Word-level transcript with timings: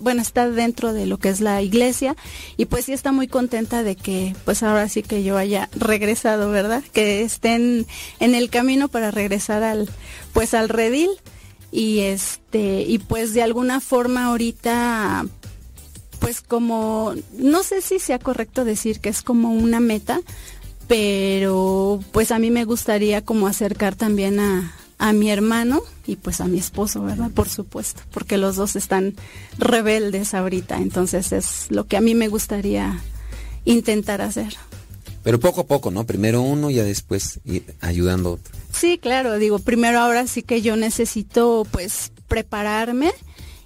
bueno, 0.00 0.22
está 0.22 0.50
dentro 0.50 0.92
de 0.92 1.06
lo 1.06 1.18
que 1.18 1.28
es 1.28 1.40
la 1.40 1.62
iglesia 1.62 2.16
y 2.56 2.66
pues 2.66 2.86
sí 2.86 2.92
está 2.92 3.12
muy 3.12 3.28
contenta 3.28 3.82
de 3.82 3.96
que 3.96 4.34
pues 4.44 4.62
ahora 4.62 4.88
sí 4.88 5.02
que 5.02 5.22
yo 5.22 5.36
haya 5.36 5.68
regresado, 5.76 6.50
¿verdad? 6.50 6.82
Que 6.92 7.22
estén 7.22 7.86
en 8.20 8.34
el 8.34 8.50
camino 8.50 8.88
para 8.88 9.10
regresar 9.10 9.62
al 9.62 9.88
pues 10.32 10.54
al 10.54 10.68
redil 10.68 11.10
y 11.70 12.00
este 12.00 12.82
y 12.82 12.98
pues 12.98 13.34
de 13.34 13.42
alguna 13.42 13.80
forma 13.80 14.26
ahorita 14.26 15.26
pues 16.20 16.40
como 16.40 17.14
no 17.36 17.62
sé 17.62 17.82
si 17.82 17.98
sea 17.98 18.18
correcto 18.18 18.64
decir 18.64 19.00
que 19.00 19.08
es 19.08 19.22
como 19.22 19.52
una 19.52 19.80
meta, 19.80 20.20
pero 20.86 22.00
pues 22.12 22.30
a 22.30 22.38
mí 22.38 22.50
me 22.50 22.64
gustaría 22.64 23.24
como 23.24 23.46
acercar 23.46 23.94
también 23.94 24.40
a, 24.40 24.72
a 24.98 25.12
mi 25.12 25.30
hermano 25.30 25.82
y 26.06 26.16
pues 26.16 26.40
a 26.40 26.46
mi 26.46 26.58
esposo, 26.58 27.02
¿verdad? 27.02 27.30
Por 27.30 27.48
supuesto, 27.48 28.02
porque 28.12 28.38
los 28.38 28.56
dos 28.56 28.76
están 28.76 29.14
rebeldes 29.58 30.34
ahorita, 30.34 30.78
entonces 30.78 31.32
es 31.32 31.66
lo 31.70 31.84
que 31.84 31.96
a 31.96 32.00
mí 32.00 32.14
me 32.14 32.28
gustaría 32.28 33.00
intentar 33.64 34.20
hacer. 34.20 34.54
Pero 35.22 35.40
poco 35.40 35.62
a 35.62 35.66
poco, 35.66 35.90
¿no? 35.90 36.04
Primero 36.04 36.42
uno 36.42 36.68
y 36.70 36.74
después 36.74 37.40
ir 37.44 37.74
ayudando 37.80 38.28
a 38.28 38.32
otro. 38.32 38.54
Sí, 38.72 38.98
claro, 38.98 39.38
digo, 39.38 39.58
primero 39.58 39.98
ahora 39.98 40.26
sí 40.26 40.42
que 40.42 40.60
yo 40.60 40.76
necesito 40.76 41.66
pues 41.70 42.12
prepararme 42.28 43.12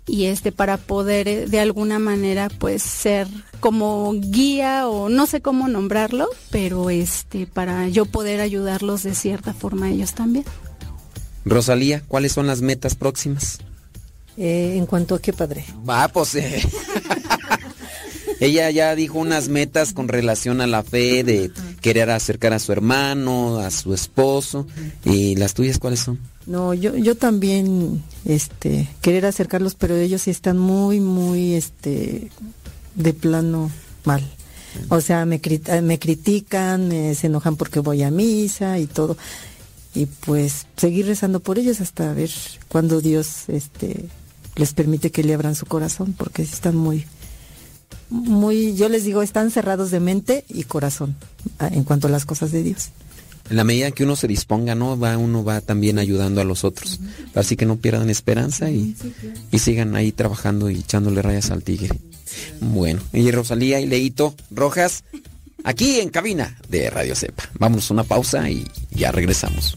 y 0.06 0.26
este 0.26 0.52
para 0.52 0.76
poder 0.76 1.28
eh, 1.28 1.46
de 1.46 1.60
alguna 1.60 1.98
manera 1.98 2.48
pues 2.48 2.82
ser 2.82 3.26
como 3.60 4.12
guía 4.14 4.88
o 4.88 5.08
no 5.08 5.26
sé 5.26 5.40
cómo 5.40 5.68
nombrarlo, 5.68 6.28
pero 6.50 6.90
este 6.90 7.46
para 7.46 7.88
yo 7.88 8.06
poder 8.06 8.40
ayudarlos 8.40 9.02
de 9.02 9.14
cierta 9.14 9.52
forma 9.52 9.86
a 9.86 9.90
ellos 9.90 10.14
también. 10.14 10.44
Rosalía, 11.48 12.02
¿cuáles 12.06 12.32
son 12.32 12.46
las 12.46 12.60
metas 12.60 12.94
próximas? 12.94 13.58
Eh, 14.36 14.74
en 14.76 14.86
cuanto 14.86 15.14
a 15.14 15.20
qué, 15.20 15.32
padre. 15.32 15.64
Va, 15.88 16.08
pues. 16.08 16.34
Eh. 16.36 16.62
Ella 18.40 18.70
ya 18.70 18.94
dijo 18.94 19.18
unas 19.18 19.48
metas 19.48 19.92
con 19.92 20.06
relación 20.06 20.60
a 20.60 20.68
la 20.68 20.84
fe, 20.84 21.24
de 21.24 21.50
querer 21.80 22.10
acercar 22.10 22.52
a 22.52 22.60
su 22.60 22.70
hermano, 22.70 23.58
a 23.58 23.70
su 23.72 23.92
esposo. 23.92 24.66
¿Y 25.04 25.34
las 25.34 25.54
tuyas 25.54 25.78
cuáles 25.80 26.00
son? 26.00 26.20
No, 26.46 26.72
yo, 26.72 26.96
yo 26.96 27.16
también, 27.16 28.04
este, 28.24 28.88
querer 29.02 29.26
acercarlos, 29.26 29.74
pero 29.74 29.96
ellos 29.96 30.22
sí 30.22 30.30
están 30.30 30.56
muy, 30.56 31.00
muy, 31.00 31.54
este, 31.54 32.30
de 32.94 33.12
plano 33.12 33.72
mal. 34.04 34.22
O 34.88 35.00
sea, 35.00 35.26
me, 35.26 35.40
me 35.82 35.98
critican, 35.98 36.90
se 37.16 37.26
enojan 37.26 37.56
porque 37.56 37.80
voy 37.80 38.04
a 38.04 38.12
misa 38.12 38.78
y 38.78 38.86
todo 38.86 39.16
y 39.94 40.06
pues 40.06 40.66
seguir 40.76 41.06
rezando 41.06 41.40
por 41.40 41.58
ellos 41.58 41.80
hasta 41.80 42.12
ver 42.12 42.30
cuando 42.68 43.00
Dios 43.00 43.48
este 43.48 44.04
les 44.56 44.72
permite 44.72 45.10
que 45.10 45.22
le 45.22 45.34
abran 45.34 45.54
su 45.54 45.66
corazón 45.66 46.14
porque 46.16 46.42
están 46.42 46.76
muy 46.76 47.06
muy 48.10 48.74
yo 48.74 48.88
les 48.88 49.04
digo 49.04 49.22
están 49.22 49.50
cerrados 49.50 49.90
de 49.90 50.00
mente 50.00 50.44
y 50.48 50.64
corazón 50.64 51.16
en 51.58 51.84
cuanto 51.84 52.08
a 52.08 52.10
las 52.10 52.24
cosas 52.24 52.52
de 52.52 52.62
Dios. 52.62 52.90
En 53.50 53.56
la 53.56 53.64
medida 53.64 53.90
que 53.92 54.04
uno 54.04 54.14
se 54.14 54.28
disponga 54.28 54.74
no 54.74 54.98
va 54.98 55.16
uno 55.16 55.42
va 55.42 55.62
también 55.62 55.98
ayudando 55.98 56.42
a 56.42 56.44
los 56.44 56.64
otros. 56.64 57.00
Así 57.34 57.56
que 57.56 57.64
no 57.64 57.76
pierdan 57.76 58.10
esperanza 58.10 58.70
y, 58.70 58.94
y 59.50 59.58
sigan 59.58 59.96
ahí 59.96 60.12
trabajando 60.12 60.68
y 60.68 60.80
echándole 60.80 61.22
rayas 61.22 61.50
al 61.50 61.62
tigre. 61.62 61.98
Bueno 62.60 63.00
y 63.12 63.30
Rosalía 63.30 63.80
y 63.80 63.86
Leito 63.86 64.34
Rojas 64.50 65.02
aquí 65.64 66.00
en 66.00 66.10
cabina 66.10 66.56
de 66.68 66.90
Radio 66.90 67.14
Cepa. 67.14 67.44
Vamos 67.58 67.90
a 67.90 67.94
una 67.94 68.04
pausa 68.04 68.48
y 68.50 68.66
ya 68.90 69.12
regresamos. 69.12 69.76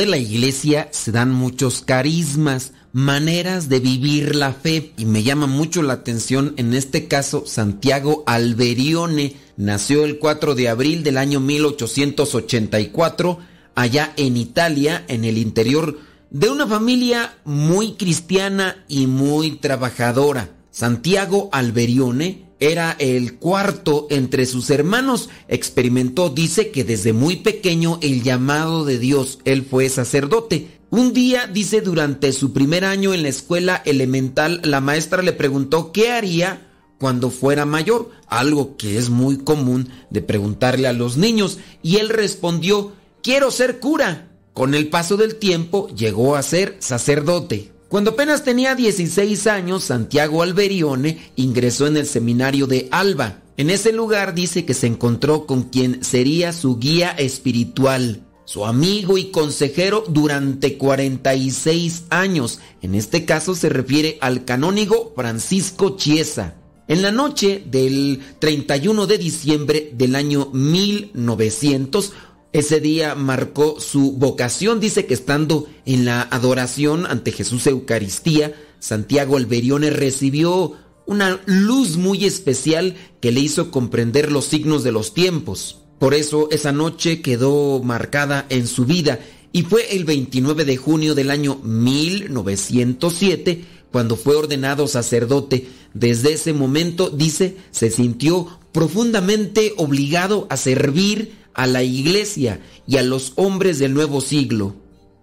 De 0.00 0.06
la 0.06 0.16
iglesia 0.16 0.88
se 0.92 1.12
dan 1.12 1.30
muchos 1.30 1.82
carismas, 1.82 2.72
maneras 2.94 3.68
de 3.68 3.80
vivir 3.80 4.34
la 4.34 4.54
fe. 4.54 4.94
Y 4.96 5.04
me 5.04 5.22
llama 5.22 5.46
mucho 5.46 5.82
la 5.82 5.92
atención 5.92 6.54
en 6.56 6.72
este 6.72 7.06
caso 7.06 7.44
Santiago 7.46 8.24
Alberione. 8.26 9.36
Nació 9.58 10.06
el 10.06 10.18
4 10.18 10.54
de 10.54 10.70
abril 10.70 11.02
del 11.02 11.18
año 11.18 11.38
1884 11.40 13.38
allá 13.74 14.14
en 14.16 14.38
Italia, 14.38 15.04
en 15.06 15.26
el 15.26 15.36
interior 15.36 15.98
de 16.30 16.48
una 16.48 16.66
familia 16.66 17.34
muy 17.44 17.92
cristiana 17.92 18.82
y 18.88 19.06
muy 19.06 19.56
trabajadora. 19.56 20.48
Santiago 20.70 21.50
Alberione 21.52 22.49
era 22.60 22.94
el 22.98 23.36
cuarto 23.38 24.06
entre 24.10 24.46
sus 24.46 24.70
hermanos. 24.70 25.30
Experimentó, 25.48 26.30
dice 26.30 26.70
que 26.70 26.84
desde 26.84 27.12
muy 27.12 27.36
pequeño 27.36 27.98
el 28.02 28.22
llamado 28.22 28.84
de 28.84 28.98
Dios. 28.98 29.40
Él 29.44 29.66
fue 29.68 29.88
sacerdote. 29.88 30.78
Un 30.90 31.12
día, 31.12 31.46
dice, 31.46 31.80
durante 31.80 32.32
su 32.32 32.52
primer 32.52 32.84
año 32.84 33.14
en 33.14 33.22
la 33.22 33.28
escuela 33.28 33.80
elemental, 33.84 34.60
la 34.64 34.80
maestra 34.80 35.22
le 35.22 35.32
preguntó 35.32 35.92
qué 35.92 36.10
haría 36.10 36.66
cuando 36.98 37.30
fuera 37.30 37.64
mayor, 37.64 38.10
algo 38.26 38.76
que 38.76 38.98
es 38.98 39.08
muy 39.08 39.38
común 39.38 39.88
de 40.10 40.20
preguntarle 40.20 40.86
a 40.86 40.92
los 40.92 41.16
niños, 41.16 41.58
y 41.82 41.96
él 41.96 42.10
respondió, 42.10 42.92
quiero 43.22 43.50
ser 43.50 43.80
cura. 43.80 44.28
Con 44.52 44.74
el 44.74 44.88
paso 44.88 45.16
del 45.16 45.36
tiempo 45.36 45.88
llegó 45.96 46.36
a 46.36 46.42
ser 46.42 46.76
sacerdote. 46.80 47.72
Cuando 47.90 48.12
apenas 48.12 48.44
tenía 48.44 48.76
16 48.76 49.48
años, 49.48 49.82
Santiago 49.82 50.44
Alberione 50.44 51.32
ingresó 51.34 51.88
en 51.88 51.96
el 51.96 52.06
seminario 52.06 52.68
de 52.68 52.86
Alba. 52.92 53.42
En 53.56 53.68
ese 53.68 53.92
lugar 53.92 54.32
dice 54.32 54.64
que 54.64 54.74
se 54.74 54.86
encontró 54.86 55.44
con 55.44 55.64
quien 55.64 56.04
sería 56.04 56.52
su 56.52 56.78
guía 56.78 57.10
espiritual, 57.10 58.22
su 58.44 58.64
amigo 58.64 59.18
y 59.18 59.32
consejero 59.32 60.04
durante 60.06 60.78
46 60.78 62.04
años. 62.10 62.60
En 62.80 62.94
este 62.94 63.24
caso 63.24 63.56
se 63.56 63.68
refiere 63.68 64.18
al 64.20 64.44
canónigo 64.44 65.12
Francisco 65.16 65.96
Chiesa. 65.96 66.54
En 66.86 67.02
la 67.02 67.10
noche 67.10 67.60
del 67.66 68.20
31 68.38 69.08
de 69.08 69.18
diciembre 69.18 69.90
del 69.94 70.14
año 70.14 70.48
1900, 70.52 72.12
ese 72.52 72.80
día 72.80 73.14
marcó 73.14 73.80
su 73.80 74.12
vocación. 74.12 74.80
Dice 74.80 75.06
que 75.06 75.14
estando 75.14 75.68
en 75.86 76.04
la 76.04 76.22
adoración 76.22 77.06
ante 77.06 77.32
Jesús 77.32 77.66
Eucaristía, 77.66 78.54
Santiago 78.78 79.36
Alberione 79.36 79.90
recibió 79.90 80.74
una 81.06 81.40
luz 81.46 81.96
muy 81.96 82.24
especial 82.24 82.96
que 83.20 83.32
le 83.32 83.40
hizo 83.40 83.70
comprender 83.70 84.32
los 84.32 84.46
signos 84.46 84.84
de 84.84 84.92
los 84.92 85.14
tiempos. 85.14 85.78
Por 85.98 86.14
eso 86.14 86.48
esa 86.50 86.72
noche 86.72 87.20
quedó 87.20 87.82
marcada 87.82 88.46
en 88.48 88.66
su 88.66 88.86
vida 88.86 89.20
y 89.52 89.62
fue 89.62 89.96
el 89.96 90.04
29 90.04 90.64
de 90.64 90.76
junio 90.76 91.14
del 91.14 91.30
año 91.30 91.60
1907 91.62 93.64
cuando 93.90 94.16
fue 94.16 94.36
ordenado 94.36 94.86
sacerdote. 94.86 95.68
Desde 95.92 96.34
ese 96.34 96.52
momento, 96.52 97.10
dice, 97.10 97.56
se 97.72 97.90
sintió 97.90 98.59
profundamente 98.72 99.74
obligado 99.76 100.46
a 100.50 100.56
servir 100.56 101.38
a 101.54 101.66
la 101.66 101.82
iglesia 101.82 102.60
y 102.86 102.96
a 102.96 103.02
los 103.02 103.32
hombres 103.36 103.78
del 103.78 103.94
nuevo 103.94 104.20
siglo. 104.20 104.76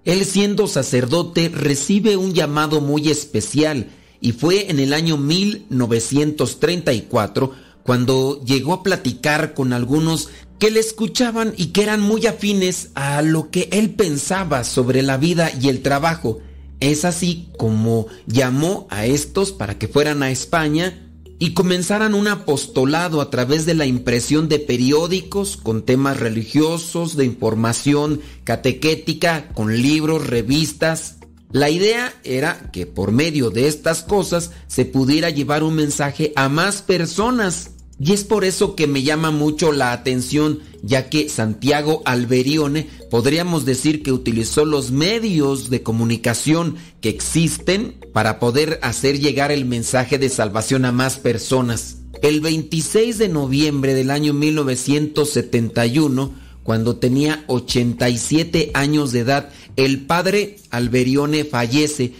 Él 0.05 0.25
siendo 0.25 0.65
sacerdote 0.67 1.49
recibe 1.49 2.17
un 2.17 2.33
llamado 2.33 2.81
muy 2.81 3.09
especial 3.09 3.89
y 4.21 4.31
fue 4.31 4.71
en 4.71 4.79
el 4.79 4.93
año 4.93 5.17
1934 5.17 7.67
cuando 7.83 8.41
llegó 8.43 8.73
a 8.73 8.81
platicar 8.83 9.53
con 9.53 9.73
algunos 9.73 10.29
que 10.59 10.71
le 10.71 10.79
escuchaban 10.79 11.53
y 11.55 11.67
que 11.67 11.83
eran 11.83 12.01
muy 12.01 12.25
afines 12.25 12.89
a 12.95 13.21
lo 13.21 13.51
que 13.51 13.69
él 13.71 13.91
pensaba 13.91 14.63
sobre 14.63 15.03
la 15.03 15.17
vida 15.17 15.51
y 15.61 15.69
el 15.69 15.81
trabajo. 15.81 16.39
Es 16.79 17.05
así 17.05 17.49
como 17.57 18.07
llamó 18.25 18.87
a 18.89 19.05
estos 19.05 19.51
para 19.51 19.77
que 19.77 19.87
fueran 19.87 20.23
a 20.23 20.31
España 20.31 21.06
y 21.39 21.53
comenzaran 21.53 22.13
un 22.13 22.27
apostolado 22.27 23.21
a 23.21 23.29
través 23.29 23.65
de 23.65 23.75
la 23.75 23.85
impresión 23.85 24.49
de 24.49 24.59
periódicos 24.59 25.57
con 25.57 25.83
temas 25.83 26.19
religiosos, 26.19 27.15
de 27.15 27.25
información 27.25 28.21
catequética, 28.43 29.49
con 29.53 29.81
libros, 29.81 30.27
revistas. 30.27 31.17
La 31.51 31.69
idea 31.69 32.13
era 32.23 32.69
que 32.73 32.85
por 32.85 33.11
medio 33.11 33.51
de 33.51 33.67
estas 33.67 34.03
cosas 34.03 34.51
se 34.67 34.85
pudiera 34.85 35.29
llevar 35.29 35.63
un 35.63 35.75
mensaje 35.75 36.33
a 36.35 36.49
más 36.49 36.81
personas 36.81 37.71
y 37.99 38.13
es 38.13 38.23
por 38.23 38.45
eso 38.45 38.75
que 38.75 38.85
me 38.85 39.01
llama 39.01 39.31
mucho 39.31 39.71
la 39.71 39.91
atención, 39.91 40.59
ya 40.83 41.09
que 41.09 41.29
Santiago 41.29 42.03
Alberione 42.05 42.87
podríamos 43.09 43.65
decir 43.65 44.03
que 44.03 44.11
utilizó 44.11 44.65
los 44.65 44.91
medios 44.91 45.71
de 45.71 45.81
comunicación 45.81 46.75
que 47.01 47.09
existen 47.09 47.95
para 48.13 48.39
poder 48.39 48.79
hacer 48.83 49.19
llegar 49.19 49.51
el 49.51 49.65
mensaje 49.65 50.19
de 50.19 50.29
salvación 50.29 50.85
a 50.85 50.91
más 50.91 51.17
personas. 51.17 51.97
El 52.21 52.41
26 52.41 53.17
de 53.17 53.29
noviembre 53.29 53.95
del 53.95 54.11
año 54.11 54.33
1971, 54.33 56.35
cuando 56.61 56.97
tenía 56.97 57.45
87 57.47 58.71
años 58.75 59.11
de 59.11 59.21
edad, 59.21 59.49
el 59.75 60.05
padre 60.05 60.57
Alberione 60.69 61.45
fallece. 61.45 62.13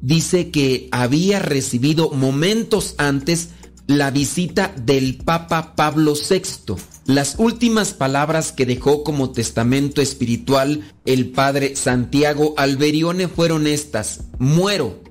Dice 0.00 0.50
que 0.50 0.88
había 0.92 1.40
recibido 1.40 2.10
momentos 2.10 2.94
antes 2.98 3.48
la 3.86 4.10
visita 4.10 4.72
del 4.76 5.16
Papa 5.16 5.74
Pablo 5.74 6.14
VI. 6.14 6.74
Las 7.06 7.36
últimas 7.38 7.92
palabras 7.92 8.52
que 8.52 8.64
dejó 8.64 9.04
como 9.04 9.32
testamento 9.32 10.00
espiritual 10.00 10.90
el 11.04 11.30
padre 11.30 11.76
Santiago 11.76 12.54
Alberione 12.56 13.28
fueron 13.28 13.66
estas. 13.66 14.20
Muero. 14.38 15.02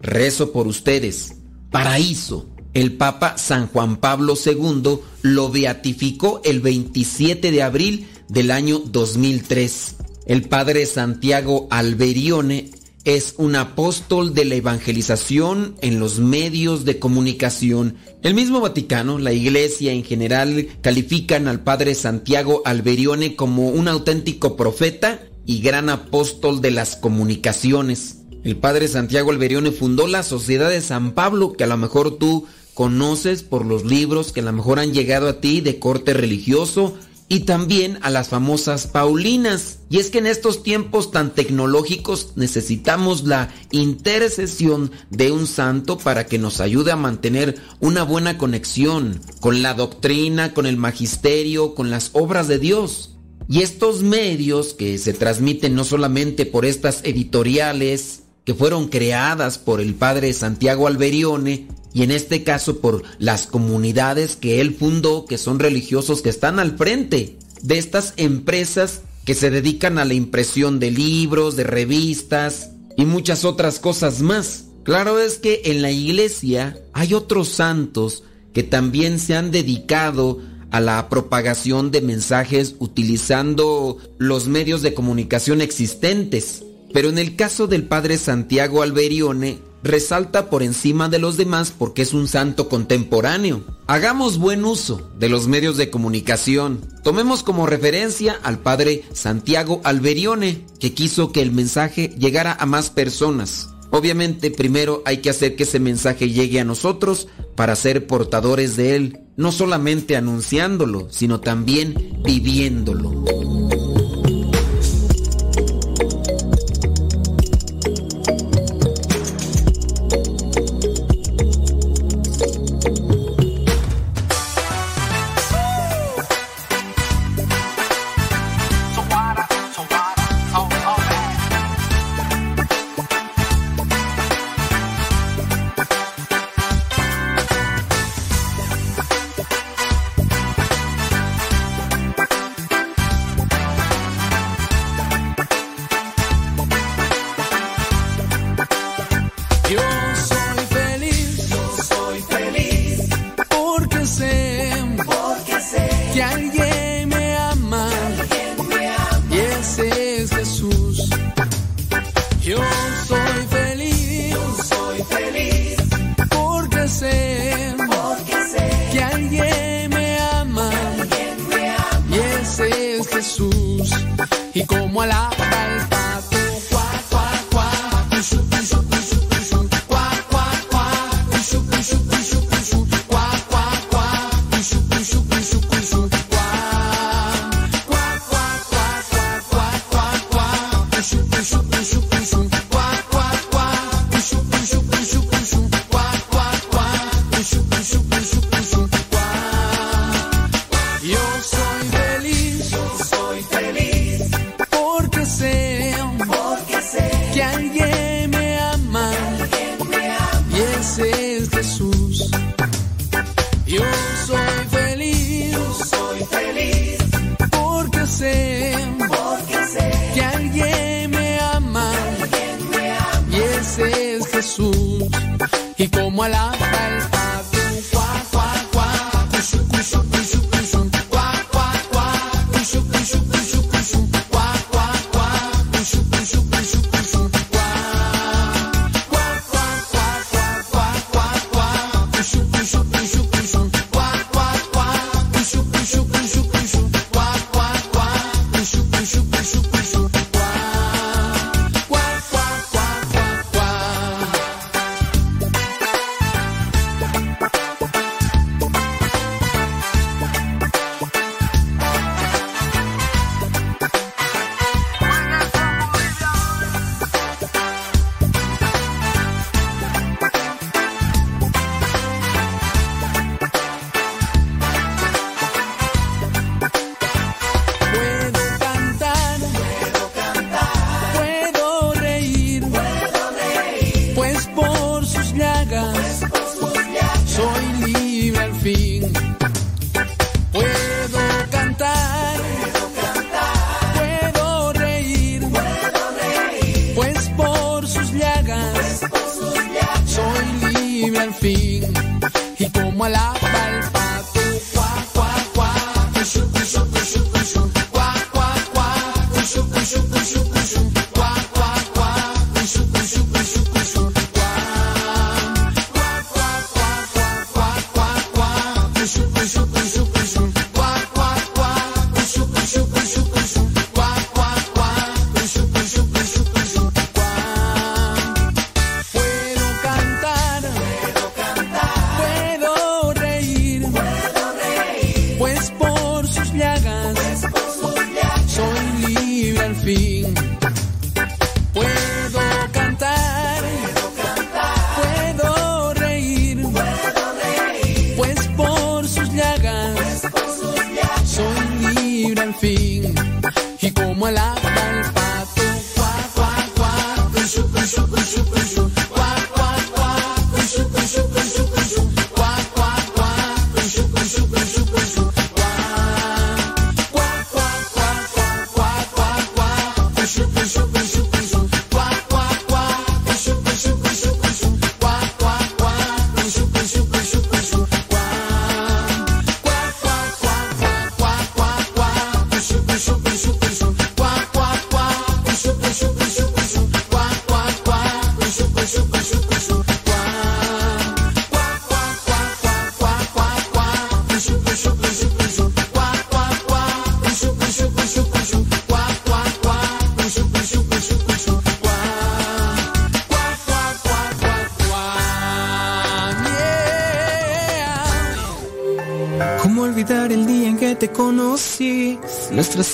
Rezo 0.00 0.52
por 0.52 0.66
ustedes. 0.66 1.34
Paraíso. 1.70 2.48
El 2.74 2.96
Papa 2.96 3.36
San 3.38 3.66
Juan 3.66 3.96
Pablo 3.96 4.34
II 4.34 5.00
lo 5.22 5.50
beatificó 5.50 6.40
el 6.44 6.60
27 6.60 7.50
de 7.50 7.62
abril 7.62 8.08
del 8.28 8.50
año 8.50 8.78
2003. 8.78 9.96
El 10.26 10.48
padre 10.48 10.86
Santiago 10.86 11.66
Alberione 11.70 12.70
es 13.04 13.34
un 13.36 13.56
apóstol 13.56 14.32
de 14.32 14.44
la 14.44 14.54
evangelización 14.54 15.74
en 15.80 15.98
los 15.98 16.20
medios 16.20 16.84
de 16.84 16.98
comunicación. 16.98 17.96
El 18.22 18.34
mismo 18.34 18.60
Vaticano, 18.60 19.18
la 19.18 19.32
Iglesia 19.32 19.92
en 19.92 20.04
general, 20.04 20.68
califican 20.80 21.48
al 21.48 21.64
Padre 21.64 21.94
Santiago 21.94 22.62
Alberione 22.64 23.34
como 23.34 23.70
un 23.70 23.88
auténtico 23.88 24.56
profeta 24.56 25.20
y 25.44 25.60
gran 25.60 25.88
apóstol 25.88 26.60
de 26.60 26.70
las 26.70 26.94
comunicaciones. 26.94 28.18
El 28.44 28.56
Padre 28.56 28.88
Santiago 28.88 29.30
Alberione 29.30 29.72
fundó 29.72 30.06
la 30.06 30.22
Sociedad 30.22 30.70
de 30.70 30.80
San 30.80 31.12
Pablo, 31.12 31.52
que 31.52 31.64
a 31.64 31.68
lo 31.68 31.76
mejor 31.76 32.18
tú 32.18 32.46
conoces 32.74 33.42
por 33.42 33.66
los 33.66 33.84
libros 33.84 34.32
que 34.32 34.40
a 34.40 34.44
lo 34.44 34.52
mejor 34.52 34.78
han 34.78 34.92
llegado 34.92 35.28
a 35.28 35.40
ti 35.40 35.60
de 35.60 35.78
corte 35.78 36.14
religioso, 36.14 36.96
y 37.32 37.40
también 37.40 37.98
a 38.02 38.10
las 38.10 38.28
famosas 38.28 38.86
Paulinas. 38.86 39.78
Y 39.88 40.00
es 40.00 40.10
que 40.10 40.18
en 40.18 40.26
estos 40.26 40.62
tiempos 40.62 41.10
tan 41.12 41.34
tecnológicos 41.34 42.32
necesitamos 42.36 43.24
la 43.24 43.48
intercesión 43.70 44.90
de 45.08 45.32
un 45.32 45.46
santo 45.46 45.96
para 45.96 46.26
que 46.26 46.38
nos 46.38 46.60
ayude 46.60 46.92
a 46.92 46.96
mantener 46.96 47.58
una 47.80 48.02
buena 48.02 48.36
conexión 48.36 49.18
con 49.40 49.62
la 49.62 49.72
doctrina, 49.72 50.52
con 50.52 50.66
el 50.66 50.76
magisterio, 50.76 51.74
con 51.74 51.88
las 51.88 52.10
obras 52.12 52.48
de 52.48 52.58
Dios. 52.58 53.16
Y 53.48 53.62
estos 53.62 54.02
medios 54.02 54.74
que 54.74 54.98
se 54.98 55.14
transmiten 55.14 55.74
no 55.74 55.84
solamente 55.84 56.44
por 56.44 56.66
estas 56.66 57.00
editoriales 57.02 58.21
que 58.44 58.54
fueron 58.54 58.88
creadas 58.88 59.58
por 59.58 59.80
el 59.80 59.94
padre 59.94 60.32
Santiago 60.32 60.86
Alberione, 60.86 61.68
y 61.94 62.02
en 62.02 62.10
este 62.10 62.42
caso 62.42 62.80
por 62.80 63.02
las 63.18 63.46
comunidades 63.46 64.36
que 64.36 64.60
él 64.60 64.74
fundó, 64.74 65.26
que 65.26 65.38
son 65.38 65.58
religiosos 65.58 66.22
que 66.22 66.30
están 66.30 66.58
al 66.58 66.76
frente 66.76 67.38
de 67.62 67.78
estas 67.78 68.14
empresas 68.16 69.02
que 69.24 69.34
se 69.34 69.50
dedican 69.50 69.98
a 69.98 70.04
la 70.04 70.14
impresión 70.14 70.80
de 70.80 70.90
libros, 70.90 71.54
de 71.54 71.64
revistas 71.64 72.70
y 72.96 73.04
muchas 73.04 73.44
otras 73.44 73.78
cosas 73.78 74.20
más. 74.20 74.64
Claro 74.84 75.20
es 75.20 75.38
que 75.38 75.62
en 75.66 75.82
la 75.82 75.90
iglesia 75.90 76.78
hay 76.92 77.14
otros 77.14 77.48
santos 77.48 78.24
que 78.52 78.62
también 78.62 79.18
se 79.18 79.36
han 79.36 79.50
dedicado 79.50 80.40
a 80.70 80.80
la 80.80 81.08
propagación 81.08 81.90
de 81.90 82.00
mensajes 82.00 82.74
utilizando 82.78 83.98
los 84.18 84.48
medios 84.48 84.82
de 84.82 84.94
comunicación 84.94 85.60
existentes. 85.60 86.64
Pero 86.92 87.08
en 87.08 87.18
el 87.18 87.36
caso 87.36 87.66
del 87.66 87.84
padre 87.84 88.18
Santiago 88.18 88.82
Alberione, 88.82 89.58
resalta 89.82 90.48
por 90.48 90.62
encima 90.62 91.08
de 91.08 91.18
los 91.18 91.36
demás 91.36 91.72
porque 91.76 92.02
es 92.02 92.12
un 92.12 92.28
santo 92.28 92.68
contemporáneo. 92.68 93.64
Hagamos 93.86 94.38
buen 94.38 94.64
uso 94.64 95.10
de 95.18 95.28
los 95.28 95.48
medios 95.48 95.76
de 95.76 95.90
comunicación. 95.90 96.80
Tomemos 97.02 97.42
como 97.42 97.66
referencia 97.66 98.38
al 98.42 98.58
padre 98.58 99.04
Santiago 99.12 99.80
Alberione, 99.84 100.66
que 100.78 100.94
quiso 100.94 101.32
que 101.32 101.42
el 101.42 101.52
mensaje 101.52 102.14
llegara 102.18 102.56
a 102.58 102.66
más 102.66 102.90
personas. 102.90 103.70
Obviamente 103.90 104.50
primero 104.50 105.02
hay 105.04 105.18
que 105.18 105.28
hacer 105.28 105.54
que 105.54 105.64
ese 105.64 105.78
mensaje 105.78 106.30
llegue 106.30 106.60
a 106.60 106.64
nosotros 106.64 107.28
para 107.54 107.76
ser 107.76 108.06
portadores 108.06 108.76
de 108.76 108.96
él, 108.96 109.20
no 109.36 109.52
solamente 109.52 110.16
anunciándolo, 110.16 111.08
sino 111.10 111.40
también 111.40 112.22
viviéndolo. 112.24 113.24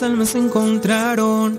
almas 0.03 0.35
encontraron. 0.35 1.59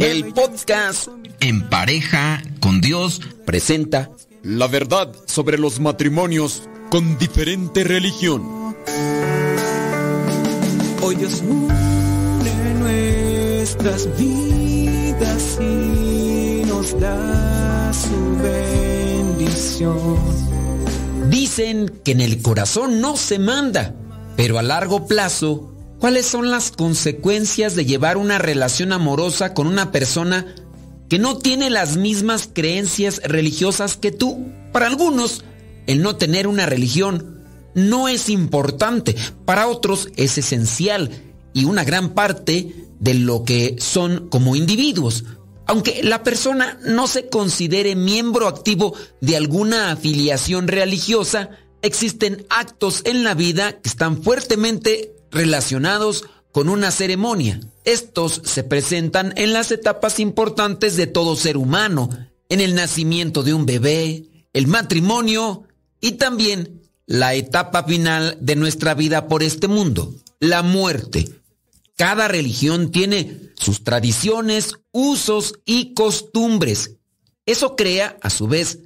El 0.00 0.32
podcast 0.32 1.08
En 1.40 1.68
pareja 1.68 2.42
con 2.60 2.80
Dios 2.80 3.20
presenta 3.44 4.10
la 4.42 4.66
verdad 4.66 5.14
sobre 5.26 5.58
los 5.58 5.80
matrimonios 5.80 6.68
con 6.90 7.18
diferente 7.18 7.84
religión. 7.84 8.74
Hoy 11.02 11.14
Dios 11.16 11.42
une 11.48 12.74
nuestras 12.74 14.08
vidas 14.18 15.58
y 15.60 16.62
nos 16.66 16.98
da 16.98 17.92
su 17.92 18.42
bendición. 18.42 20.18
Dicen 21.30 22.00
que 22.04 22.12
en 22.12 22.20
el 22.20 22.42
corazón 22.42 23.00
no 23.00 23.16
se 23.16 23.38
manda, 23.38 23.94
pero 24.36 24.58
a 24.58 24.62
largo 24.62 25.06
plazo 25.06 25.75
¿Cuáles 25.98 26.26
son 26.26 26.50
las 26.50 26.70
consecuencias 26.70 27.74
de 27.74 27.86
llevar 27.86 28.18
una 28.18 28.38
relación 28.38 28.92
amorosa 28.92 29.54
con 29.54 29.66
una 29.66 29.92
persona 29.92 30.54
que 31.08 31.18
no 31.18 31.38
tiene 31.38 31.70
las 31.70 31.96
mismas 31.96 32.50
creencias 32.52 33.20
religiosas 33.24 33.96
que 33.96 34.12
tú? 34.12 34.46
Para 34.72 34.88
algunos, 34.88 35.42
el 35.86 36.02
no 36.02 36.16
tener 36.16 36.48
una 36.48 36.66
religión 36.66 37.44
no 37.74 38.08
es 38.08 38.28
importante, 38.28 39.16
para 39.46 39.68
otros 39.68 40.08
es 40.16 40.36
esencial 40.36 41.10
y 41.54 41.64
una 41.64 41.84
gran 41.84 42.10
parte 42.10 42.74
de 43.00 43.14
lo 43.14 43.44
que 43.44 43.76
son 43.78 44.28
como 44.28 44.54
individuos. 44.54 45.24
Aunque 45.66 46.02
la 46.02 46.22
persona 46.22 46.78
no 46.84 47.06
se 47.06 47.28
considere 47.28 47.96
miembro 47.96 48.48
activo 48.48 48.94
de 49.20 49.36
alguna 49.36 49.92
afiliación 49.92 50.68
religiosa, 50.68 51.50
existen 51.82 52.46
actos 52.50 53.00
en 53.04 53.24
la 53.24 53.34
vida 53.34 53.80
que 53.80 53.88
están 53.88 54.22
fuertemente 54.22 55.15
relacionados 55.36 56.24
con 56.52 56.68
una 56.68 56.90
ceremonia. 56.90 57.60
Estos 57.84 58.40
se 58.44 58.64
presentan 58.64 59.32
en 59.36 59.52
las 59.52 59.70
etapas 59.70 60.18
importantes 60.18 60.96
de 60.96 61.06
todo 61.06 61.36
ser 61.36 61.56
humano, 61.56 62.08
en 62.48 62.60
el 62.60 62.74
nacimiento 62.74 63.42
de 63.42 63.54
un 63.54 63.66
bebé, 63.66 64.24
el 64.52 64.66
matrimonio 64.66 65.64
y 66.00 66.12
también 66.12 66.80
la 67.06 67.34
etapa 67.34 67.84
final 67.84 68.38
de 68.40 68.56
nuestra 68.56 68.94
vida 68.94 69.28
por 69.28 69.42
este 69.42 69.68
mundo, 69.68 70.14
la 70.40 70.62
muerte. 70.62 71.28
Cada 71.96 72.28
religión 72.28 72.90
tiene 72.90 73.52
sus 73.56 73.84
tradiciones, 73.84 74.74
usos 74.92 75.54
y 75.64 75.94
costumbres. 75.94 76.92
Eso 77.46 77.76
crea, 77.76 78.18
a 78.22 78.30
su 78.30 78.48
vez, 78.48 78.78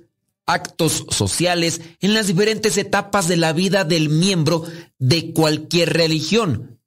actos 0.52 1.06
sociales 1.10 1.80
en 2.00 2.14
las 2.14 2.26
diferentes 2.26 2.76
etapas 2.76 3.28
de 3.28 3.36
la 3.36 3.52
vida 3.52 3.84
del 3.84 4.08
miembro 4.08 4.64
de 4.98 5.32
cualquier 5.32 5.92
religión. 5.92 6.80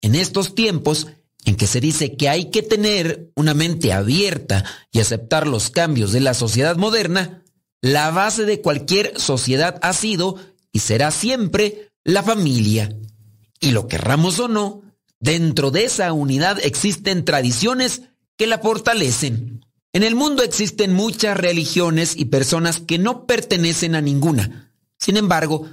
En 0.00 0.14
estos 0.14 0.54
tiempos 0.54 1.08
en 1.44 1.56
que 1.56 1.66
se 1.66 1.80
dice 1.80 2.16
que 2.16 2.28
hay 2.28 2.50
que 2.50 2.62
tener 2.62 3.30
una 3.34 3.54
mente 3.54 3.92
abierta 3.92 4.64
y 4.90 5.00
aceptar 5.00 5.46
los 5.46 5.70
cambios 5.70 6.12
de 6.12 6.20
la 6.20 6.34
sociedad 6.34 6.76
moderna, 6.76 7.42
la 7.80 8.10
base 8.10 8.44
de 8.46 8.60
cualquier 8.60 9.18
sociedad 9.20 9.78
ha 9.82 9.92
sido 9.92 10.36
y 10.72 10.80
será 10.80 11.10
siempre 11.10 11.90
la 12.02 12.22
familia. 12.22 12.96
Y 13.60 13.70
lo 13.72 13.88
querramos 13.88 14.38
o 14.40 14.48
no, 14.48 14.82
dentro 15.20 15.70
de 15.70 15.84
esa 15.84 16.12
unidad 16.12 16.58
existen 16.62 17.24
tradiciones 17.24 18.02
que 18.36 18.46
la 18.46 18.58
fortalecen. 18.58 19.64
En 19.94 20.02
el 20.02 20.16
mundo 20.16 20.42
existen 20.42 20.92
muchas 20.92 21.36
religiones 21.36 22.16
y 22.16 22.24
personas 22.24 22.80
que 22.80 22.98
no 22.98 23.26
pertenecen 23.26 23.94
a 23.94 24.00
ninguna. 24.00 24.72
Sin 24.98 25.16
embargo, 25.16 25.68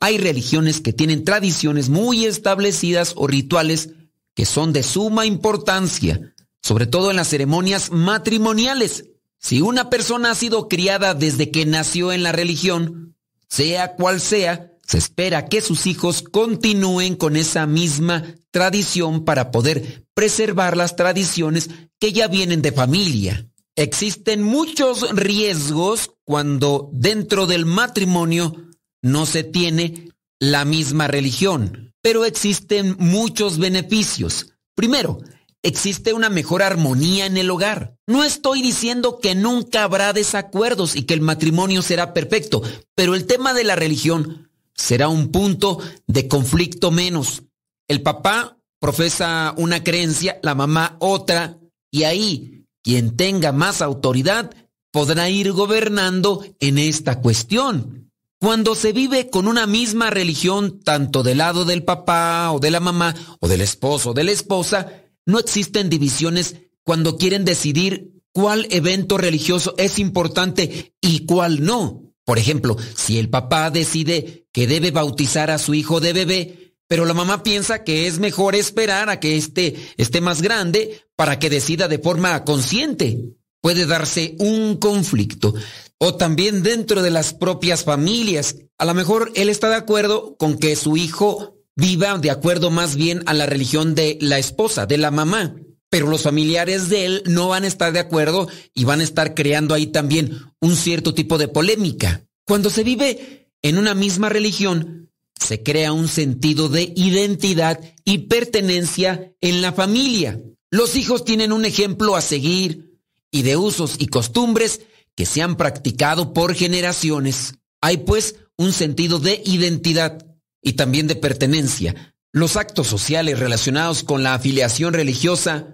hay 0.00 0.18
religiones 0.18 0.80
que 0.80 0.92
tienen 0.92 1.24
tradiciones 1.24 1.88
muy 1.88 2.24
establecidas 2.24 3.12
o 3.14 3.28
rituales 3.28 3.90
que 4.34 4.46
son 4.46 4.72
de 4.72 4.82
suma 4.82 5.26
importancia, 5.26 6.34
sobre 6.60 6.86
todo 6.86 7.10
en 7.10 7.16
las 7.16 7.28
ceremonias 7.28 7.92
matrimoniales. 7.92 9.04
Si 9.38 9.60
una 9.60 9.90
persona 9.90 10.32
ha 10.32 10.34
sido 10.34 10.66
criada 10.66 11.14
desde 11.14 11.52
que 11.52 11.64
nació 11.64 12.10
en 12.10 12.24
la 12.24 12.32
religión, 12.32 13.14
sea 13.48 13.94
cual 13.94 14.20
sea, 14.20 14.72
se 14.84 14.98
espera 14.98 15.46
que 15.46 15.60
sus 15.60 15.86
hijos 15.86 16.22
continúen 16.22 17.14
con 17.14 17.36
esa 17.36 17.68
misma 17.68 18.24
tradición 18.50 19.24
para 19.24 19.52
poder 19.52 20.04
preservar 20.14 20.76
las 20.76 20.96
tradiciones 20.96 21.70
que 22.00 22.12
ya 22.12 22.26
vienen 22.26 22.60
de 22.60 22.72
familia. 22.72 23.46
Existen 23.76 24.42
muchos 24.42 25.10
riesgos 25.12 26.10
cuando 26.24 26.90
dentro 26.92 27.46
del 27.46 27.64
matrimonio 27.64 28.54
no 29.00 29.24
se 29.24 29.44
tiene 29.44 30.10
la 30.38 30.66
misma 30.66 31.08
religión, 31.08 31.94
pero 32.02 32.26
existen 32.26 32.96
muchos 32.98 33.58
beneficios. 33.58 34.54
Primero, 34.74 35.20
existe 35.62 36.12
una 36.12 36.28
mejor 36.28 36.62
armonía 36.62 37.24
en 37.24 37.38
el 37.38 37.50
hogar. 37.50 37.96
No 38.06 38.24
estoy 38.24 38.60
diciendo 38.60 39.18
que 39.20 39.34
nunca 39.34 39.84
habrá 39.84 40.12
desacuerdos 40.12 40.94
y 40.94 41.04
que 41.04 41.14
el 41.14 41.22
matrimonio 41.22 41.80
será 41.80 42.12
perfecto, 42.12 42.62
pero 42.94 43.14
el 43.14 43.26
tema 43.26 43.54
de 43.54 43.64
la 43.64 43.76
religión 43.76 44.50
será 44.74 45.08
un 45.08 45.30
punto 45.30 45.78
de 46.06 46.28
conflicto 46.28 46.90
menos. 46.90 47.44
El 47.88 48.02
papá 48.02 48.58
profesa 48.80 49.54
una 49.56 49.82
creencia, 49.82 50.38
la 50.42 50.54
mamá 50.54 50.96
otra, 50.98 51.58
y 51.90 52.02
ahí 52.02 52.61
quien 52.82 53.16
tenga 53.16 53.52
más 53.52 53.82
autoridad 53.82 54.50
podrá 54.90 55.30
ir 55.30 55.52
gobernando 55.52 56.44
en 56.60 56.78
esta 56.78 57.20
cuestión. 57.20 58.10
Cuando 58.40 58.74
se 58.74 58.92
vive 58.92 59.30
con 59.30 59.46
una 59.46 59.66
misma 59.66 60.10
religión, 60.10 60.80
tanto 60.80 61.22
del 61.22 61.38
lado 61.38 61.64
del 61.64 61.84
papá 61.84 62.50
o 62.52 62.58
de 62.58 62.70
la 62.70 62.80
mamá 62.80 63.14
o 63.40 63.48
del 63.48 63.60
esposo 63.60 64.10
o 64.10 64.14
de 64.14 64.24
la 64.24 64.32
esposa, 64.32 65.04
no 65.24 65.38
existen 65.38 65.88
divisiones 65.88 66.56
cuando 66.82 67.16
quieren 67.16 67.44
decidir 67.44 68.20
cuál 68.32 68.66
evento 68.70 69.16
religioso 69.16 69.74
es 69.78 69.98
importante 69.98 70.94
y 71.00 71.24
cuál 71.24 71.64
no. 71.64 72.02
Por 72.24 72.38
ejemplo, 72.38 72.76
si 72.96 73.18
el 73.18 73.28
papá 73.28 73.70
decide 73.70 74.48
que 74.52 74.66
debe 74.66 74.90
bautizar 74.90 75.50
a 75.50 75.58
su 75.58 75.74
hijo 75.74 76.00
de 76.00 76.12
bebé, 76.12 76.76
pero 76.88 77.04
la 77.04 77.14
mamá 77.14 77.42
piensa 77.42 77.84
que 77.84 78.06
es 78.06 78.18
mejor 78.18 78.54
esperar 78.54 79.08
a 79.08 79.18
que 79.18 79.36
éste 79.36 79.76
esté 79.96 80.20
más 80.20 80.42
grande 80.42 81.00
para 81.22 81.38
que 81.38 81.50
decida 81.50 81.86
de 81.86 82.00
forma 82.00 82.42
consciente. 82.42 83.36
Puede 83.60 83.86
darse 83.86 84.34
un 84.40 84.78
conflicto. 84.78 85.54
O 85.98 86.16
también 86.16 86.64
dentro 86.64 87.00
de 87.00 87.12
las 87.12 87.32
propias 87.32 87.84
familias. 87.84 88.56
A 88.76 88.84
lo 88.86 88.92
mejor 88.92 89.30
él 89.36 89.48
está 89.48 89.68
de 89.68 89.76
acuerdo 89.76 90.34
con 90.36 90.58
que 90.58 90.74
su 90.74 90.96
hijo 90.96 91.54
viva 91.76 92.18
de 92.18 92.32
acuerdo 92.32 92.72
más 92.72 92.96
bien 92.96 93.22
a 93.26 93.34
la 93.34 93.46
religión 93.46 93.94
de 93.94 94.18
la 94.20 94.40
esposa, 94.40 94.86
de 94.86 94.98
la 94.98 95.12
mamá. 95.12 95.54
Pero 95.90 96.08
los 96.08 96.22
familiares 96.22 96.88
de 96.88 97.04
él 97.04 97.22
no 97.26 97.50
van 97.50 97.62
a 97.62 97.68
estar 97.68 97.92
de 97.92 98.00
acuerdo 98.00 98.48
y 98.74 98.82
van 98.82 98.98
a 98.98 99.04
estar 99.04 99.34
creando 99.34 99.76
ahí 99.76 99.86
también 99.86 100.40
un 100.60 100.74
cierto 100.74 101.14
tipo 101.14 101.38
de 101.38 101.46
polémica. 101.46 102.24
Cuando 102.48 102.68
se 102.68 102.82
vive 102.82 103.48
en 103.62 103.78
una 103.78 103.94
misma 103.94 104.28
religión, 104.28 105.08
se 105.38 105.62
crea 105.62 105.92
un 105.92 106.08
sentido 106.08 106.68
de 106.68 106.92
identidad 106.96 107.78
y 108.04 108.26
pertenencia 108.26 109.32
en 109.40 109.62
la 109.62 109.72
familia. 109.72 110.40
Los 110.72 110.96
hijos 110.96 111.26
tienen 111.26 111.52
un 111.52 111.66
ejemplo 111.66 112.16
a 112.16 112.22
seguir 112.22 112.98
y 113.30 113.42
de 113.42 113.58
usos 113.58 113.96
y 113.98 114.06
costumbres 114.06 114.80
que 115.14 115.26
se 115.26 115.42
han 115.42 115.56
practicado 115.56 116.32
por 116.32 116.54
generaciones. 116.54 117.56
Hay 117.82 117.98
pues 117.98 118.36
un 118.56 118.72
sentido 118.72 119.18
de 119.18 119.42
identidad 119.44 120.26
y 120.62 120.72
también 120.72 121.08
de 121.08 121.16
pertenencia. 121.16 122.14
Los 122.32 122.56
actos 122.56 122.86
sociales 122.86 123.38
relacionados 123.38 124.02
con 124.02 124.22
la 124.22 124.32
afiliación 124.32 124.94
religiosa 124.94 125.68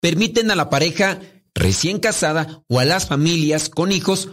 permiten 0.00 0.50
a 0.50 0.56
la 0.56 0.70
pareja 0.70 1.20
recién 1.54 2.00
casada 2.00 2.64
o 2.66 2.80
a 2.80 2.84
las 2.84 3.06
familias 3.06 3.68
con 3.68 3.92
hijos 3.92 4.28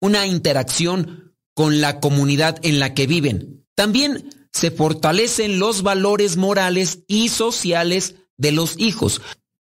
una 0.00 0.28
interacción 0.28 1.34
con 1.54 1.80
la 1.80 1.98
comunidad 1.98 2.60
en 2.62 2.78
la 2.78 2.94
que 2.94 3.08
viven, 3.08 3.66
también 3.74 4.30
se 4.52 4.70
fortalecen 4.70 5.58
los 5.58 5.82
valores 5.82 6.36
morales 6.36 7.00
y 7.08 7.30
sociales 7.30 8.14
de 8.36 8.52
los 8.52 8.78
hijos. 8.78 9.20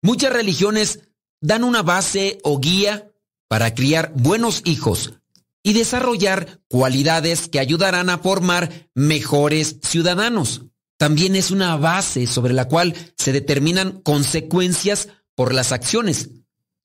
Muchas 0.04 0.34
religiones 0.34 1.00
dan 1.40 1.64
una 1.64 1.82
base 1.82 2.38
o 2.42 2.60
guía 2.60 3.10
para 3.48 3.74
criar 3.74 4.12
buenos 4.14 4.60
hijos 4.66 5.14
y 5.62 5.72
desarrollar 5.72 6.60
cualidades 6.68 7.48
que 7.48 7.58
ayudarán 7.58 8.10
a 8.10 8.18
formar 8.18 8.90
mejores 8.94 9.78
ciudadanos. 9.80 10.66
También 10.98 11.36
es 11.36 11.50
una 11.50 11.78
base 11.78 12.26
sobre 12.26 12.52
la 12.52 12.68
cual 12.68 12.94
se 13.16 13.32
determinan 13.32 14.02
consecuencias 14.02 15.08
por 15.34 15.54
las 15.54 15.72
acciones. 15.72 16.28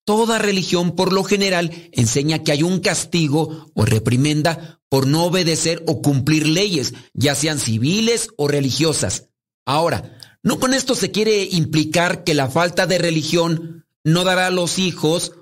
Toda 0.06 0.40
religión 0.40 0.96
por 0.96 1.12
lo 1.12 1.26
general 1.26 1.90
enseña 1.92 2.42
que 2.42 2.54
hay 2.54 2.64
un 2.64 2.80
castigo 2.80 3.70
o 3.74 3.84
reprimenda 3.84 4.80
por 4.88 5.08
no 5.08 5.26
obedecer 5.26 5.84
o 5.88 6.02
cumplir 6.02 6.48
leyes, 6.48 6.94
ya 7.14 7.36
sean 7.36 7.60
civiles 7.60 8.30
o 8.38 8.48
religiosas. 8.48 9.26
Ahora, 9.66 10.19
no 10.44 10.60
con 10.60 10.74
esto 10.74 10.96
se 10.96 11.12
quiere 11.12 11.44
implicar 11.44 12.24
que 12.24 12.34
la 12.34 12.50
falta 12.50 12.88
de 12.88 12.98
religión 12.98 13.86
no 14.04 14.24
dará 14.24 14.48
a 14.48 14.52
los 14.52 14.80
hijos 14.80 15.34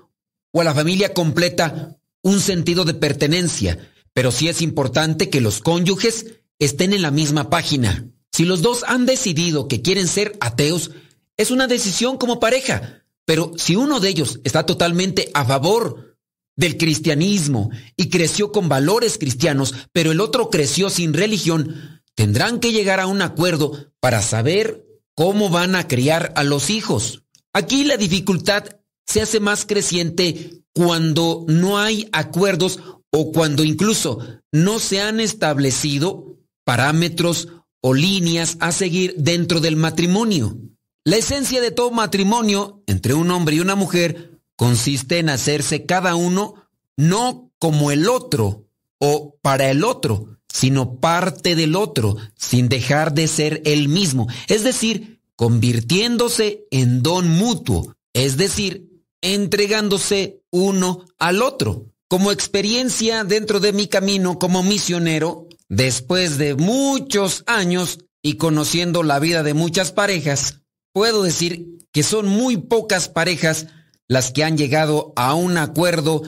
o 0.52 0.60
a 0.60 0.64
la 0.64 0.74
familia 0.74 1.14
completa 1.14 1.96
un 2.22 2.40
sentido 2.40 2.84
de 2.84 2.94
pertenencia, 2.94 3.92
pero 4.12 4.32
sí 4.32 4.48
es 4.48 4.60
importante 4.62 5.30
que 5.30 5.40
los 5.40 5.60
cónyuges 5.60 6.26
estén 6.58 6.92
en 6.92 7.02
la 7.02 7.10
misma 7.10 7.50
página. 7.50 8.10
Si 8.32 8.44
los 8.44 8.62
dos 8.62 8.84
han 8.86 9.06
decidido 9.06 9.68
que 9.68 9.82
quieren 9.82 10.08
ser 10.08 10.36
ateos, 10.40 10.90
es 11.36 11.50
una 11.50 11.68
decisión 11.68 12.18
como 12.18 12.40
pareja, 12.40 13.04
pero 13.24 13.52
si 13.56 13.76
uno 13.76 14.00
de 14.00 14.08
ellos 14.08 14.40
está 14.42 14.66
totalmente 14.66 15.30
a 15.34 15.44
favor 15.44 16.16
del 16.56 16.76
cristianismo 16.76 17.70
y 17.96 18.08
creció 18.08 18.50
con 18.50 18.68
valores 18.68 19.16
cristianos, 19.18 19.74
pero 19.92 20.10
el 20.10 20.20
otro 20.20 20.50
creció 20.50 20.90
sin 20.90 21.14
religión, 21.14 22.02
tendrán 22.16 22.58
que 22.58 22.72
llegar 22.72 22.98
a 22.98 23.06
un 23.06 23.22
acuerdo 23.22 23.92
para 24.00 24.22
saber 24.22 24.87
cómo 25.18 25.50
van 25.50 25.74
a 25.74 25.88
criar 25.88 26.32
a 26.36 26.44
los 26.44 26.70
hijos. 26.70 27.24
Aquí 27.52 27.82
la 27.82 27.96
dificultad 27.96 28.62
se 29.04 29.20
hace 29.20 29.40
más 29.40 29.66
creciente 29.66 30.62
cuando 30.72 31.44
no 31.48 31.76
hay 31.76 32.08
acuerdos 32.12 32.78
o 33.10 33.32
cuando 33.32 33.64
incluso 33.64 34.20
no 34.52 34.78
se 34.78 35.00
han 35.00 35.18
establecido 35.18 36.38
parámetros 36.64 37.48
o 37.80 37.94
líneas 37.94 38.58
a 38.60 38.70
seguir 38.70 39.16
dentro 39.18 39.58
del 39.58 39.74
matrimonio. 39.74 40.56
La 41.04 41.16
esencia 41.16 41.60
de 41.60 41.72
todo 41.72 41.90
matrimonio 41.90 42.84
entre 42.86 43.14
un 43.14 43.32
hombre 43.32 43.56
y 43.56 43.60
una 43.60 43.74
mujer 43.74 44.40
consiste 44.54 45.18
en 45.18 45.30
hacerse 45.30 45.84
cada 45.84 46.14
uno 46.14 46.68
no 46.96 47.50
como 47.58 47.90
el 47.90 48.08
otro 48.08 48.68
o 49.00 49.36
para 49.42 49.68
el 49.68 49.82
otro, 49.82 50.37
sino 50.52 51.00
parte 51.00 51.54
del 51.56 51.76
otro, 51.76 52.16
sin 52.36 52.68
dejar 52.68 53.14
de 53.14 53.28
ser 53.28 53.62
el 53.64 53.88
mismo, 53.88 54.26
es 54.48 54.64
decir, 54.64 55.20
convirtiéndose 55.36 56.64
en 56.70 57.02
don 57.02 57.28
mutuo, 57.28 57.94
es 58.12 58.36
decir, 58.36 58.88
entregándose 59.20 60.42
uno 60.50 61.04
al 61.18 61.42
otro. 61.42 61.86
Como 62.08 62.32
experiencia 62.32 63.24
dentro 63.24 63.60
de 63.60 63.74
mi 63.74 63.86
camino 63.86 64.38
como 64.38 64.62
misionero, 64.62 65.48
Después 65.68 66.38
de 66.38 66.54
muchos 66.54 67.44
años 67.46 67.98
y 68.22 68.34
conociendo 68.34 69.02
la 69.02 69.18
vida 69.18 69.42
de 69.42 69.52
muchas 69.52 69.92
parejas, 69.92 70.62
puedo 70.94 71.22
decir 71.22 71.78
que 71.92 72.02
son 72.02 72.26
muy 72.26 72.56
pocas 72.56 73.08
parejas 73.10 73.66
las 74.06 74.32
que 74.32 74.44
han 74.44 74.56
llegado 74.56 75.12
a 75.14 75.34
un 75.34 75.58
acuerdo 75.58 76.22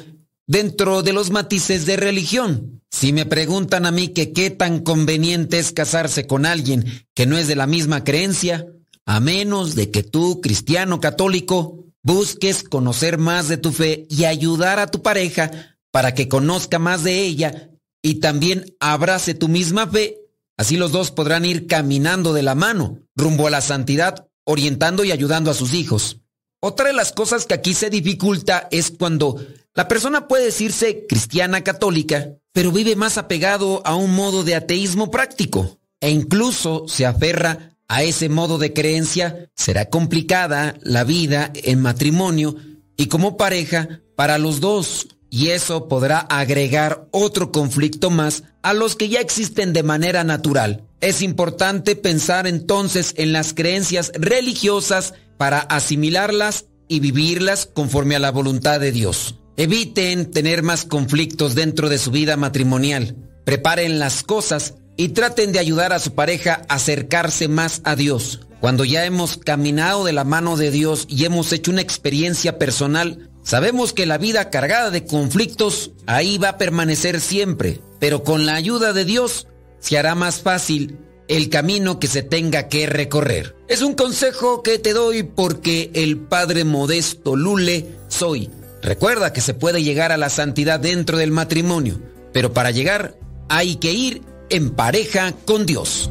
dentro 0.51 1.05
de 1.05 1.13
los 1.13 1.31
matices 1.31 1.87
de 1.87 1.97
religión. 1.97 2.83
Si 2.91 3.13
me 3.13 3.25
preguntan 3.25 3.87
a 3.87 3.93
mí 3.93 4.09
que 4.09 4.33
qué 4.33 4.51
tan 4.51 4.81
conveniente 4.81 5.61
es 5.61 5.71
casarse 5.71 6.27
con 6.27 6.45
alguien 6.45 7.07
que 7.15 7.25
no 7.25 7.39
es 7.39 7.47
de 7.47 7.55
la 7.55 7.69
misma 7.69 8.03
creencia, 8.03 8.67
a 9.07 9.21
menos 9.21 9.77
de 9.77 9.93
que 9.93 10.03
tú, 10.03 10.41
cristiano 10.41 10.99
católico, 10.99 11.85
busques 12.03 12.65
conocer 12.65 13.17
más 13.17 13.47
de 13.47 13.59
tu 13.59 13.71
fe 13.71 14.09
y 14.11 14.25
ayudar 14.25 14.81
a 14.81 14.89
tu 14.89 15.03
pareja 15.03 15.53
para 15.93 16.15
que 16.15 16.27
conozca 16.27 16.81
más 16.81 17.05
de 17.05 17.21
ella 17.21 17.71
y 18.03 18.15
también 18.17 18.75
abrace 18.81 19.35
tu 19.35 19.47
misma 19.47 19.87
fe, 19.87 20.19
así 20.57 20.77
los 20.77 20.91
dos 20.91 21.13
podrán 21.13 21.45
ir 21.45 21.69
caminando 21.69 22.33
de 22.33 22.43
la 22.43 22.57
mano, 22.57 22.99
rumbo 23.15 23.47
a 23.47 23.51
la 23.51 23.61
santidad, 23.61 24.27
orientando 24.45 25.05
y 25.05 25.13
ayudando 25.13 25.53
a 25.53 25.55
sus 25.55 25.75
hijos. 25.75 26.17
Otra 26.61 26.89
de 26.89 26.93
las 26.93 27.13
cosas 27.13 27.47
que 27.47 27.55
aquí 27.55 27.73
se 27.73 27.89
dificulta 27.89 28.67
es 28.73 28.91
cuando 28.91 29.37
la 29.75 29.89
persona 29.89 30.27
puede 30.27 30.47
decirse 30.47 31.07
cristiana 31.09 31.63
católica, 31.63 32.35
pero 32.53 32.73
vive 32.73 32.97
más 32.97 33.19
apegado 33.19 33.83
a 33.85 33.95
un 33.95 34.15
modo 34.15 34.43
de 34.43 34.57
ateísmo 34.57 35.11
práctico 35.11 35.79
e 36.01 36.11
incluso 36.11 36.87
se 36.89 37.07
aferra 37.07 37.77
a 37.87 38.03
ese 38.03 38.29
modo 38.29 38.59
de 38.59 38.73
creencia, 38.73 39.51
será 39.57 39.87
complicada 39.87 40.77
la 40.83 41.05
vida 41.05 41.53
en 41.55 41.81
matrimonio 41.81 42.57
y 42.97 43.07
como 43.07 43.37
pareja 43.37 44.01
para 44.17 44.39
los 44.39 44.61
dos 44.61 45.09
y 45.31 45.49
eso 45.49 45.89
podrá 45.89 46.19
agregar 46.19 47.07
otro 47.13 47.53
conflicto 47.53 48.11
más 48.11 48.43
a 48.63 48.75
los 48.75 48.97
que 48.97 49.09
ya 49.09 49.21
existen 49.21 49.73
de 49.73 49.83
manera 49.83 50.25
natural. 50.25 50.85
Es 51.01 51.23
importante 51.23 51.97
pensar 51.97 52.47
entonces 52.47 53.15
en 53.17 53.33
las 53.33 53.55
creencias 53.55 54.13
religiosas 54.15 55.15
para 55.37 55.61
asimilarlas 55.61 56.67
y 56.89 57.01
vivirlas 57.01 57.67
conforme 57.67 58.17
a 58.17 58.19
la 58.19 58.33
voluntad 58.33 58.81
de 58.81 58.93
Dios. 58.93 59.40
Eviten 59.61 60.31
tener 60.31 60.63
más 60.63 60.87
conflictos 60.87 61.55
dentro 61.55 61.91
de 61.91 61.99
su 61.99 62.11
vida 62.11 62.39
matrimonial. 62.39 63.15
Preparen 63.45 63.99
las 63.99 64.23
cosas 64.23 64.77
y 64.97 65.11
traten 65.11 65.53
de 65.53 65.59
ayudar 65.59 65.93
a 65.93 65.99
su 65.99 66.15
pareja 66.15 66.63
a 66.71 66.77
acercarse 66.77 67.47
más 67.47 67.83
a 67.85 67.95
Dios. 67.95 68.41
Cuando 68.63 68.87
ya 68.87 69.05
hemos 69.05 69.37
caminado 69.37 70.07
de 70.07 70.15
la 70.15 70.25
mano 70.25 70.57
de 70.57 70.71
Dios 70.71 71.05
y 71.11 71.27
hemos 71.27 71.53
hecho 71.53 71.73
una 71.73 71.83
experiencia 71.83 72.59
personal, 72.59 73.31
Sabemos 73.43 73.93
que 73.93 74.07
la 74.07 74.19
vida 74.19 74.51
cargada 74.51 74.91
de 74.91 75.05
conflictos 75.05 75.93
ahí 76.07 76.39
va 76.39 76.51
a 76.51 76.59
permanecer 76.59 77.21
siempre, 77.21 77.81
pero 77.99 78.23
con 78.23 78.45
la 78.47 78.55
ayuda 78.55 78.93
de 78.93 79.05
Dios 79.05 79.47
se 79.79 79.99
hará 79.99 80.15
más 80.15 80.41
fácil 80.41 80.99
el 81.27 81.49
camino 81.49 81.99
que 81.99 82.07
se 82.07 82.23
tenga 82.23 82.69
que 82.69 82.87
recorrer. 82.87 83.57
Es 83.67 83.83
un 83.83 83.95
consejo 83.95 84.63
que 84.63 84.79
te 84.79 84.93
doy 84.93 85.23
porque 85.23 85.91
el 85.95 86.19
Padre 86.19 86.65
Modesto 86.65 87.35
Lule 87.35 87.87
soy. 88.09 88.51
Recuerda 88.83 89.33
que 89.33 89.41
se 89.41 89.55
puede 89.55 89.83
llegar 89.83 90.13
a 90.13 90.17
la 90.17 90.31
santidad 90.31 90.81
dentro 90.81 91.19
del 91.19 91.31
matrimonio, 91.31 92.01
pero 92.33 92.53
para 92.53 92.71
llegar 92.71 93.17
hay 93.49 93.77
que 93.77 93.93
ir 93.93 94.23
en 94.49 94.71
pareja 94.71 95.35
con 95.45 95.67
Dios. 95.67 96.11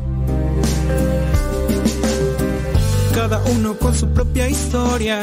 Cada 3.14 3.40
uno 3.46 3.78
con 3.78 3.96
su 3.96 4.08
propia 4.10 4.48
historia 4.48 5.22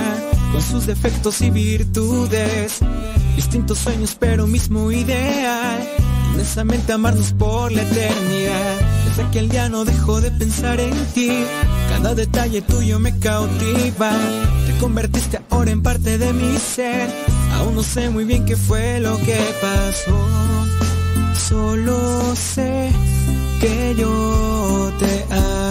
con 0.52 0.62
sus 0.62 0.86
defectos 0.86 1.40
y 1.42 1.50
virtudes. 1.50 2.78
Distintos 3.36 3.78
sueños, 3.78 4.16
pero 4.18 4.46
mismo 4.46 4.90
ideal. 4.90 5.86
Inmensamente 6.32 6.92
amarnos 6.92 7.32
por 7.32 7.72
la 7.72 7.82
eternidad. 7.82 8.76
Desde 9.06 9.22
aquel 9.22 9.48
día 9.48 9.68
no 9.68 9.84
dejo 9.84 10.20
de 10.20 10.30
pensar 10.30 10.80
en 10.80 10.94
ti. 11.14 11.44
Cada 11.90 12.14
detalle 12.14 12.62
tuyo 12.62 12.98
me 12.98 13.18
cautiva. 13.18 14.12
Te 14.66 14.78
convertiste 14.78 15.40
ahora 15.50 15.70
en 15.70 15.82
parte 15.82 16.18
de 16.18 16.32
mi 16.32 16.56
ser. 16.58 17.08
Aún 17.56 17.74
no 17.74 17.82
sé 17.82 18.10
muy 18.10 18.24
bien 18.24 18.44
qué 18.44 18.56
fue 18.56 19.00
lo 19.00 19.16
que 19.18 19.38
pasó. 19.60 20.16
Solo 21.48 22.34
sé 22.36 22.90
que 23.60 23.94
yo 23.96 24.92
te 24.98 25.34
amo. 25.34 25.65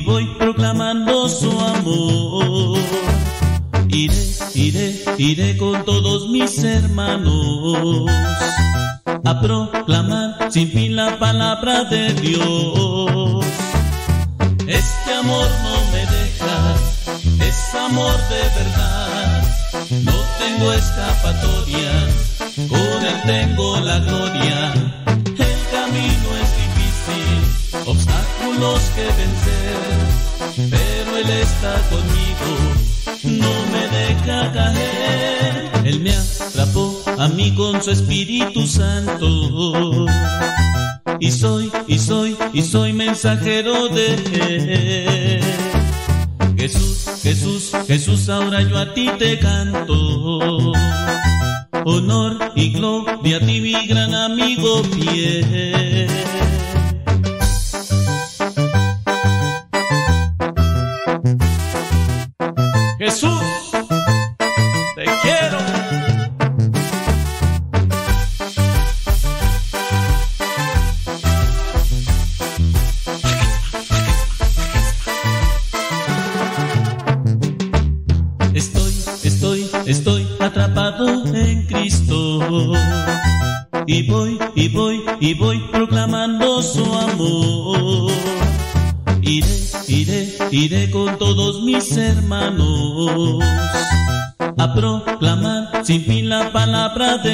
Y 0.00 0.02
voy 0.02 0.26
proclamando 0.38 1.28
su 1.28 1.50
amor. 1.60 2.78
Iré, 3.88 4.14
iré, 4.54 5.04
iré 5.18 5.56
con 5.58 5.84
todos 5.84 6.30
mis 6.30 6.62
hermanos 6.62 8.06
a 9.24 9.40
proclamar 9.40 10.50
sin 10.50 10.68
fin 10.68 10.96
la 10.96 11.18
palabra 11.18 11.84
de 11.84 12.14
Dios. 12.14 12.59
Y 42.52 42.62
soy 42.62 42.92
mensajero 42.92 43.88
de 43.88 44.14
Él. 44.14 45.40
Jesús, 46.56 47.20
Jesús, 47.22 47.72
Jesús, 47.86 48.28
ahora 48.28 48.62
yo 48.62 48.76
a 48.76 48.92
ti 48.92 49.10
te 49.18 49.38
canto. 49.38 50.72
Honor 51.84 52.52
y 52.54 52.72
gloria 52.72 53.38
a 53.38 53.40
ti, 53.40 53.60
mi 53.60 53.86
gran 53.86 54.14
amigo 54.14 54.82
fiel. 54.84 55.89
Palabra 96.94 97.29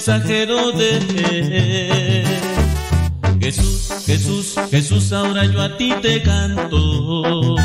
mensajero 0.00 0.72
de. 0.72 2.24
Jesús, 3.38 3.92
Jesús, 4.06 4.54
Jesús, 4.70 5.12
ahora 5.12 5.44
yo 5.44 5.60
a 5.60 5.76
ti 5.76 5.92
te 6.00 6.22
canto. 6.22 7.56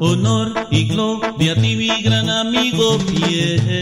Honor 0.00 0.68
y 0.70 0.88
gloria 0.88 1.52
a 1.52 1.54
ti, 1.54 1.76
mi 1.76 2.02
gran 2.02 2.28
amigo 2.28 2.98
fiel. 2.98 3.81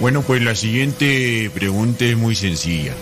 Bueno, 0.00 0.22
pues 0.22 0.40
la 0.42 0.54
siguiente 0.54 1.50
pregunta 1.52 2.04
es 2.04 2.16
muy 2.16 2.36
sencilla. 2.36 2.94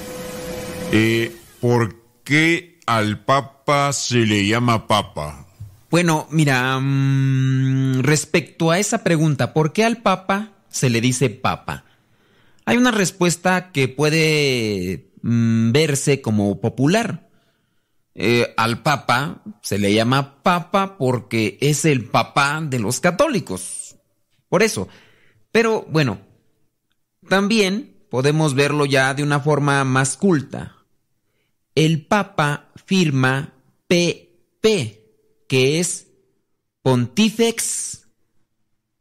Eh, 0.93 1.31
¿Por 1.61 1.95
qué 2.25 2.79
al 2.87 3.23
Papa 3.23 3.93
se 3.93 4.21
le 4.21 4.47
llama 4.47 4.87
Papa? 4.87 5.47
Bueno, 5.91 6.27
mira, 6.31 6.79
mm, 6.81 8.01
respecto 8.01 8.71
a 8.71 8.79
esa 8.79 9.05
pregunta, 9.05 9.53
¿por 9.53 9.75
qué 9.75 9.85
al 9.85 9.99
Papa 9.99 10.53
se 10.71 10.89
le 10.89 11.03
dice 11.03 11.29
Papa? 11.29 11.85
Hay 12.65 12.79
una 12.79 12.93
respuesta 12.93 13.73
que 13.73 13.89
puede 13.89 15.11
mm, 15.21 15.73
verse 15.73 16.23
como 16.23 16.63
popular. 16.63 17.29
Eh, 18.15 18.55
al 18.57 18.83
Papa 18.83 19.43
se 19.61 19.79
le 19.79 19.93
llama 19.93 20.43
Papa 20.43 20.97
porque 20.97 21.59
es 21.61 21.85
el 21.85 22.07
papá 22.07 22.63
de 22.63 22.79
los 22.79 23.01
católicos. 23.01 23.97
Por 24.49 24.63
eso. 24.63 24.89
Pero 25.53 25.87
bueno, 25.91 26.26
también 27.29 27.97
podemos 28.11 28.55
verlo 28.55 28.87
ya 28.87 29.15
de 29.15 29.23
una 29.23 29.41
forma 29.41 29.85
más 29.85 30.17
culta. 30.17 30.77
El 31.75 32.07
Papa 32.07 32.71
firma 32.87 33.55
PP, 33.87 35.45
que 35.49 35.81
es 35.81 36.09
Pontifex 36.83 38.07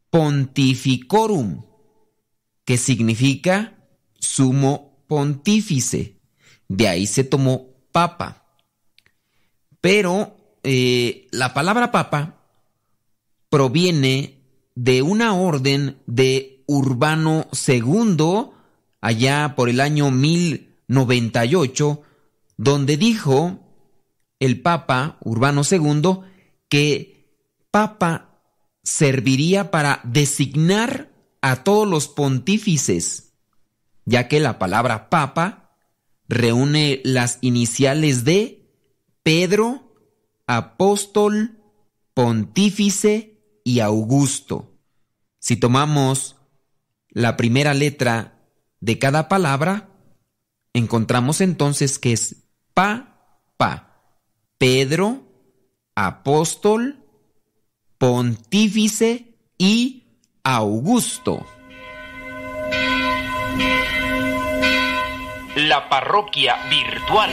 Pontificorum, 0.09 1.65
que 2.63 2.77
significa 2.77 3.75
sumo 4.19 5.03
pontífice. 5.07 6.19
De 6.67 6.87
ahí 6.87 7.05
se 7.07 7.23
tomó 7.23 7.67
Papa. 7.91 8.45
Pero 9.81 10.35
eh, 10.63 11.27
la 11.31 11.53
palabra 11.53 11.91
Papa 11.91 12.41
proviene 13.49 14.41
de 14.75 15.01
una 15.01 15.35
orden 15.35 16.01
de 16.07 16.54
Urbano 16.67 17.47
II, 17.67 18.51
allá 19.01 19.53
por 19.55 19.69
el 19.69 19.81
año 19.81 20.11
1098, 20.11 22.01
donde 22.57 22.97
dijo 22.97 23.59
el 24.39 24.61
Papa 24.61 25.17
Urbano 25.21 25.61
II 25.69 26.19
que 26.69 27.15
Papa 27.71 28.39
serviría 28.83 29.71
para 29.71 29.99
designar 30.03 31.11
a 31.41 31.63
todos 31.63 31.87
los 31.87 32.07
pontífices, 32.07 33.33
ya 34.05 34.27
que 34.27 34.39
la 34.39 34.59
palabra 34.59 35.09
Papa 35.09 35.77
reúne 36.27 37.01
las 37.03 37.37
iniciales 37.41 38.23
de 38.23 38.69
Pedro, 39.23 39.95
Apóstol, 40.47 41.59
Pontífice 42.13 43.41
y 43.63 43.79
Augusto. 43.79 44.71
Si 45.39 45.57
tomamos 45.57 46.34
la 47.15 47.37
primera 47.37 47.73
letra 47.73 48.33
de 48.81 48.99
cada 48.99 49.29
palabra, 49.29 49.87
encontramos 50.73 51.39
entonces 51.39 51.97
que 51.97 52.11
es 52.11 52.43
pa, 52.73 53.39
pa, 53.55 54.01
Pedro, 54.57 55.23
apóstol, 55.95 56.99
pontífice 57.97 59.37
y 59.57 60.03
Augusto. 60.43 61.45
La 65.55 65.87
parroquia 65.87 66.57
virtual. 66.69 67.31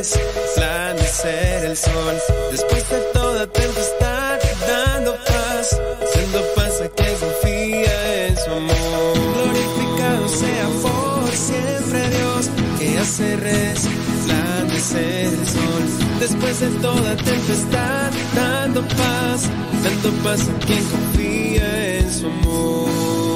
Hace 0.00 0.20
resplandecer 0.32 1.64
el 1.66 1.76
sol. 1.76 2.16
Después 2.50 2.88
de 2.88 2.98
toda 3.12 3.46
tempestad, 3.46 4.38
dando 4.66 5.14
paz, 5.16 5.78
dando 6.14 6.40
paz 6.54 6.80
a 6.80 6.88
quien 6.88 7.14
confía 7.16 8.26
en 8.26 8.36
su 8.36 8.50
amor. 8.50 9.14
Glorificado 9.34 10.28
sea 10.28 10.68
por 10.82 11.30
siempre 11.32 12.08
Dios, 12.16 12.48
que 12.78 12.98
hace 12.98 13.36
resplandecer 13.36 15.26
el 15.26 15.46
sol. 15.46 15.84
Después 16.18 16.60
de 16.60 16.68
toda 16.80 17.16
tempestad, 17.16 18.10
dando 18.34 18.80
paz, 18.80 19.50
dando 19.84 20.10
paz 20.22 20.48
a 20.48 20.66
quien 20.66 20.84
confía 20.84 21.98
en 21.98 22.12
su 22.12 22.26
amor. 22.26 23.29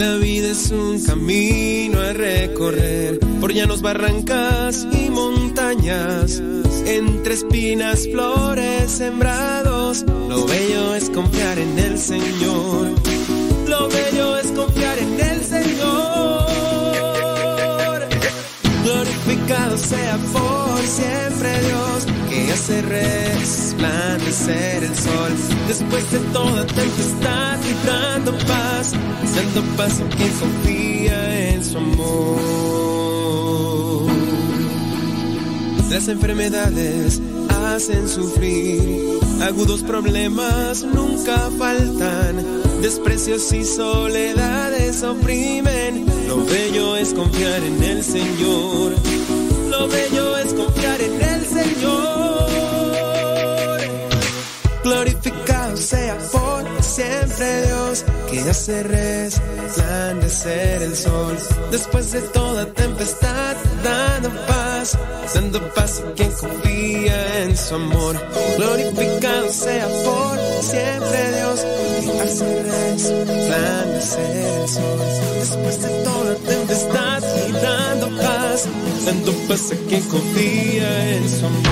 La 0.00 0.16
vida 0.16 0.52
es 0.52 0.70
un 0.70 0.98
camino 1.04 2.00
a 2.00 2.14
recorrer 2.14 3.20
por 3.38 3.52
llanos, 3.52 3.82
barrancas 3.82 4.86
y 4.90 5.10
montañas. 5.10 6.40
Entre 6.86 7.34
espinas, 7.34 8.08
flores, 8.10 8.90
sembrados. 8.90 10.06
Lo 10.26 10.46
bello 10.46 10.94
es 10.94 11.10
confiar 11.10 11.58
en 11.58 11.78
el 11.78 11.98
Señor. 11.98 12.94
Lo 13.68 13.88
bello 13.90 14.38
es 14.38 14.46
confiar 14.52 14.98
en 15.00 15.20
el 15.20 15.44
Señor. 15.44 15.49
Sea 19.50 20.16
por 20.32 20.78
siempre 20.78 21.50
Dios, 21.66 22.06
que 22.28 22.52
hace 22.52 22.82
resplandecer 22.82 24.84
el 24.84 24.94
sol. 24.94 25.32
Después 25.66 26.08
de 26.12 26.20
toda 26.32 26.64
tempestad 26.66 27.58
y 27.64 27.74
dando 27.84 28.30
paz, 28.46 28.92
dando 29.34 29.62
paz 29.76 30.00
a 30.00 30.04
quien 30.14 30.30
confía 30.34 31.50
en 31.50 31.64
su 31.64 31.78
amor. 31.78 32.40
Las 35.90 36.06
enfermedades 36.06 37.20
hacen 37.48 38.08
sufrir, 38.08 39.18
agudos 39.42 39.82
problemas 39.82 40.84
nunca 40.84 41.50
faltan, 41.58 42.36
desprecios 42.80 43.52
y 43.52 43.64
soledades 43.64 45.02
oprimen. 45.02 46.06
Lo 46.28 46.44
bello 46.44 46.94
es 46.96 47.12
confiar 47.12 47.64
en 47.64 47.82
el 47.82 48.04
Señor, 48.04 48.94
lo 49.80 49.88
bello 49.88 50.36
es 50.36 50.52
confiar 50.52 51.00
en 51.00 51.22
el 51.22 51.46
Señor. 51.46 52.50
Glorificado 54.84 55.76
sea 55.76 56.18
por 56.32 56.62
siempre 56.82 57.66
Dios, 57.66 58.04
que 58.30 58.40
hace 58.40 58.82
resplandecer 58.82 60.82
el 60.82 60.94
sol. 60.94 61.36
Después 61.70 62.12
de 62.12 62.20
toda 62.38 62.66
tempestad, 62.66 63.56
dando 63.82 64.28
paz, 64.46 64.98
dando 65.34 65.58
paz 65.74 66.02
a 66.06 66.12
quien 66.12 66.32
confía 66.32 67.44
en 67.44 67.56
su 67.56 67.74
amor. 67.74 68.14
Glorificado 68.58 69.48
sea 69.50 69.86
por 70.04 70.38
siempre 70.72 71.20
Dios 71.36 71.58
que 72.04 72.20
hace 72.20 72.62
resplandecer 72.74 74.36
el 74.36 74.68
sol. 74.68 74.98
Después 75.40 75.82
de 75.82 75.88
toda 76.04 76.34
tempestad 76.52 77.22
dando 77.62 78.06
paz, 78.22 78.39
dando 79.04 79.32
paz 79.48 79.72
a 79.72 79.76
quien 79.88 80.02
confía 80.02 81.16
en 81.16 81.28
su 81.28 81.46
amor. 81.46 81.62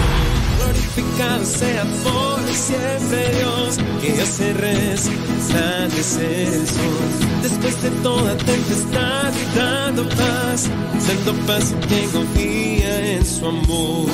Glorificado 0.58 1.44
sea 1.44 1.84
por 2.04 2.40
siempre 2.52 3.36
Dios 3.38 3.78
que 4.00 4.22
hace 4.22 4.52
resplandecer 4.54 6.48
el 6.48 6.66
sol. 6.66 7.08
Después 7.42 7.82
de 7.82 7.90
toda 8.02 8.36
tempestad 8.36 9.32
dando 9.54 10.08
paz, 10.08 10.68
dando 11.06 11.46
paz 11.46 11.72
a 11.72 12.12
confía 12.12 13.12
en 13.16 13.26
su 13.26 13.46
amor. 13.46 14.08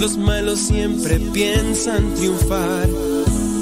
Los 0.00 0.16
malos 0.16 0.58
siempre 0.58 1.20
piensan 1.32 2.14
triunfar 2.14 2.88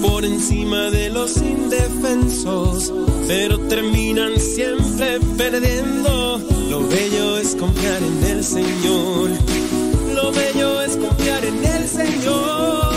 por 0.01 0.25
encima 0.25 0.91
de 0.91 1.11
los 1.11 1.37
indefensos, 1.39 2.93
pero 3.27 3.59
terminan 3.69 4.39
siempre 4.39 5.19
perdiendo. 5.37 6.41
Lo 6.69 6.87
bello 6.87 7.39
es 7.39 7.57
confiar 7.57 8.01
en 8.03 8.25
el 8.25 8.45
Señor. 8.45 9.31
Lo 10.15 10.31
bello 10.33 10.83
es 10.83 10.97
confiar 10.97 11.45
en 11.45 11.65
el 11.65 11.89
Señor. 11.89 12.91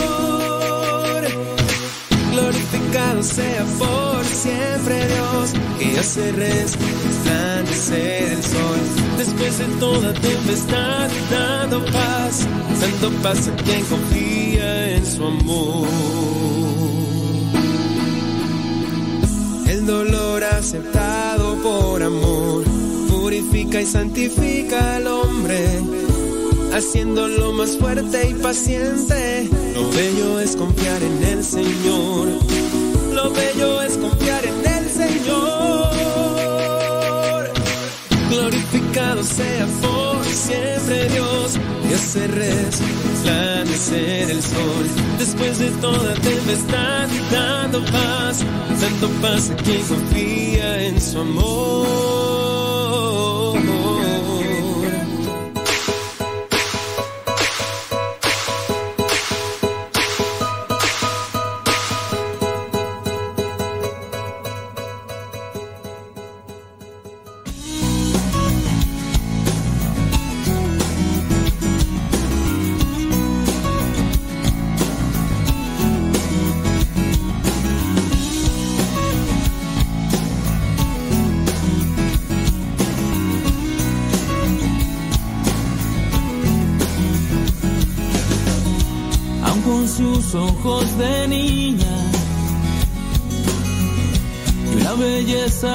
Glorificado 2.32 3.22
sea 3.22 3.64
por 3.78 4.24
siempre 4.24 5.06
Dios, 5.06 5.52
que 5.78 5.98
hace 5.98 6.32
resplandecer 6.32 8.32
el 8.32 8.42
sol. 8.42 8.80
Después 9.18 9.58
de 9.58 9.66
toda 9.78 10.12
tempestad, 10.14 11.10
dando 11.30 11.84
paz, 11.86 12.46
dando 12.80 13.10
paz 13.22 13.48
a 13.48 13.56
quien 13.62 13.84
confía 13.84 14.96
en 14.96 15.06
su 15.06 15.24
amor. 15.24 16.23
Dolor 19.86 20.42
aceptado 20.44 21.56
por 21.62 22.02
amor 22.02 22.64
purifica 23.24 23.80
y 23.80 23.86
santifica 23.86 24.96
al 24.96 25.06
hombre, 25.06 25.80
haciéndolo 26.74 27.52
más 27.52 27.76
fuerte 27.78 28.28
y 28.28 28.34
paciente. 28.34 29.48
Lo 29.74 29.90
bello 29.90 30.40
es 30.40 30.56
confiar 30.56 31.02
en 31.02 31.24
el 31.24 31.42
Señor. 31.42 32.28
Lo 33.14 33.30
bello 33.30 33.82
es 33.82 33.96
confiar 33.96 34.44
en 34.44 34.66
el 34.66 34.90
Señor. 34.90 35.90
Glorificado 38.30 39.22
sea 39.22 39.66
siempre 40.84 41.08
Dios, 41.08 41.58
que 41.88 41.94
hace 41.94 42.26
resplandecer 42.26 44.30
el 44.30 44.42
sol. 44.42 44.86
Después 45.18 45.58
de 45.58 45.70
toda 45.80 46.14
tempestad, 46.14 47.08
dando 47.30 47.84
paz, 47.86 48.44
dando 48.80 49.08
paz 49.20 49.50
a 49.50 49.56
quien 49.56 49.82
confía 49.82 50.82
en 50.82 51.00
su 51.00 51.20
amor. 51.20 52.53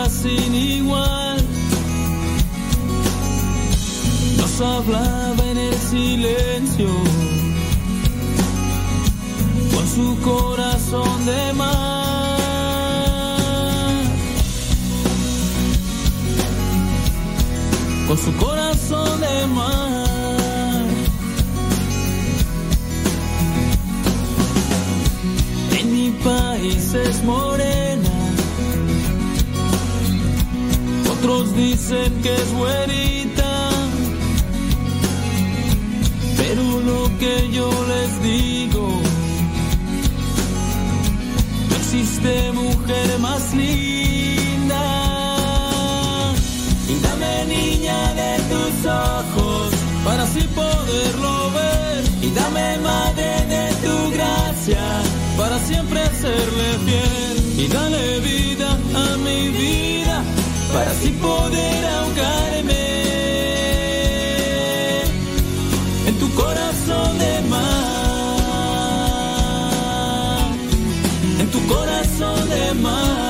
Sin 0.10 0.54
igual. 0.54 1.38
Nos 4.38 4.62
hablaba 4.62 5.44
en 5.52 5.58
el 5.58 5.74
silencio 5.74 6.90
con 9.74 9.88
su 9.88 10.20
corazón 10.22 11.26
de 11.26 11.54
mar. 11.54 12.00
Con 18.08 18.18
su 18.18 18.36
corazón 18.38 19.22
de 19.22 19.48
mar. 19.48 20.86
En 25.80 25.94
mi 25.94 26.12
país 26.24 26.94
es 26.94 27.24
morena. 27.24 27.89
Otros 31.20 31.54
dicen 31.54 32.22
que 32.22 32.34
es 32.34 32.54
güerita. 32.54 33.70
Pero 36.38 36.80
lo 36.80 37.18
que 37.20 37.50
yo 37.52 37.70
les 37.92 38.24
digo, 38.24 38.88
no 41.70 41.76
existe 41.76 42.54
mujer 42.54 43.20
más 43.20 43.54
linda. 43.54 44.86
Y 46.88 46.96
dame 47.04 47.46
niña 47.48 48.14
de 48.14 48.38
tus 48.52 48.86
ojos 48.86 49.74
para 50.06 50.24
así 50.24 50.48
poderlo 50.56 51.52
ver. 51.52 52.04
Y 52.22 52.32
dame 52.32 52.78
madre 52.78 53.46
de 53.54 53.66
tu 53.84 54.12
gracia 54.12 54.86
para 55.38 55.60
siempre 55.60 56.02
serle 56.22 56.68
fiel. 56.86 57.66
Y 57.66 57.68
dale 57.68 58.20
vida 58.22 58.70
a 58.96 59.18
mi 59.18 59.50
vida 59.50 59.99
para 60.80 60.92
así 60.92 61.10
poder 61.10 61.86
ahogarme 61.98 62.86
en 66.08 66.16
tu 66.22 66.28
corazón 66.42 67.20
de 67.20 67.42
mar. 67.50 68.00
En 71.42 71.48
tu 71.52 71.60
corazón 71.74 72.50
de 72.56 72.74
mar. 72.86 73.30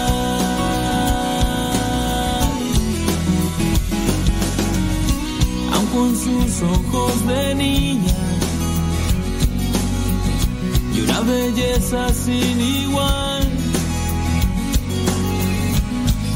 aun 5.74 5.88
con 5.96 6.10
sus 6.24 6.52
ojos 6.78 7.28
de 7.32 7.56
niña 7.56 8.22
y 10.96 11.02
una 11.02 11.20
belleza 11.22 12.14
sin 12.14 12.62
igual. 12.62 13.44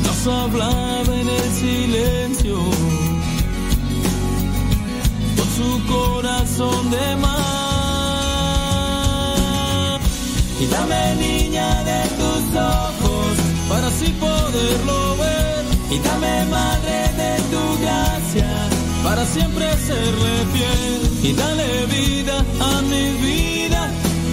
Nos 0.05 0.27
hablaba 0.27 1.12
silencio 1.63 2.57
con 5.37 5.47
su 5.57 5.69
corazón 5.95 6.81
de 6.91 7.07
mar. 7.23 7.31
Y 10.59 10.65
dame 10.75 11.03
niña 11.27 11.67
de 11.89 12.01
tus 12.19 12.43
ojos 12.79 13.33
para 13.69 13.87
así 13.87 14.09
poderlo 14.27 14.97
ver. 15.23 15.63
Y 15.95 15.97
dame 16.07 16.35
madre 16.57 16.97
de 17.21 17.31
tu 17.51 17.63
gracia 17.83 18.51
para 19.05 19.23
siempre 19.25 19.65
serle 19.87 20.33
fiel. 20.53 21.01
Y 21.29 21.31
dale 21.33 21.69
vida 21.97 22.37
a 22.69 22.81
mi 22.91 23.05
vida 23.27 23.81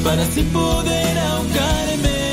para 0.05 0.23
así 0.23 0.43
poder 0.43 1.19
ahogarme 1.19 2.30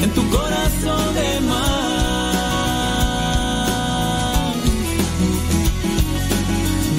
En 0.00 0.10
tu 0.14 0.22
corazón 0.30 1.14
de 1.14 1.40
mar. 1.40 2.14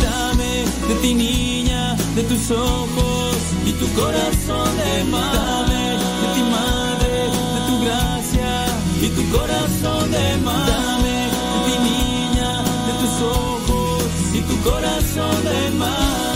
Dame 0.03 0.65
de 0.89 0.95
ti 1.01 1.13
niña, 1.13 1.95
de 2.13 2.23
tus 2.23 2.51
ojos 2.51 3.37
y 3.65 3.71
tu 3.71 3.87
corazón 3.93 4.77
de 4.77 5.03
mar. 5.05 5.65
De 6.21 6.27
ti 6.35 6.43
madre, 6.51 7.21
de 7.55 7.61
tu 7.67 7.75
gracia 7.85 8.51
y 9.01 9.07
tu 9.15 9.23
corazón 9.37 10.11
de 10.11 10.37
mar. 10.43 11.01
De 11.03 11.59
ti 11.65 11.75
niña, 11.89 12.51
de 12.87 12.93
tus 13.01 13.15
ojos 13.21 14.03
y 14.33 14.41
tu 14.41 14.55
corazón 14.69 15.43
de 15.45 15.69
mar. 15.77 16.28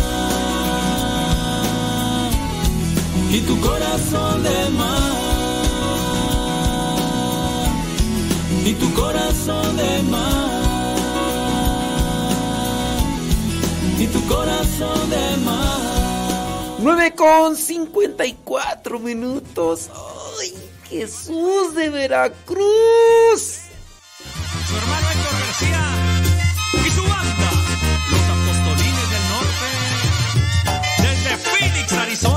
y 3.34 3.42
tu 3.42 3.60
corazón 3.60 4.44
de 4.44 4.70
mar 4.78 5.24
y 8.64 8.74
tu 8.74 8.94
corazón 8.94 9.76
de 9.76 10.04
mar 10.04 10.54
y 13.98 14.06
tu 14.08 14.28
corazón 14.28 15.10
de 15.10 15.38
mar. 15.38 15.82
9 16.78 17.16
con 17.16 17.56
54 17.56 19.00
minutos. 19.00 19.90
Ay 20.40 20.54
Jesús 20.90 21.74
de 21.74 21.90
Veracruz. 21.90 22.62
Su 24.68 24.78
hermano 24.78 25.08
Héctor 25.10 25.34
García 25.44 25.86
y 26.86 26.92
su 26.92 27.02
banda 27.02 27.50
los 28.12 28.26
apostolines 28.36 29.08
del 29.14 29.26
norte 29.34 29.70
desde 31.02 31.38
Phoenix 31.38 31.94
Arizona. 31.94 32.33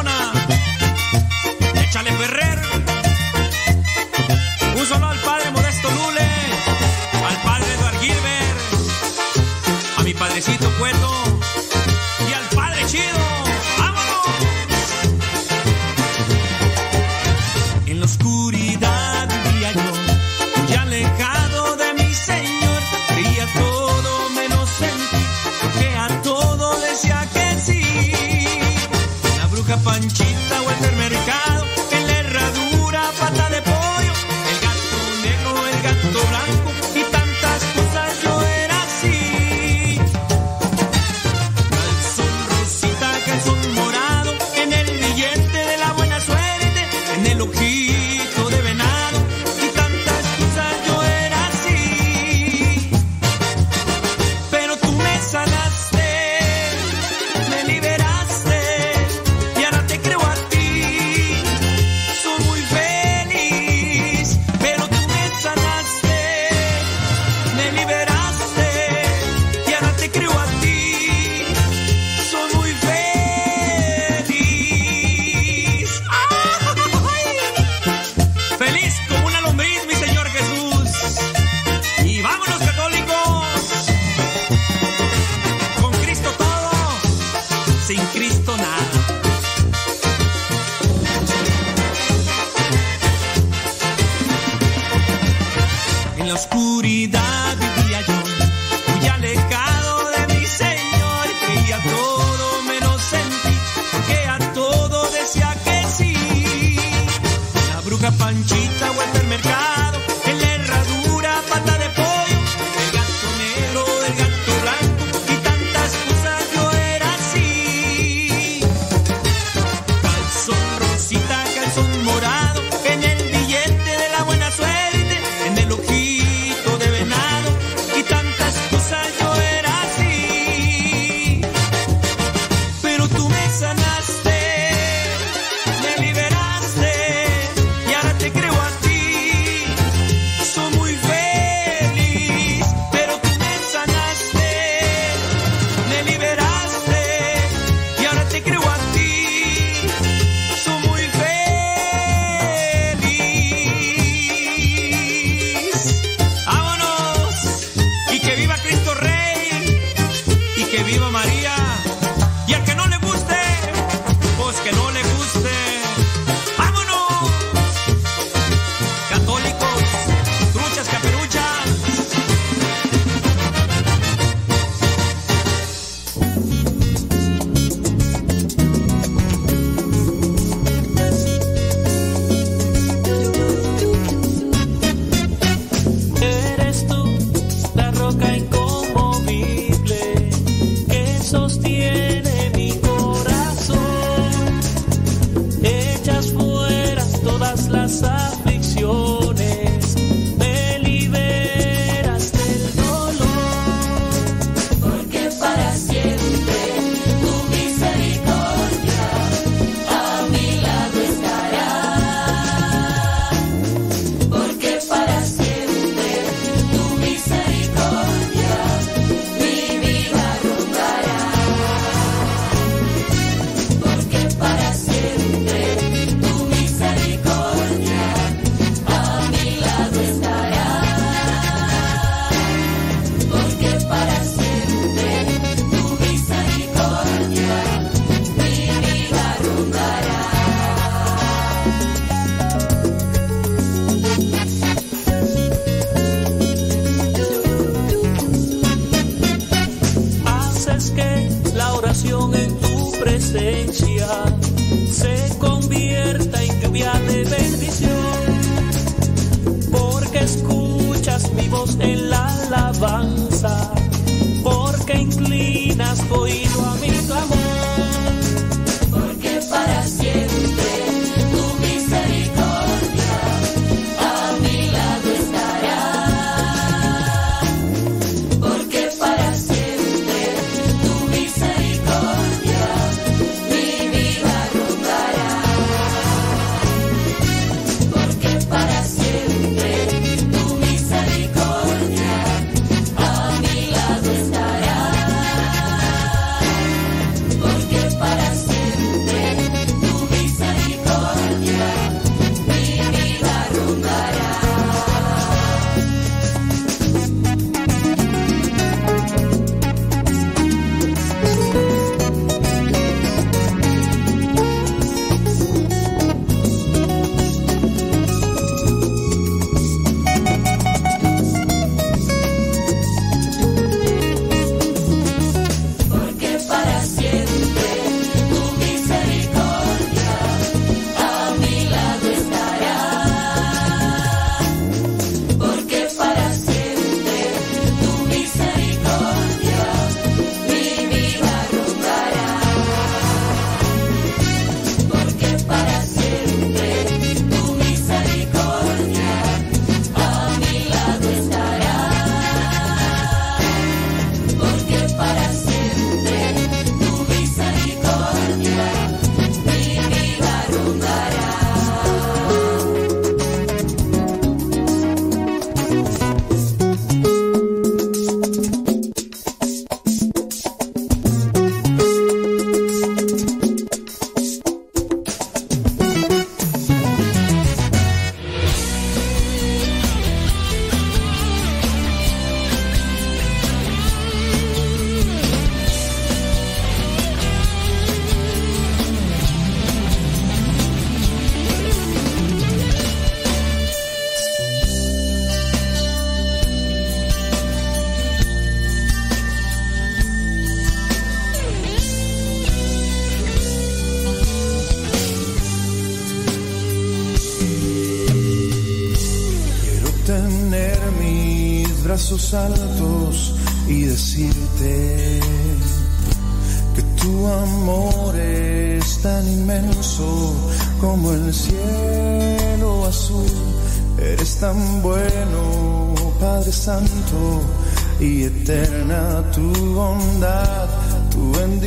oscuridad. 96.37 97.66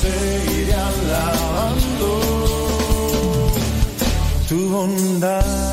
seguiré 0.00 0.72
alabando 0.72 2.10
tu 4.48 4.56
bondad. 4.70 5.69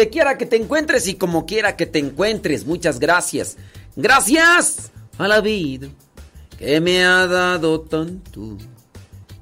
Donde 0.00 0.10
quiera 0.10 0.38
que 0.38 0.46
te 0.46 0.56
encuentres 0.56 1.06
y 1.08 1.14
como 1.16 1.44
quiera 1.44 1.76
que 1.76 1.84
te 1.84 1.98
encuentres. 1.98 2.64
Muchas 2.64 2.98
gracias. 2.98 3.58
Gracias 3.96 4.90
a 5.18 5.28
la 5.28 5.42
vida 5.42 5.88
que 6.58 6.80
me 6.80 7.04
ha 7.04 7.26
dado 7.26 7.82
tanto. 7.82 8.56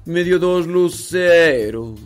Me 0.03 0.25
dio 0.25 0.37
dos 0.37 0.67
luceros 0.67 1.97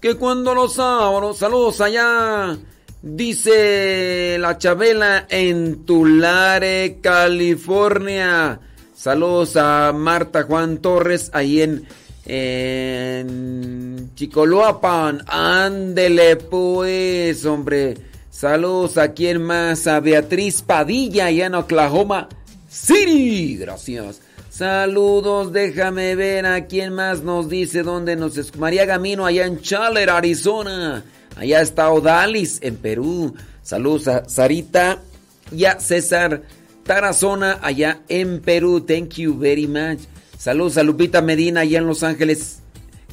que 0.00 0.16
cuando 0.16 0.52
los 0.52 0.80
abro, 0.80 1.32
saludos 1.32 1.80
allá. 1.80 2.58
Dice 3.02 4.36
la 4.40 4.58
Chabela 4.58 5.26
en 5.28 5.84
Tulare, 5.84 6.98
California. 7.00 8.58
Saludos 8.96 9.56
a 9.56 9.92
Marta 9.94 10.42
Juan 10.42 10.78
Torres 10.78 11.30
ahí 11.32 11.62
en, 11.62 11.86
en 12.32 14.12
Chicoloapan. 14.14 15.22
Ándele 15.26 16.36
pues, 16.36 17.44
hombre. 17.44 17.96
Saludos 18.30 18.98
a 18.98 19.12
quien 19.12 19.42
más, 19.42 19.88
a 19.88 19.98
Beatriz 19.98 20.62
Padilla 20.62 21.26
allá 21.26 21.46
en 21.46 21.56
Oklahoma 21.56 22.28
City. 22.68 23.56
Gracias. 23.56 24.20
Saludos, 24.48 25.52
déjame 25.52 26.14
ver 26.14 26.46
a 26.46 26.66
quién 26.66 26.92
más 26.92 27.22
nos 27.22 27.48
dice 27.48 27.82
dónde 27.82 28.14
nos 28.14 28.36
es. 28.36 28.56
María 28.56 28.84
Gamino 28.84 29.26
allá 29.26 29.46
en 29.46 29.60
Chaler, 29.60 30.10
Arizona. 30.10 31.04
Allá 31.36 31.60
está 31.60 31.90
Odalis 31.90 32.60
en 32.62 32.76
Perú. 32.76 33.34
Saludos 33.62 34.06
a 34.06 34.28
Sarita 34.28 35.00
y 35.50 35.64
a 35.64 35.80
César 35.80 36.42
Tarazona 36.84 37.58
allá 37.60 38.02
en 38.08 38.40
Perú. 38.40 38.82
Thank 38.82 39.14
you 39.14 39.36
very 39.36 39.66
much. 39.66 40.00
Saludos 40.40 40.78
a 40.78 40.82
Lupita 40.82 41.20
Medina 41.20 41.60
allá 41.60 41.80
en 41.80 41.86
Los 41.86 42.02
Ángeles, 42.02 42.60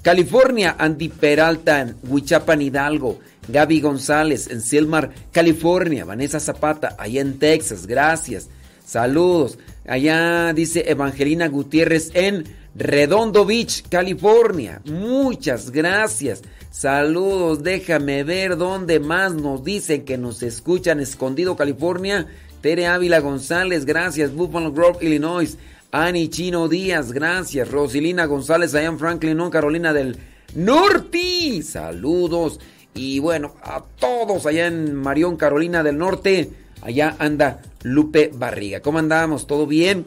California. 0.01 0.77
Andy 0.79 1.09
Peralta 1.09 1.81
en 1.81 1.97
Huichapan, 2.07 2.61
Hidalgo. 2.61 3.19
Gaby 3.49 3.81
González 3.81 4.47
en 4.49 4.61
Silmar, 4.61 5.11
California. 5.33 6.05
Vanessa 6.05 6.39
Zapata 6.39 6.95
allá 6.97 7.19
en 7.19 7.37
Texas. 7.37 7.85
Gracias. 7.85 8.47
Saludos. 8.85 9.57
Allá 9.85 10.53
dice 10.53 10.89
Evangelina 10.89 11.49
Gutiérrez 11.49 12.11
en 12.13 12.45
Redondo 12.75 13.45
Beach, 13.45 13.83
California. 13.89 14.81
Muchas 14.85 15.71
gracias. 15.71 16.43
Saludos. 16.71 17.61
Déjame 17.61 18.23
ver 18.23 18.55
dónde 18.55 19.01
más 19.01 19.33
nos 19.33 19.65
dicen 19.65 20.05
que 20.05 20.17
nos 20.17 20.41
escuchan. 20.43 21.01
Escondido, 21.01 21.57
California. 21.57 22.25
Tere 22.61 22.87
Ávila 22.87 23.19
González, 23.19 23.85
gracias. 23.85 24.33
Buffalo 24.33 24.71
Grove, 24.71 25.05
Illinois. 25.05 25.57
Ani 25.91 26.29
Chino 26.29 26.67
Díaz, 26.67 27.11
gracias. 27.11 27.71
Rosilina 27.71 28.25
González, 28.25 28.75
allá 28.75 28.87
en 28.87 28.99
Franklin, 28.99 29.37
¿no? 29.37 29.49
Carolina 29.49 29.93
del 29.93 30.17
Norte. 30.55 31.61
Saludos. 31.63 32.59
Y 32.93 33.19
bueno, 33.19 33.55
a 33.61 33.83
todos 33.99 34.45
allá 34.45 34.67
en 34.67 34.95
Marión, 34.95 35.37
Carolina 35.37 35.83
del 35.83 35.97
Norte. 35.97 36.51
Allá 36.81 37.15
anda 37.19 37.61
Lupe 37.83 38.31
Barriga. 38.33 38.81
¿Cómo 38.81 38.99
andamos? 38.99 39.47
¿Todo 39.47 39.65
bien? 39.67 40.05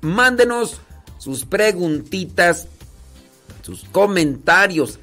Mándenos 0.00 0.80
sus 1.18 1.44
preguntitas, 1.44 2.66
sus 3.62 3.84
comentarios, 3.84 4.98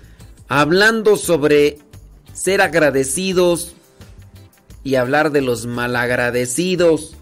hablando 0.47 1.15
sobre 1.15 1.80
ser 2.34 2.61
agradecidos 2.61 3.73
y 4.84 4.95
hablar 4.95 5.32
de 5.32 5.41
los 5.41 5.65
malagradecidos. 5.65 7.15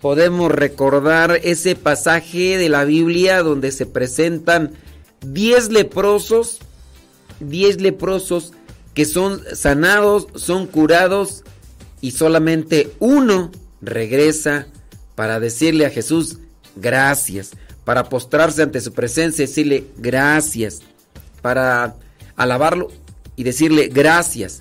Podemos 0.00 0.52
recordar 0.52 1.40
ese 1.42 1.74
pasaje 1.74 2.56
de 2.56 2.68
la 2.68 2.84
Biblia 2.84 3.42
donde 3.42 3.72
se 3.72 3.84
presentan 3.84 4.72
10 5.22 5.70
leprosos, 5.70 6.60
10 7.40 7.80
leprosos 7.80 8.52
que 8.94 9.04
son 9.04 9.42
sanados, 9.54 10.28
son 10.36 10.66
curados 10.66 11.42
y 12.00 12.12
solamente 12.12 12.92
uno 13.00 13.50
regresa 13.80 14.66
para 15.16 15.40
decirle 15.40 15.86
a 15.86 15.90
Jesús 15.90 16.38
gracias, 16.76 17.50
para 17.84 18.08
postrarse 18.08 18.62
ante 18.62 18.80
su 18.80 18.92
presencia 18.92 19.42
y 19.42 19.46
decirle 19.46 19.84
gracias, 19.96 20.80
para 21.42 21.96
alabarlo 22.36 22.88
y 23.34 23.42
decirle 23.42 23.88
gracias. 23.88 24.60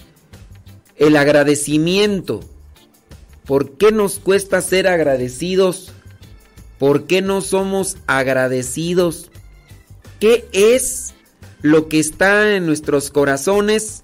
El 0.95 1.15
agradecimiento. 1.15 2.39
¿Por 3.47 3.77
qué 3.77 3.93
nos 3.93 4.19
cuesta 4.19 4.59
ser 4.59 4.87
agradecidos? 4.87 5.93
¿Por 6.77 7.07
qué 7.07 7.21
no 7.21 7.41
somos 7.41 7.95
agradecidos? 8.05 9.31
¿Qué 10.19 10.47
es 10.51 11.13
lo 11.61 11.87
que 11.87 11.99
está 11.99 12.55
en 12.55 12.65
nuestros 12.65 13.09
corazones 13.09 14.03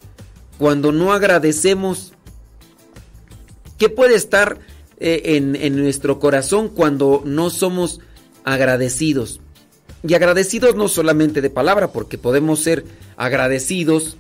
cuando 0.58 0.94
no 0.94 1.12
agradecemos? 1.12 2.14
¿Qué 3.78 3.90
puede 3.90 4.16
estar 4.16 4.60
eh, 5.00 5.22
en, 5.26 5.76
nuestro 5.76 6.20
corazón 6.20 6.70
cuando 6.70 7.22
no 7.26 7.50
somos 7.50 8.00
agradecidos? 8.46 9.42
Y 10.08 10.14
agradecidos 10.14 10.76
no 10.76 10.88
solamente 10.88 11.42
de 11.42 11.50
palabra, 11.50 11.92
porque 11.92 12.18
podemos 12.18 12.62
ser 12.62 12.86
agradecidos 13.18 14.16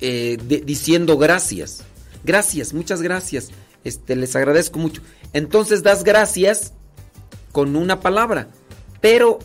eh, 0.00 0.38
diciendo 0.64 1.18
gracias. 1.18 1.82
Gracias, 2.24 2.72
muchas 2.72 3.02
gracias. 3.02 3.50
Este, 3.88 4.14
les 4.16 4.36
agradezco 4.36 4.78
mucho. 4.78 5.02
Entonces 5.32 5.82
das 5.82 6.04
gracias 6.04 6.72
con 7.52 7.74
una 7.76 8.00
palabra, 8.00 8.48
pero 9.00 9.38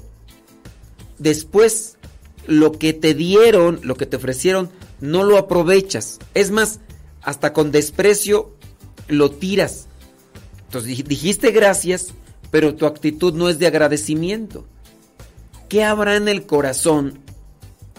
después 1.18 1.98
lo 2.46 2.74
que 2.74 2.94
te 2.94 3.14
dieron, 3.14 3.80
lo 3.84 3.96
que 3.96 4.06
te 4.06 4.18
ofrecieron, 4.18 4.70
no 5.00 5.24
lo 5.24 5.38
aprovechas. 5.38 6.20
Es 6.34 6.52
más, 6.52 6.80
hasta 7.22 7.54
con 7.54 7.72
desprecio 7.72 8.52
lo 9.08 9.32
tiras. 9.32 9.88
Entonces 10.66 10.92
dij- 10.98 11.08
dijiste 11.08 11.52
gracias, 11.52 12.10
pero 12.52 12.76
tu 12.76 12.86
actitud 12.86 13.34
no 13.34 13.50
es 13.50 13.60
de 13.60 13.68
agradecimiento. 13.68 14.66
¿Qué 15.70 15.84
habrá 15.84 16.16
en 16.18 16.28
el 16.28 16.46
corazón 16.46 17.20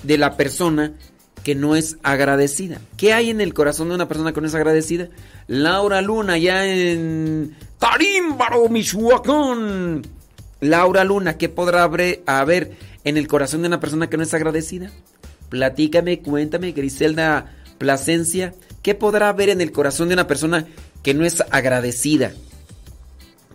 de 0.03 0.19
la 0.19 0.37
persona 0.37 0.95
que 1.43 1.55
no 1.55 1.75
es 1.77 1.97
agradecida? 2.03 2.81
¿Qué 2.97 3.13
hay 3.13 3.31
en 3.31 3.41
el 3.41 3.55
corazón 3.55 3.89
de 3.89 3.95
una 3.97 4.09
persona 4.09 4.33
que 4.33 4.41
no 4.41 4.47
es 4.47 4.55
agradecida? 4.55 5.09
Laura 5.47 6.01
Luna, 6.01 6.39
ya 6.39 6.67
en 6.67 7.57
Tarímbaro, 7.79 8.69
Michoacán. 8.69 10.03
Laura 10.61 11.05
Luna, 11.05 11.37
¿qué 11.37 11.49
podrá 11.49 11.85
haber, 11.85 12.77
en 13.05 13.17
el 13.19 13.29
corazón 13.29 13.63
de 13.63 13.69
una 13.69 13.81
persona 13.81 14.09
que 14.09 14.17
no 14.17 14.23
es 14.23 14.33
agradecida? 14.33 14.91
Platícame, 15.51 16.21
cuéntame, 16.21 16.73
Griselda 16.73 17.53
Plasencia, 17.77 18.55
¿qué 18.83 18.95
podrá 18.95 19.29
haber 19.29 19.51
en 19.51 19.61
el 19.61 19.73
corazón 19.73 20.09
de 20.09 20.15
una 20.15 20.27
persona 20.27 20.67
que 21.03 21.13
no 21.13 21.27
es 21.27 21.43
agradecida? 21.51 22.33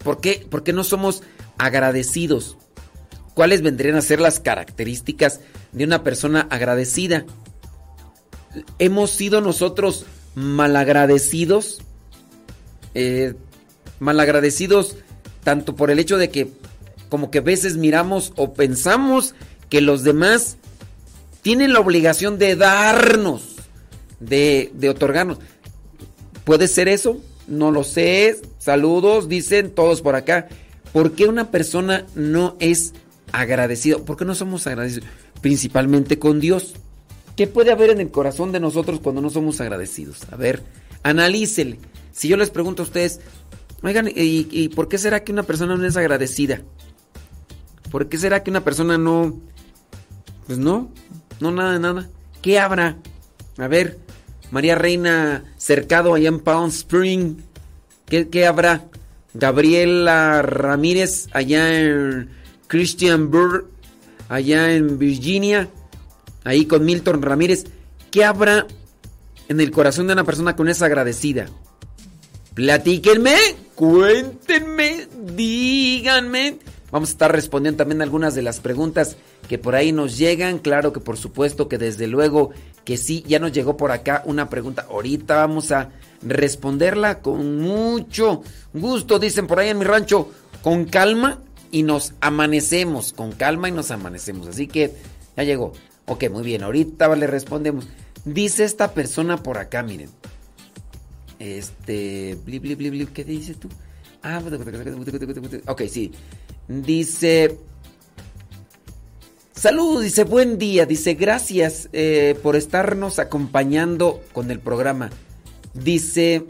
¿Por 0.03 0.21
qué, 0.21 0.45
¿Por 0.47 0.63
qué 0.63 0.73
no 0.73 0.83
somos 0.83 1.23
agradecidos? 1.57 2.57
¿Cuáles 3.33 3.63
vendrían 3.63 3.95
a 3.95 4.01
ser 4.01 4.19
las 4.19 4.39
características 4.39 5.39
de 5.71 5.85
una 5.85 6.03
persona 6.03 6.47
agradecida? 6.51 7.25
¿Hemos 8.77 9.11
sido 9.11 9.41
nosotros 9.41 10.05
malagradecidos? 10.39 11.81
Eh, 12.95 13.33
malagradecidos 13.99 14.95
tanto 15.43 15.75
por 15.75 15.91
el 15.91 15.99
hecho 15.99 16.17
de 16.17 16.29
que 16.29 16.49
como 17.09 17.31
que 17.31 17.39
a 17.39 17.41
veces 17.41 17.77
miramos 17.77 18.33
o 18.35 18.53
pensamos 18.53 19.35
que 19.69 19.81
los 19.81 20.03
demás 20.03 20.57
tienen 21.41 21.73
la 21.73 21.79
obligación 21.79 22.37
de 22.37 22.55
darnos, 22.55 23.55
de, 24.19 24.71
de 24.73 24.89
otorgarnos. 24.89 25.39
¿Puede 26.43 26.67
ser 26.67 26.87
eso? 26.87 27.19
No 27.47 27.71
lo 27.71 27.83
sé. 27.83 28.39
Saludos, 28.59 29.27
dicen 29.27 29.71
todos 29.71 30.01
por 30.01 30.15
acá. 30.15 30.47
¿Por 30.93 31.13
qué 31.13 31.27
una 31.27 31.51
persona 31.51 32.05
no 32.15 32.55
es 32.59 32.93
agradecida? 33.31 33.97
¿Por 33.99 34.17
qué 34.17 34.25
no 34.25 34.35
somos 34.35 34.67
agradecidos? 34.67 35.09
Principalmente 35.41 36.19
con 36.19 36.39
Dios. 36.39 36.75
¿Qué 37.39 37.47
puede 37.47 37.71
haber 37.71 37.91
en 37.91 38.01
el 38.01 38.11
corazón 38.11 38.51
de 38.51 38.59
nosotros 38.59 38.99
cuando 38.99 39.21
no 39.21 39.29
somos 39.29 39.61
agradecidos? 39.61 40.23
A 40.29 40.35
ver, 40.35 40.61
analícele. 41.03 41.79
Si 42.11 42.27
yo 42.27 42.35
les 42.35 42.49
pregunto 42.49 42.83
a 42.83 42.85
ustedes, 42.85 43.21
oigan, 43.81 44.11
¿y, 44.13 44.67
por 44.75 44.89
qué 44.89 44.97
será 44.97 45.23
que 45.23 45.31
una 45.31 45.43
persona 45.43 45.77
no 45.77 45.85
es 45.85 45.95
agradecida? 45.95 46.63
¿Por 47.91 48.09
qué 48.09 48.17
será 48.17 48.43
que 48.43 48.51
una 48.51 48.65
persona 48.65 48.97
no... 48.97 49.39
Pues 50.47 50.59
no, 50.59 50.91
no 51.39 51.51
nada 51.53 51.79
nada. 51.79 52.09
¿Qué 52.41 52.59
habrá? 52.59 52.97
A 53.57 53.69
ver, 53.69 53.99
María 54.51 54.75
Reina 54.75 55.45
Cercado 55.55 56.15
allá 56.15 56.27
en 56.27 56.41
Palm 56.41 56.67
Spring. 56.67 57.37
¿Qué, 58.05 58.27
qué 58.27 58.47
habrá? 58.47 58.83
Gabriela 59.33 60.41
Ramírez 60.41 61.29
allá 61.31 61.73
en 61.73 62.31
Christian 62.67 63.31
Burr, 63.31 63.69
allá 64.27 64.73
en 64.73 64.99
Virginia, 64.99 65.69
ahí 66.49 66.65
con 66.65 66.83
Milton 66.83 67.21
Ramírez. 67.21 67.65
¿Qué 68.11 68.25
habrá 68.25 68.65
en 69.47 69.61
el 69.61 69.71
corazón 69.71 70.07
de 70.07 70.13
una 70.13 70.23
persona 70.23 70.55
con 70.55 70.67
esa 70.67 70.87
agradecida? 70.87 71.47
Platíquenme, 72.53 73.35
cuéntenme 73.75 75.07
díganme. 75.35 76.57
Vamos 76.91 77.09
a 77.09 77.11
estar 77.11 77.31
respondiendo 77.31 77.77
también 77.77 78.01
algunas 78.01 78.33
de 78.33 78.41
las 78.41 78.59
preguntas 78.59 79.15
que 79.47 79.59
por 79.59 79.75
ahí 79.75 79.91
nos 79.91 80.17
llegan. 80.17 80.57
Claro 80.57 80.91
que 80.91 80.99
por 80.99 81.17
supuesto 81.17 81.69
que 81.69 81.77
desde 81.77 82.07
luego 82.07 82.49
que 82.83 82.97
sí, 82.97 83.23
ya 83.27 83.37
nos 83.37 83.51
llegó 83.51 83.77
por 83.77 83.91
acá 83.91 84.23
una 84.25 84.49
pregunta. 84.49 84.87
Ahorita 84.89 85.35
vamos 85.35 85.71
a 85.71 85.91
responderla 86.23 87.19
con 87.19 87.59
mucho 87.59 88.41
gusto, 88.73 89.19
dicen 89.19 89.45
por 89.45 89.59
ahí 89.59 89.69
en 89.69 89.77
mi 89.77 89.85
rancho, 89.85 90.31
con 90.63 90.85
calma 90.85 91.39
y 91.71 91.83
nos 91.83 92.13
amanecemos, 92.21 93.13
con 93.13 93.33
calma 93.33 93.69
y 93.69 93.71
nos 93.71 93.91
amanecemos. 93.91 94.47
Así 94.47 94.67
que 94.67 94.95
ya 95.37 95.43
llegó. 95.43 95.73
Ok, 96.09 96.27
muy 96.31 96.41
bien, 96.43 96.63
ahorita 96.63 97.15
le 97.15 97.27
respondemos. 97.27 97.87
Dice 98.25 98.63
esta 98.63 98.95
persona 98.95 99.43
por 99.43 99.59
acá, 99.59 99.83
miren. 99.83 100.09
Este, 101.37 102.35
bli, 102.43 102.57
bli, 102.57 102.73
bli, 102.73 102.89
bli, 102.89 103.05
¿qué 103.05 103.23
dices 103.23 103.57
tú? 103.57 103.69
Ah, 104.23 104.41
ok, 105.67 105.81
sí. 105.87 106.11
Dice, 106.67 107.57
Salud, 109.53 110.01
dice 110.01 110.23
buen 110.23 110.57
día, 110.57 110.87
dice 110.87 111.13
gracias 111.13 111.89
eh, 111.93 112.39
por 112.41 112.55
estarnos 112.55 113.19
acompañando 113.19 114.23
con 114.31 114.49
el 114.49 114.59
programa. 114.59 115.11
Dice, 115.75 116.45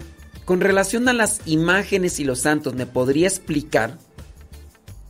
con 0.46 0.62
relación 0.62 1.10
a 1.10 1.14
las 1.14 1.42
imágenes 1.46 2.22
y 2.22 2.24
los 2.24 2.40
santos, 2.40 2.76
¿me 2.76 2.86
podría 2.86 3.28
explicar? 3.28 3.98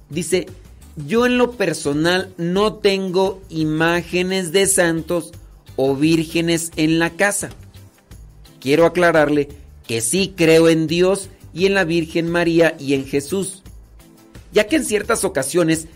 Dice, 0.10 0.47
yo 0.96 1.26
en 1.26 1.38
lo 1.38 1.52
personal 1.52 2.34
no 2.38 2.76
tengo 2.76 3.42
imágenes 3.50 4.52
de 4.52 4.66
santos 4.66 5.32
o 5.76 5.96
vírgenes 5.96 6.72
en 6.76 7.00
la 7.00 7.12
casa. 7.12 7.50
Quiero 8.60 8.86
aclararle 8.86 9.50
que 9.88 10.02
sí 10.02 10.34
creo 10.36 10.70
en 10.70 10.88
Dios 10.88 11.30
y 11.54 11.66
en 11.66 11.74
la 11.74 11.84
Virgen 11.84 12.30
María 12.30 12.76
y 12.80 12.94
en 12.94 13.06
Jesús, 13.06 13.64
ya 14.52 14.68
que 14.68 14.76
en 14.76 14.86
ciertas 14.86 15.24
ocasiones 15.24 15.88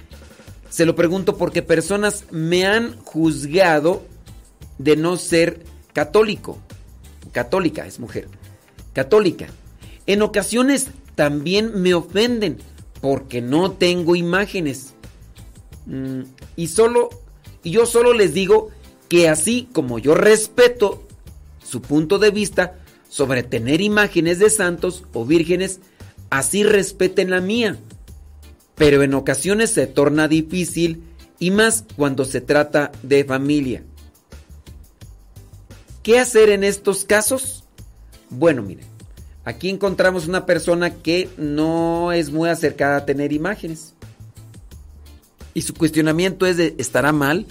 se 0.69 0.85
lo 0.85 0.95
pregunto 0.95 1.37
porque 1.37 1.61
personas 1.61 2.25
me 2.31 2.65
han 2.65 2.97
juzgado 3.03 4.03
de 4.77 4.95
no 4.95 5.17
ser 5.17 5.63
católico. 5.93 6.57
Católica 7.31 7.85
es 7.85 7.99
mujer. 7.99 8.27
Católica. 8.93 9.47
En 10.07 10.21
ocasiones 10.21 10.87
también 11.15 11.81
me 11.81 11.93
ofenden 11.93 12.57
porque 13.03 13.41
no 13.41 13.73
tengo 13.73 14.15
imágenes. 14.15 14.93
Mm, 15.87 16.21
y 16.55 16.67
solo 16.67 17.09
y 17.61 17.71
yo 17.71 17.85
solo 17.85 18.13
les 18.13 18.33
digo 18.33 18.69
que 19.09 19.27
así 19.27 19.67
como 19.73 19.99
yo 19.99 20.15
respeto 20.15 21.03
su 21.61 21.81
punto 21.81 22.17
de 22.17 22.31
vista 22.31 22.79
sobre 23.09 23.43
tener 23.43 23.81
imágenes 23.81 24.39
de 24.39 24.49
santos 24.49 25.03
o 25.11 25.25
vírgenes, 25.25 25.81
así 26.29 26.63
respeten 26.63 27.29
la 27.29 27.41
mía 27.41 27.77
pero 28.75 29.03
en 29.03 29.13
ocasiones 29.15 29.71
se 29.71 29.85
torna 29.85 30.29
difícil 30.29 31.03
y 31.39 31.51
más 31.51 31.83
cuando 31.97 32.23
se 32.23 32.39
trata 32.39 32.93
de 33.03 33.25
familia. 33.25 33.83
¿Qué 36.01 36.19
hacer 36.19 36.49
en 36.49 36.63
estos 36.63 37.03
casos? 37.03 37.65
Bueno, 38.29 38.61
miren, 38.61 38.85
aquí 39.45 39.69
encontramos 39.69 40.27
una 40.27 40.45
persona 40.45 40.93
que 40.93 41.29
no 41.37 42.11
es 42.11 42.31
muy 42.31 42.49
acercada 42.49 42.97
a 42.97 43.05
tener 43.05 43.33
imágenes. 43.33 43.93
Y 45.53 45.61
su 45.61 45.73
cuestionamiento 45.73 46.45
es 46.45 46.57
de, 46.57 46.75
¿estará 46.77 47.11
mal? 47.11 47.45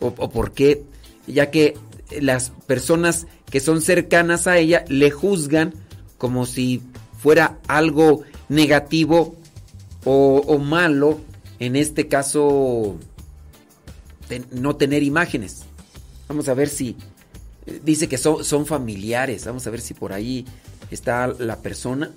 ¿O, 0.00 0.12
por 0.12 0.52
qué? 0.52 0.84
Ya 1.26 1.50
que 1.50 1.76
las 2.20 2.50
personas 2.66 3.26
que 3.50 3.60
son 3.60 3.82
cercanas 3.82 4.46
a 4.46 4.58
ella 4.58 4.84
le 4.88 5.10
juzgan 5.10 5.74
como 6.18 6.46
si 6.46 6.82
fuera 7.18 7.58
algo 7.66 8.22
negativo 8.48 9.36
o, 10.04 10.58
malo, 10.58 11.20
en 11.58 11.74
este 11.74 12.06
caso, 12.06 12.96
no 14.52 14.76
tener 14.76 15.02
imágenes. 15.02 15.64
Vamos 16.28 16.48
a 16.48 16.54
ver 16.54 16.68
si 16.68 16.96
eh, 17.66 17.80
dice 17.84 18.08
que 18.08 18.16
son, 18.16 18.44
son 18.44 18.66
familiares. 18.66 19.44
Vamos 19.46 19.66
a 19.66 19.70
ver 19.70 19.80
si 19.80 19.94
por 19.94 20.12
ahí 20.12 20.46
está 20.90 21.26
la 21.26 21.56
persona 21.56 22.10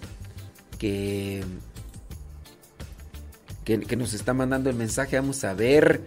que, 0.78 1.43
que, 3.63 3.95
nos 3.95 4.13
está 4.13 4.34
mandando 4.34 4.70
el 4.70 4.76
mensaje. 4.76 5.17
Vamos 5.17 5.43
a 5.43 5.53
ver, 5.53 6.01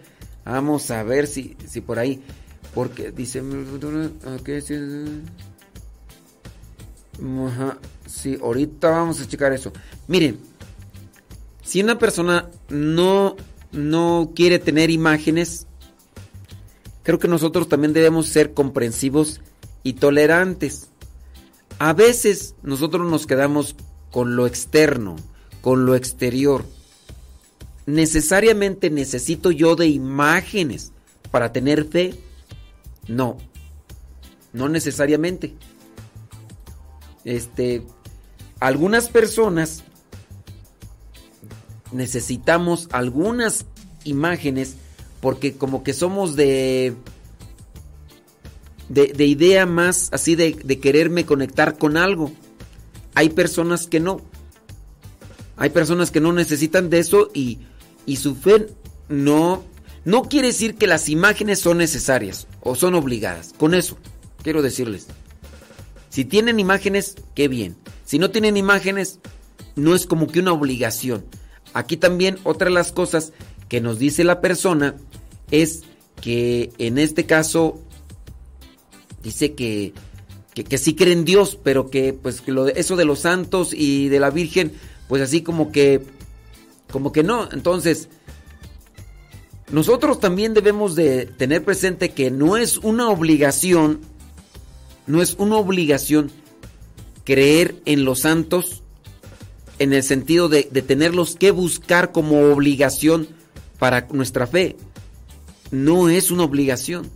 vamos 0.45 0.91
a 0.91 1.03
ver 1.03 1.27
si, 1.27 1.55
si 1.67 1.81
por 1.81 1.99
ahí, 1.99 2.21
porque 2.73 3.11
dice, 3.11 3.41
sí, 8.07 8.37
ahorita 8.41 8.89
vamos 8.89 9.21
a 9.21 9.27
checar 9.27 9.53
eso. 9.53 9.71
Miren, 10.07 10.39
si 11.63 11.81
una 11.81 11.97
persona 11.97 12.49
no, 12.69 13.35
no 13.71 14.31
quiere 14.35 14.59
tener 14.59 14.89
imágenes, 14.89 15.67
creo 17.03 17.19
que 17.19 17.27
nosotros 17.27 17.69
también 17.69 17.93
debemos 17.93 18.27
ser 18.27 18.53
comprensivos 18.53 19.41
y 19.83 19.93
tolerantes. 19.93 20.89
A 21.79 21.93
veces 21.93 22.55
nosotros 22.63 23.09
nos 23.09 23.27
quedamos 23.27 23.75
con 24.11 24.35
lo 24.35 24.45
externo, 24.47 25.15
con 25.61 25.85
lo 25.85 25.95
exterior. 25.95 26.65
¿Necesariamente 27.85 28.89
necesito 28.89 29.51
yo 29.51 29.75
de 29.75 29.87
imágenes 29.87 30.91
para 31.31 31.51
tener 31.51 31.85
fe? 31.85 32.15
No, 33.07 33.37
no 34.53 34.69
necesariamente. 34.69 35.55
Este, 37.25 37.83
algunas 38.59 39.09
personas 39.09 39.83
necesitamos 41.91 42.87
algunas 42.91 43.65
imágenes 44.03 44.75
porque 45.21 45.55
como 45.55 45.83
que 45.83 45.93
somos 45.93 46.35
de 46.35 46.95
de, 48.89 49.25
idea 49.25 49.65
más 49.65 50.09
así 50.11 50.35
de, 50.35 50.57
de, 50.63 50.79
quererme 50.79 51.25
conectar 51.25 51.77
con 51.77 51.97
algo. 51.97 52.31
Hay 53.15 53.29
personas 53.29 53.87
que 53.87 53.99
no. 53.99 54.21
Hay 55.57 55.69
personas 55.69 56.11
que 56.11 56.19
no 56.19 56.33
necesitan 56.33 56.89
de 56.89 56.99
eso 56.99 57.29
y, 57.33 57.59
y 58.05 58.17
su 58.17 58.35
fe 58.35 58.67
no... 59.09 59.63
No 60.05 60.23
quiere 60.23 60.47
decir 60.47 60.75
que 60.75 60.85
las 60.85 61.07
imágenes 61.07 61.61
son 61.61 61.77
necesarias 61.77 62.47
o 62.59 62.75
son 62.75 62.93
obligadas. 62.93 63.53
Con 63.57 63.73
eso, 63.73 63.97
quiero 64.41 64.61
decirles. 64.61 65.07
Si 66.09 66.25
tienen 66.25 66.59
imágenes, 66.59 67.15
qué 67.35 67.47
bien. 67.47 67.77
Si 68.03 68.19
no 68.19 68.29
tienen 68.29 68.57
imágenes, 68.57 69.19
no 69.75 69.95
es 69.95 70.05
como 70.05 70.27
que 70.27 70.41
una 70.41 70.51
obligación. 70.51 71.23
Aquí 71.73 71.95
también 71.95 72.37
otra 72.43 72.67
de 72.67 72.73
las 72.73 72.91
cosas 72.91 73.31
que 73.69 73.79
nos 73.79 73.97
dice 73.97 74.25
la 74.25 74.41
persona 74.41 74.95
es 75.51 75.83
que 76.21 76.71
en 76.77 76.97
este 76.97 77.25
caso 77.25 77.81
dice 79.23 79.53
que, 79.53 79.93
que, 80.53 80.77
sí 80.77 80.95
cree 80.95 81.13
en 81.13 81.25
Dios, 81.25 81.57
pero 81.61 81.89
que 81.89 82.13
pues 82.13 82.47
lo, 82.47 82.67
eso 82.67 82.95
de 82.95 83.05
los 83.05 83.19
santos 83.19 83.73
y 83.73 84.09
de 84.09 84.19
la 84.19 84.29
Virgen, 84.29 84.73
pues 85.07 85.21
así 85.21 85.41
como 85.41 85.71
que, 85.71 86.01
como 86.91 87.11
que 87.11 87.23
no. 87.23 87.49
Entonces, 87.51 88.09
nosotros 89.71 90.19
también 90.19 90.53
debemos 90.53 90.95
de 90.95 91.25
tener 91.25 91.63
presente 91.63 92.09
que 92.09 92.29
no 92.29 92.57
es 92.57 92.77
una 92.77 93.09
obligación, 93.09 94.01
no 95.07 95.21
es 95.21 95.35
una 95.39 95.57
obligación 95.57 96.31
creer 97.23 97.75
en 97.85 98.05
los 98.05 98.19
santos 98.19 98.83
en 99.79 99.93
el 99.93 100.03
sentido 100.03 100.49
de, 100.49 100.63
tenerlos 100.63 101.35
que 101.35 101.51
buscar 101.51 102.11
como 102.11 102.51
obligación 102.51 103.27
para 103.79 104.07
nuestra 104.11 104.47
fe. 104.47 104.77
No 105.71 106.09
es 106.09 106.31
una 106.31 106.43
obligación. 106.43 107.09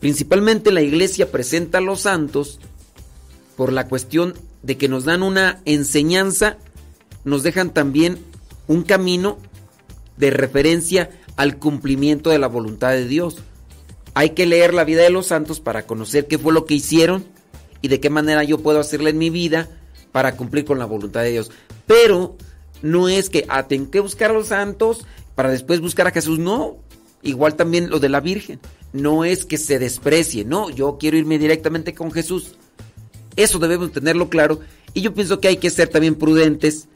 Principalmente 0.00 0.72
la 0.72 0.82
iglesia 0.82 1.30
presenta 1.30 1.78
a 1.78 1.82
los 1.82 2.00
santos 2.00 2.58
por 3.56 3.72
la 3.72 3.86
cuestión 3.86 4.34
de 4.62 4.76
que 4.76 4.88
nos 4.88 5.04
dan 5.04 5.22
una 5.22 5.60
enseñanza, 5.66 6.56
nos 7.24 7.42
dejan 7.42 7.70
también 7.70 8.18
un 8.66 8.82
camino 8.82 9.38
de 10.16 10.30
referencia 10.30 11.10
al 11.36 11.58
cumplimiento 11.58 12.30
de 12.30 12.38
la 12.38 12.46
voluntad 12.46 12.90
de 12.90 13.06
Dios. 13.06 13.38
Hay 14.14 14.30
que 14.30 14.46
leer 14.46 14.74
la 14.74 14.84
vida 14.84 15.02
de 15.02 15.10
los 15.10 15.26
santos 15.26 15.60
para 15.60 15.86
conocer 15.86 16.26
qué 16.26 16.38
fue 16.38 16.52
lo 16.52 16.64
que 16.64 16.74
hicieron 16.74 17.24
y 17.82 17.88
de 17.88 18.00
qué 18.00 18.10
manera 18.10 18.44
yo 18.44 18.58
puedo 18.58 18.80
hacerla 18.80 19.10
en 19.10 19.18
mi 19.18 19.30
vida 19.30 19.68
para 20.12 20.36
cumplir 20.36 20.64
con 20.64 20.78
la 20.78 20.86
voluntad 20.86 21.22
de 21.22 21.32
Dios. 21.32 21.50
Pero 21.86 22.36
no 22.82 23.08
es 23.08 23.30
que 23.30 23.44
ah, 23.48 23.68
tengo 23.68 23.90
que 23.90 24.00
buscar 24.00 24.30
a 24.30 24.34
los 24.34 24.48
santos 24.48 25.06
para 25.34 25.50
después 25.50 25.80
buscar 25.80 26.06
a 26.06 26.10
Jesús. 26.10 26.38
No, 26.38 26.76
igual 27.22 27.54
también 27.54 27.90
lo 27.90 28.00
de 28.00 28.08
la 28.08 28.20
Virgen. 28.20 28.60
No 28.92 29.24
es 29.24 29.44
que 29.44 29.56
se 29.56 29.78
desprecie, 29.78 30.44
no, 30.44 30.70
yo 30.70 30.98
quiero 30.98 31.16
irme 31.16 31.38
directamente 31.38 31.94
con 31.94 32.10
Jesús. 32.10 32.54
Eso 33.36 33.58
debemos 33.58 33.92
tenerlo 33.92 34.28
claro. 34.28 34.60
Y 34.94 35.02
yo 35.02 35.14
pienso 35.14 35.40
que 35.40 35.48
hay 35.48 35.56
que 35.58 35.70
ser 35.70 35.88
también 35.88 36.16
prudentes, 36.16 36.88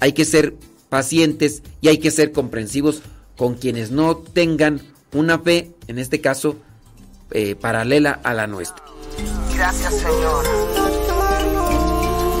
hay 0.00 0.12
que 0.12 0.24
ser 0.24 0.54
pacientes 0.88 1.62
y 1.80 1.88
hay 1.88 1.98
que 1.98 2.10
ser 2.10 2.32
comprensivos 2.32 3.02
con 3.36 3.54
quienes 3.54 3.90
no 3.90 4.16
tengan 4.16 4.80
una 5.12 5.38
fe, 5.38 5.72
en 5.86 5.98
este 5.98 6.20
caso, 6.20 6.56
eh, 7.30 7.54
paralela 7.54 8.20
a 8.22 8.34
la 8.34 8.46
nuestra. 8.46 8.84
Gracias 9.54 9.94
Señor 9.94 10.44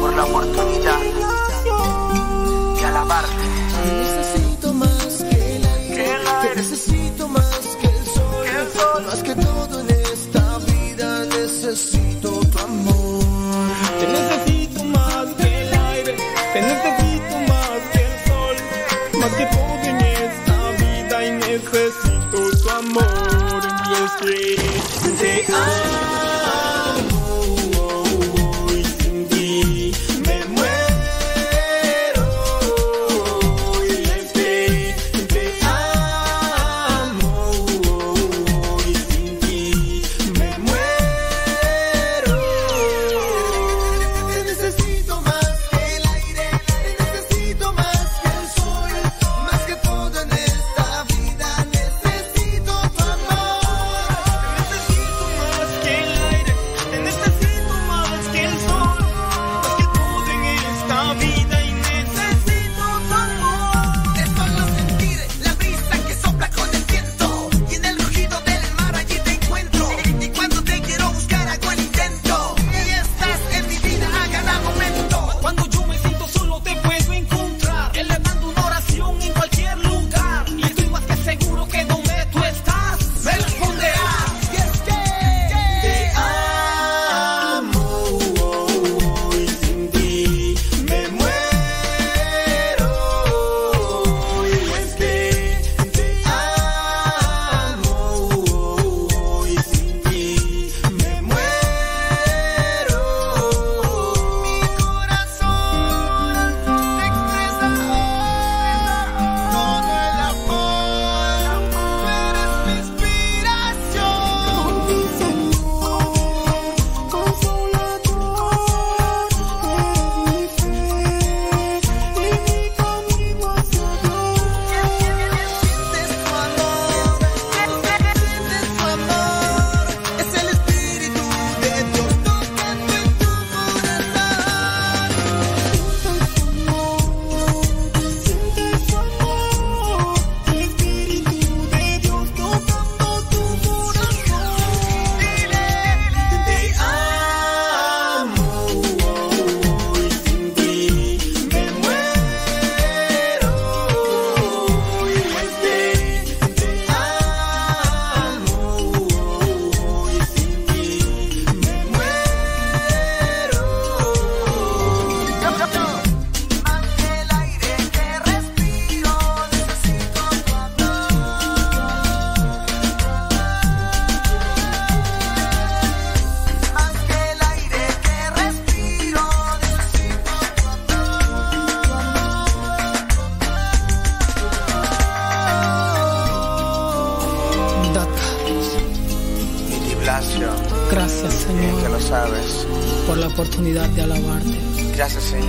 por 0.00 0.14
la 0.14 0.24
oportunidad 0.24 0.71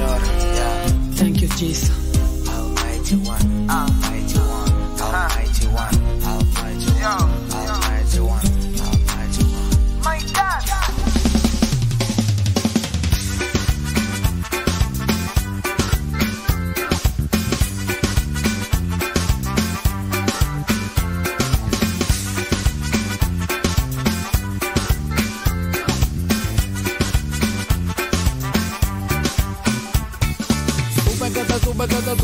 Señor. 0.04 0.22
Yeah. 0.56 0.88
Thank 1.16 1.42
you, 1.42 1.48
Jesus. 1.50 1.92
Almighty 2.48 3.16
One, 3.16 3.70
Almighty 3.70 4.03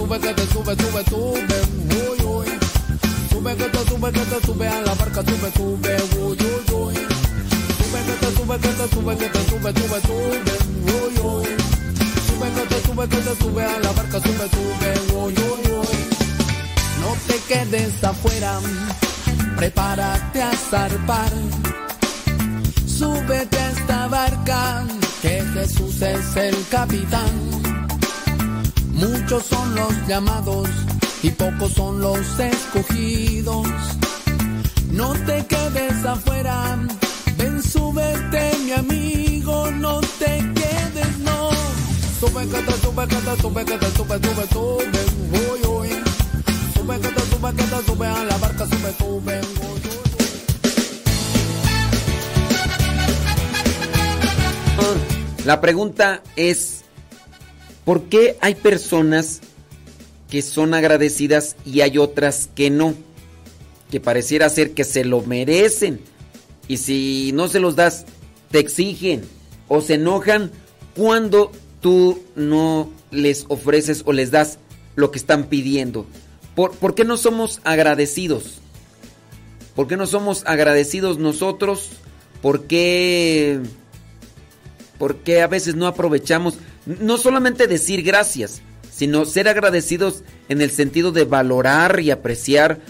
sube, 0.10 0.20
que 0.22 0.34
te 0.34 0.47
sube, 0.47 0.76
sube, 0.76 1.03
sube, 1.05 1.57
uy, 2.10 2.26
uy. 2.26 2.47
Sube 3.30 3.55
que 3.55 3.64
te 3.66 3.89
sube, 3.89 4.12
que 4.12 4.20
te 4.22 4.45
sube 4.45 4.68
a 4.68 4.82
la 4.82 4.93
barca, 4.95 5.22
sube, 5.22 5.51
sube, 5.55 5.97
uy, 6.18 6.38
uy, 6.38 6.74
uy. 6.74 6.95
Sube 7.78 7.99
que 8.05 8.14
te 8.14 8.36
sube, 8.36 8.57
que 8.57 8.68
te 8.70 8.88
sube, 8.89 9.18
que 9.18 9.30
te 9.30 9.39
sube, 9.49 9.74
sube, 9.74 10.01
sube, 10.01 10.53
uy, 10.97 11.20
uy. 11.20 11.47
Sube 12.28 12.49
que 12.55 12.62
te 12.70 12.88
sube, 12.88 13.07
que 13.07 13.18
te 13.18 13.36
sube 13.43 13.64
a 13.64 13.80
la 13.80 13.91
barca, 13.91 14.20
sube, 14.20 14.49
sube, 14.49 15.16
uy, 15.16 15.34
uy, 15.34 15.72
uy. 15.74 15.88
No 17.01 17.16
te 17.28 17.39
quedes 17.47 18.03
afuera, 18.03 18.60
prepárate 19.57 20.41
a 20.41 20.51
zarpar. 20.72 21.32
Súbete 22.88 23.60
a 23.60 23.70
esta 23.70 24.07
barca, 24.07 24.86
que 25.22 25.43
Jesús 25.53 26.01
es 26.01 26.36
el 26.36 26.55
capitán. 26.70 27.59
Muchos 29.00 29.45
son 29.45 29.76
los 29.76 30.08
llamados 30.08 30.68
y 31.24 31.32
pocos 31.32 31.72
son 31.72 32.02
los 32.02 32.20
escogidos. 32.38 33.68
No 34.91 35.14
te 35.26 35.45
quedes 35.45 36.06
afuera, 36.06 36.78
ven, 37.38 37.64
súbete, 37.64 38.52
mi 38.66 38.72
amigo, 38.74 39.72
no 39.72 40.02
te 40.02 40.38
quedes, 40.54 41.18
no. 41.20 41.50
Sube, 42.20 42.45
te 42.45 42.74
sube, 42.82 43.08
te 43.08 43.41
sube, 43.41 43.64
te 43.64 43.80
sube, 43.95 44.20
sube, 44.20 44.47
sube, 44.52 44.86
uy, 45.32 45.60
uy. 45.66 45.89
Sube, 46.74 46.97
te 47.00 47.08
sube, 47.08 47.54
te 47.54 47.86
sube 47.86 48.06
a 48.06 48.24
la 48.26 48.38
barca, 48.38 48.66
sube, 48.66 48.93
sube, 48.97 49.39
uy. 49.39 49.80
La 55.45 55.62
pregunta 55.62 56.22
es, 56.36 56.79
¿por 57.90 58.04
qué 58.04 58.38
hay 58.40 58.54
personas 58.54 59.42
que 60.30 60.44
son 60.44 60.76
agradecidas 60.76 61.56
y 61.66 61.82
hay 61.82 61.98
otras 61.98 62.48
que 62.54 62.70
no? 62.70 62.94
Que 63.90 64.00
pareciera 64.00 64.48
ser 64.50 64.76
que 64.76 64.84
se 64.84 65.04
lo 65.04 65.24
merecen. 65.24 66.00
Y 66.68 66.78
si 66.78 67.32
no 67.34 67.48
se 67.48 67.60
los 67.60 67.76
das, 67.76 68.06
te 68.52 68.60
exigen 68.60 69.24
o 69.68 69.82
se 69.82 69.96
enojan 69.96 70.52
cuando 70.96 71.52
tú 71.82 72.22
no 72.36 72.92
les 73.10 73.46
ofreces 73.48 74.04
o 74.06 74.14
les 74.14 74.30
das 74.30 74.60
lo 74.96 75.10
que 75.10 75.18
están 75.18 75.46
pidiendo. 75.46 76.06
¿Por, 76.54 76.74
por 76.74 76.94
qué 76.94 77.06
no 77.06 77.18
somos 77.18 77.60
agradecidos? 77.64 78.60
¿Por 79.76 79.88
qué 79.88 79.98
no 79.98 80.06
somos 80.06 80.44
agradecidos 80.46 81.18
nosotros? 81.18 81.90
¿Por 82.44 82.68
qué, 82.68 83.62
¿Por 85.00 85.16
qué 85.24 85.41
a 85.41 85.47
veces 85.47 85.76
no 85.76 85.88
aprovechamos? 85.88 86.56
No 86.86 87.18
solamente 87.18 87.66
decir 87.68 88.04
gracias, 88.04 88.62
sino 88.91 89.26
ser 89.26 89.47
agradecidos 89.47 90.24
en 90.50 90.62
el 90.62 90.72
sentido 90.72 91.14
de 91.14 91.24
valorar 91.24 92.02
y 92.02 92.12
apreciar 92.12 92.82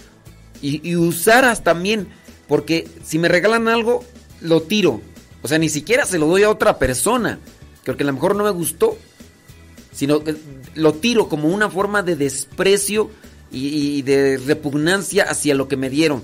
y, 0.61 0.95
usar 0.95 1.45
hasta 1.45 1.71
también, 1.71 2.07
porque 2.47 2.87
si 3.05 3.19
me 3.19 3.29
regalan 3.29 3.67
algo, 3.67 4.03
lo 4.41 4.63
tiro. 4.63 5.01
O 5.43 5.47
sea, 5.47 5.59
ni 5.59 5.69
siquiera 5.69 6.05
se 6.05 6.17
lo 6.17 6.25
doy 6.25 6.43
a 6.43 6.49
otra 6.49 6.79
persona, 6.79 7.39
porque 7.85 8.03
a 8.03 8.07
lo 8.07 8.13
mejor 8.13 8.35
no 8.35 8.43
me 8.43 8.49
gustó, 8.49 8.97
sino 9.93 10.23
que 10.23 10.35
lo 10.73 10.93
tiro 10.95 11.29
como 11.29 11.47
una 11.47 11.69
forma 11.69 12.01
de 12.01 12.15
desprecio 12.15 13.11
y, 13.51 13.97
y 13.97 14.01
de 14.01 14.37
repugnancia 14.37 15.25
hacia 15.25 15.53
lo 15.53 15.67
que 15.67 15.77
me 15.77 15.89
dieron. 15.91 16.23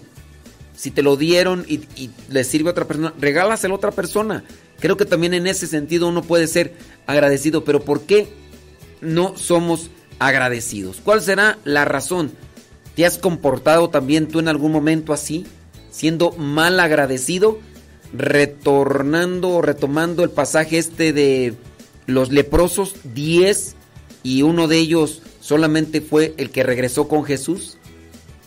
Si 0.75 0.91
te 0.91 1.01
lo 1.01 1.15
dieron 1.15 1.65
y, 1.67 1.75
y 1.95 2.11
le 2.29 2.43
sirve 2.43 2.69
a 2.69 2.71
otra 2.71 2.85
persona, 2.85 3.13
regálaselo 3.19 3.75
a 3.75 3.77
otra 3.77 3.91
persona. 3.91 4.43
Creo 4.79 4.97
que 4.97 5.05
también 5.05 5.33
en 5.33 5.47
ese 5.47 5.67
sentido 5.67 6.07
uno 6.07 6.21
puede 6.21 6.47
ser 6.47 6.73
agradecido, 7.07 7.63
pero 7.63 7.83
¿por 7.83 8.01
qué 8.01 8.27
no 9.01 9.37
somos 9.37 9.89
agradecidos? 10.19 11.01
¿Cuál 11.03 11.21
será 11.21 11.57
la 11.63 11.85
razón? 11.85 12.31
¿Te 12.95 13.05
has 13.05 13.17
comportado 13.17 13.89
también 13.89 14.27
tú 14.27 14.39
en 14.39 14.47
algún 14.47 14.71
momento 14.71 15.13
así? 15.13 15.45
Siendo 15.91 16.31
mal 16.31 16.79
agradecido, 16.79 17.59
retornando 18.13 19.49
o 19.49 19.61
retomando 19.61 20.23
el 20.23 20.29
pasaje 20.29 20.77
este 20.77 21.13
de 21.13 21.53
los 22.05 22.31
leprosos, 22.31 22.95
10, 23.13 23.75
y 24.23 24.41
uno 24.41 24.67
de 24.67 24.77
ellos 24.77 25.21
solamente 25.39 26.01
fue 26.01 26.33
el 26.37 26.49
que 26.49 26.63
regresó 26.63 27.07
con 27.07 27.23
Jesús. 27.23 27.77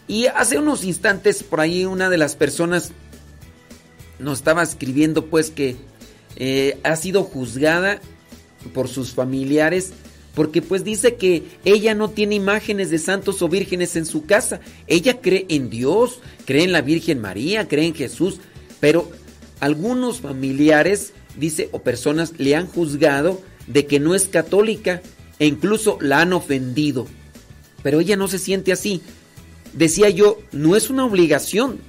Y 0.09 0.27
hace 0.27 0.59
unos 0.59 0.85
instantes 0.85 1.43
por 1.43 1.61
ahí 1.61 1.85
una 1.85 2.09
de 2.09 2.19
las 2.19 2.35
personas 2.35 2.93
nos 4.19 4.39
estaba 4.39 4.63
escribiendo 4.63 5.27
pues 5.27 5.51
que 5.51 5.77
eh, 6.37 6.79
ha 6.83 6.97
sido 6.97 7.23
juzgada 7.23 8.01
por 8.75 8.89
sus 8.89 9.13
familiares 9.13 9.93
porque 10.35 10.63
pues 10.63 10.85
dice 10.85 11.17
que 11.17 11.43
ella 11.65 11.95
no 11.95 12.11
tiene 12.11 12.37
imágenes 12.37 12.91
de 12.91 12.99
santos 12.99 13.43
o 13.43 13.49
vírgenes 13.49 13.97
en 13.97 14.07
su 14.07 14.25
casa. 14.25 14.61
Ella 14.87 15.21
cree 15.21 15.47
en 15.49 15.69
Dios, 15.69 16.21
cree 16.45 16.63
en 16.63 16.71
la 16.71 16.81
Virgen 16.81 17.21
María, 17.21 17.67
cree 17.67 17.87
en 17.87 17.95
Jesús, 17.95 18.39
pero 18.79 19.11
algunos 19.59 20.21
familiares, 20.21 21.13
dice, 21.37 21.69
o 21.73 21.83
personas 21.83 22.35
le 22.39 22.55
han 22.55 22.69
juzgado 22.69 23.43
de 23.67 23.87
que 23.87 23.99
no 23.99 24.15
es 24.15 24.29
católica 24.29 25.03
e 25.41 25.47
incluso 25.47 25.99
la 26.01 26.21
han 26.21 26.33
ofendido. 26.33 27.09
Pero 27.83 27.99
ella 27.99 28.17
no 28.17 28.29
se 28.29 28.39
siente 28.39 28.71
así. 28.71 29.03
Decía 29.73 30.11
yo, 30.11 30.39
no 30.53 30.77
es 30.77 30.91
una 30.91 31.05
obligación 31.05 31.81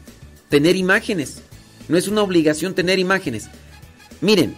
tener 0.49 0.75
imágenes. 0.75 1.41
No 1.87 1.97
es 1.97 2.07
una 2.07 2.21
obligación 2.21 2.75
tener 2.75 2.99
imágenes. 2.99 3.49
Miren, 4.21 4.55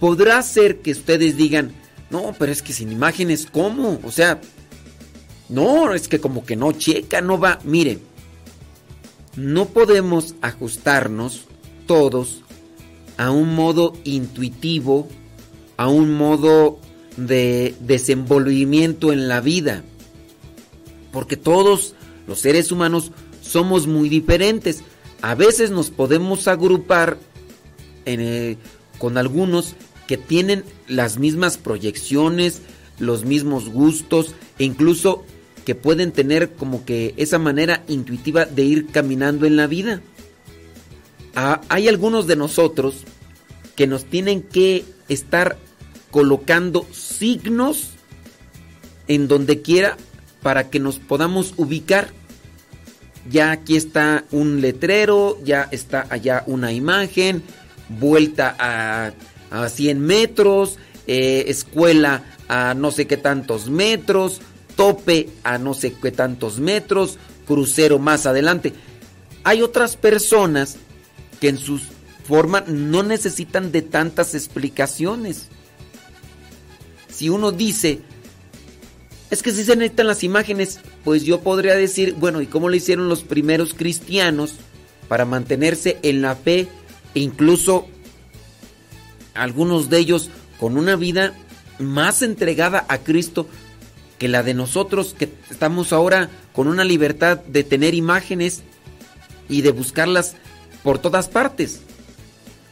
podrá 0.00 0.42
ser 0.42 0.80
que 0.80 0.92
ustedes 0.92 1.36
digan, 1.36 1.72
no, 2.10 2.34
pero 2.38 2.52
es 2.52 2.62
que 2.62 2.72
sin 2.72 2.92
imágenes, 2.92 3.46
¿cómo? 3.50 4.00
O 4.02 4.10
sea, 4.10 4.40
no, 5.48 5.94
es 5.94 6.08
que 6.08 6.20
como 6.20 6.44
que 6.44 6.56
no 6.56 6.72
checa, 6.72 7.20
no 7.20 7.38
va. 7.38 7.60
Miren, 7.64 8.00
no 9.36 9.66
podemos 9.66 10.34
ajustarnos 10.40 11.46
todos 11.86 12.42
a 13.16 13.30
un 13.30 13.54
modo 13.54 13.94
intuitivo, 14.04 15.08
a 15.76 15.88
un 15.88 16.14
modo 16.14 16.78
de 17.16 17.74
desenvolvimiento 17.80 19.12
en 19.12 19.28
la 19.28 19.40
vida. 19.40 19.82
Porque 21.12 21.36
todos 21.36 21.94
los 22.26 22.40
seres 22.40 22.72
humanos 22.72 23.12
somos 23.42 23.86
muy 23.86 24.08
diferentes. 24.08 24.82
A 25.22 25.34
veces 25.34 25.70
nos 25.70 25.90
podemos 25.90 26.48
agrupar 26.48 27.18
eh, 28.06 28.56
con 28.98 29.18
algunos 29.18 29.74
que 30.06 30.16
tienen 30.16 30.64
las 30.86 31.18
mismas 31.18 31.56
proyecciones, 31.56 32.60
los 32.98 33.24
mismos 33.24 33.68
gustos 33.68 34.34
e 34.58 34.64
incluso 34.64 35.24
que 35.64 35.74
pueden 35.74 36.12
tener 36.12 36.52
como 36.52 36.84
que 36.84 37.14
esa 37.16 37.38
manera 37.38 37.82
intuitiva 37.88 38.44
de 38.44 38.64
ir 38.64 38.86
caminando 38.88 39.46
en 39.46 39.56
la 39.56 39.66
vida. 39.66 40.02
Ah, 41.34 41.62
hay 41.68 41.88
algunos 41.88 42.26
de 42.26 42.36
nosotros 42.36 42.96
que 43.74 43.86
nos 43.86 44.04
tienen 44.04 44.42
que 44.42 44.84
estar 45.08 45.56
colocando 46.10 46.86
signos 46.92 47.90
en 49.08 49.26
donde 49.26 49.62
quiera 49.62 49.96
para 50.44 50.68
que 50.68 50.78
nos 50.78 50.98
podamos 50.98 51.54
ubicar. 51.56 52.10
Ya 53.28 53.50
aquí 53.50 53.76
está 53.76 54.26
un 54.30 54.60
letrero, 54.60 55.38
ya 55.42 55.66
está 55.72 56.06
allá 56.10 56.44
una 56.46 56.70
imagen, 56.70 57.42
vuelta 57.88 58.54
a, 58.58 59.14
a 59.50 59.68
100 59.70 59.98
metros, 59.98 60.78
eh, 61.06 61.46
escuela 61.48 62.24
a 62.46 62.74
no 62.74 62.90
sé 62.90 63.06
qué 63.06 63.16
tantos 63.16 63.70
metros, 63.70 64.42
tope 64.76 65.30
a 65.44 65.56
no 65.56 65.72
sé 65.72 65.94
qué 65.94 66.12
tantos 66.12 66.58
metros, 66.58 67.18
crucero 67.46 67.98
más 67.98 68.26
adelante. 68.26 68.74
Hay 69.44 69.62
otras 69.62 69.96
personas 69.96 70.76
que 71.40 71.48
en 71.48 71.56
su 71.56 71.80
forma 72.28 72.62
no 72.66 73.02
necesitan 73.02 73.72
de 73.72 73.80
tantas 73.80 74.34
explicaciones. 74.34 75.46
Si 77.08 77.30
uno 77.30 77.50
dice, 77.50 78.02
es 79.30 79.42
que 79.42 79.52
si 79.52 79.64
se 79.64 79.76
necesitan 79.76 80.06
las 80.06 80.22
imágenes, 80.22 80.80
pues 81.02 81.24
yo 81.24 81.40
podría 81.40 81.74
decir, 81.74 82.14
bueno, 82.18 82.40
¿y 82.40 82.46
cómo 82.46 82.68
lo 82.68 82.76
hicieron 82.76 83.08
los 83.08 83.22
primeros 83.22 83.74
cristianos 83.74 84.54
para 85.08 85.24
mantenerse 85.24 85.98
en 86.02 86.22
la 86.22 86.36
fe 86.36 86.68
e 87.14 87.20
incluso 87.20 87.86
algunos 89.34 89.90
de 89.90 89.98
ellos 89.98 90.30
con 90.58 90.76
una 90.76 90.96
vida 90.96 91.34
más 91.78 92.22
entregada 92.22 92.84
a 92.88 92.98
Cristo 92.98 93.48
que 94.18 94.28
la 94.28 94.42
de 94.42 94.54
nosotros 94.54 95.14
que 95.18 95.32
estamos 95.50 95.92
ahora 95.92 96.30
con 96.52 96.68
una 96.68 96.84
libertad 96.84 97.38
de 97.38 97.64
tener 97.64 97.94
imágenes 97.94 98.62
y 99.48 99.62
de 99.62 99.72
buscarlas 99.72 100.36
por 100.82 100.98
todas 100.98 101.28
partes. 101.28 101.80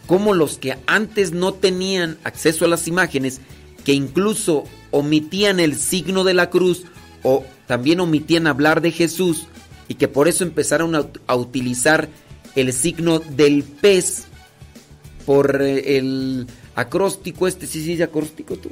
Como 0.06 0.34
los 0.34 0.58
que 0.58 0.78
antes 0.86 1.32
no 1.32 1.54
tenían 1.54 2.18
acceso 2.24 2.64
a 2.64 2.68
las 2.68 2.86
imágenes, 2.86 3.40
que 3.84 3.92
incluso 3.92 4.64
omitían 4.92 5.58
el 5.58 5.74
signo 5.76 6.22
de 6.22 6.34
la 6.34 6.48
cruz 6.50 6.84
o 7.24 7.44
también 7.66 7.98
omitían 7.98 8.46
hablar 8.46 8.80
de 8.80 8.92
Jesús 8.92 9.46
y 9.88 9.94
que 9.94 10.06
por 10.06 10.28
eso 10.28 10.44
empezaron 10.44 10.94
a, 10.94 11.34
utilizar 11.34 12.08
el 12.54 12.72
signo 12.72 13.18
del 13.18 13.64
pez 13.64 14.24
por 15.26 15.60
eh, 15.62 15.96
el 15.98 16.46
acróstico 16.74 17.48
este, 17.48 17.66
sí, 17.66 17.84
sí, 17.84 18.00
acróstico 18.02 18.56
tú. 18.56 18.70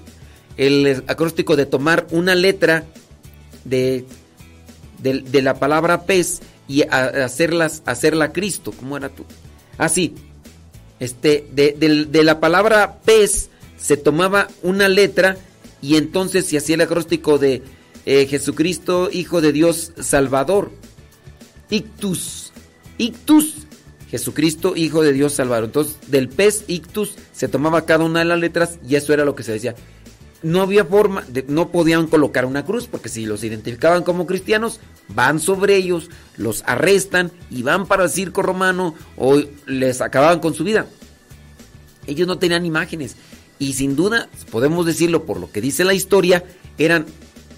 El 0.57 1.05
acróstico 1.07 1.57
de 1.57 1.67
tomar 1.67 2.07
una 2.11 2.35
letra 2.35 2.85
de, 3.65 4.05
de, 5.03 5.43
la 5.43 5.59
palabra 5.59 6.03
pez 6.05 6.41
y 6.69 6.83
hacerlas, 6.83 7.83
hacerla 7.87 8.33
Cristo, 8.33 8.73
¿cómo 8.73 8.97
era 8.97 9.09
tú? 9.09 9.25
Así, 9.79 10.15
este, 10.99 11.47
de, 11.53 11.75
de- 11.79 12.05
de 12.05 12.25
la 12.25 12.41
palabra 12.41 12.99
pez 13.05 13.49
se 13.79 13.97
tomaba 13.97 14.49
una 14.63 14.89
letra 14.89 15.37
y 15.83 15.97
entonces 15.97 16.47
se 16.47 16.59
hacía 16.59 16.75
el 16.77 16.81
acróstico 16.83 17.39
de 17.39 17.63
eh, 18.07 18.27
Jesucristo, 18.27 19.09
Hijo 19.13 19.41
de 19.41 19.53
Dios 19.53 19.93
Salvador. 20.01 20.71
Ictus, 21.71 22.53
ictus, 22.99 23.55
Jesucristo, 24.11 24.75
Hijo 24.77 25.03
de 25.03 25.13
Dios 25.13 25.35
Salvador. 25.35 25.67
Entonces, 25.67 25.97
del 26.09 26.29
pez 26.29 26.65
ictus 26.67 27.15
se 27.33 27.49
tomaba 27.49 27.87
cada 27.87 28.05
una 28.05 28.19
de 28.21 28.25
las 28.25 28.41
letras 28.41 28.79
y 28.87 28.97
eso 28.97 29.13
era 29.13 29.25
lo 29.25 29.35
que 29.35 29.43
se 29.43 29.53
decía. 29.53 29.75
No 30.43 30.63
había 30.63 30.85
forma, 30.85 31.23
de- 31.29 31.45
no 31.49 31.71
podían 31.71 32.07
colocar 32.07 32.45
una 32.47 32.65
cruz 32.65 32.87
porque 32.87 33.09
si 33.11 33.27
los 33.27 33.45
identificaban 33.45 34.03
como 34.03 34.27
cristianos, 34.27 34.81
van 35.09 35.39
sobre 35.39 35.77
ellos, 35.77 36.09
los 36.37 36.63
arrestan 36.67 37.31
y 37.51 37.63
van 37.63 37.87
para 37.87 38.05
el 38.05 38.11
circo 38.11 38.43
romano 38.43 38.95
o 39.17 39.41
les 39.67 40.01
acababan 40.01 40.41
con 40.41 40.55
su 40.55 40.65
vida. 40.65 40.87
Ellos 42.07 42.27
no 42.27 42.39
tenían 42.39 42.65
imágenes 42.65 43.17
y 43.61 43.75
sin 43.75 43.95
duda, 43.95 44.29
podemos 44.51 44.87
decirlo 44.87 45.25
por 45.25 45.39
lo 45.39 45.53
que 45.53 45.61
dice 45.61 45.85
la 45.85 45.95
historia, 45.95 46.43
eran 46.79 47.07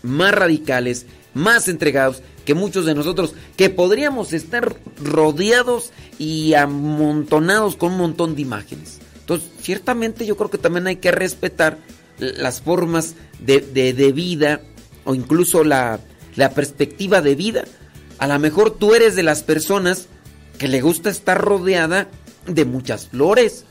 más 0.03 0.35
radicales, 0.35 1.07
más 1.33 1.69
entregados 1.69 2.23
que 2.45 2.55
muchos 2.55 2.85
de 2.85 2.95
nosotros, 2.95 3.35
que 3.57 3.71
podríamos 3.71 4.33
estar 4.33 4.77
rodeados 5.03 5.93
y 6.19 6.55
amontonados 6.55 7.77
con 7.77 7.93
un 7.93 7.99
montón 7.99 8.35
de 8.35 8.43
imágenes. 8.43 8.99
Entonces, 9.21 9.49
ciertamente 9.61 10.27
yo 10.27 10.37
creo 10.37 10.51
que 10.51 10.59
también 10.59 10.89
hay 10.89 10.97
que 10.97 11.13
respetar 11.13 11.79
las 12.19 12.61
formas 12.61 13.15
de, 13.39 13.61
de- 13.61 14.13
vida 14.13 14.61
o 15.05 15.15
incluso 15.15 15.63
la, 15.65 16.01
la 16.35 16.51
perspectiva 16.51 17.23
de 17.23 17.37
vida. 17.37 17.65
A 18.19 18.27
lo 18.27 18.39
mejor 18.41 18.77
tú 18.77 18.95
eres 18.95 19.15
de 19.15 19.23
las 19.23 19.43
personas 19.45 20.09
que 20.59 20.67
le 20.69 20.81
gusta 20.81 21.11
estar 21.11 21.41
rodeada 21.41 22.09
de 22.47 22.65
muchas 22.65 23.07
flores, 23.09 23.65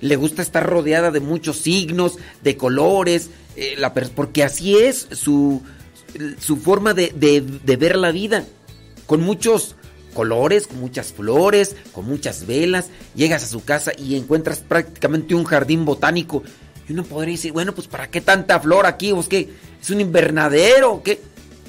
le 0.00 0.16
gusta 0.16 0.42
estar 0.42 0.64
rodeada 0.68 1.10
de 1.10 1.20
muchos 1.20 1.58
signos, 1.58 2.18
de 2.42 2.56
colores, 2.56 3.30
eh, 3.56 3.76
porque 4.14 4.42
así 4.44 4.76
es 4.76 5.06
su, 5.12 5.62
su 6.38 6.56
forma 6.56 6.94
de, 6.94 7.12
de- 7.14 7.76
ver 7.76 7.96
la 7.96 8.10
vida, 8.12 8.44
con 9.06 9.22
muchos 9.22 9.74
colores, 10.14 10.66
con 10.66 10.80
muchas 10.80 11.12
flores, 11.12 11.76
con 11.92 12.06
muchas 12.06 12.46
velas, 12.46 12.86
llegas 13.14 13.44
a 13.44 13.46
su 13.48 13.64
casa 13.64 13.92
y 13.96 14.16
encuentras 14.16 14.60
prácticamente 14.60 15.34
un 15.34 15.44
jardín 15.44 15.84
botánico. 15.84 16.42
Y 16.88 16.92
uno 16.92 17.04
podría 17.04 17.32
decir, 17.34 17.52
bueno, 17.52 17.74
pues 17.74 17.86
¿para 17.88 18.08
qué 18.10 18.20
tanta 18.20 18.60
flor 18.60 18.86
aquí? 18.86 19.12
¿O 19.12 19.20
es 19.20 19.28
que 19.28 19.48
es 19.82 19.90
un 19.90 20.00
invernadero, 20.00 21.02
¿qué? 21.04 21.20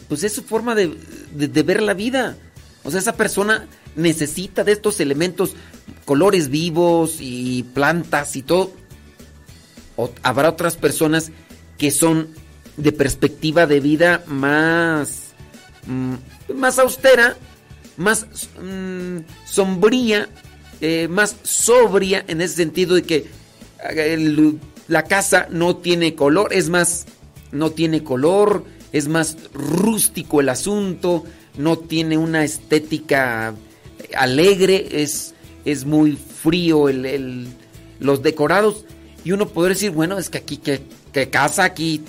Pues 0.07 0.23
es 0.23 0.33
su 0.33 0.43
forma 0.43 0.75
de- 0.75 0.95
de 1.33 1.63
ver 1.63 1.81
la 1.81 1.93
vida. 1.93 2.37
O 2.83 2.91
sea, 2.91 2.99
esa 2.99 3.15
persona 3.17 3.67
necesita 3.97 4.63
de 4.63 4.71
estos 4.71 4.99
elementos, 5.01 5.55
colores 6.05 6.49
vivos 6.49 7.17
y 7.19 7.63
plantas 7.73 8.35
y 8.37 8.43
todo. 8.43 8.71
O- 9.97 10.11
habrá 10.23 10.49
otras 10.49 10.77
personas 10.77 11.31
que 11.77 11.91
son 11.91 12.29
de 12.77 12.91
perspectiva 12.93 13.65
de 13.67 13.79
vida 13.79 14.23
más, 14.27 15.33
mm, 15.87 16.13
más 16.55 16.79
austera, 16.79 17.35
más 17.97 18.27
mm, 18.61 19.17
sombría, 19.45 20.29
eh, 20.79 21.07
más 21.09 21.35
sobria 21.43 22.23
en 22.27 22.41
ese 22.41 22.55
sentido 22.55 22.95
de 22.95 23.03
que 23.03 23.25
eh, 23.89 24.53
la 24.87 25.03
casa 25.03 25.47
no 25.49 25.75
tiene 25.77 26.13
color, 26.15 26.53
es 26.53 26.69
más, 26.69 27.05
no 27.51 27.71
tiene 27.71 28.03
color, 28.03 28.63
es 28.91 29.07
más 29.07 29.37
rústico 29.53 30.39
el 30.41 30.49
asunto, 30.49 31.23
no 31.57 31.77
tiene 31.79 32.17
una 32.17 32.43
estética 32.43 33.55
alegre, 34.17 34.87
es, 35.03 35.33
es 35.65 35.85
muy 35.85 36.17
frío 36.17 36.89
el, 36.89 37.05
el- 37.05 37.47
los 37.99 38.21
decorados. 38.21 38.85
Y 39.23 39.31
uno 39.31 39.47
podría 39.47 39.73
decir, 39.75 39.91
bueno, 39.91 40.17
es 40.17 40.29
que 40.29 40.37
aquí, 40.37 40.57
¿qué, 40.57 40.81
qué 41.11 41.29
casa 41.29 41.63
aquí? 41.63 42.03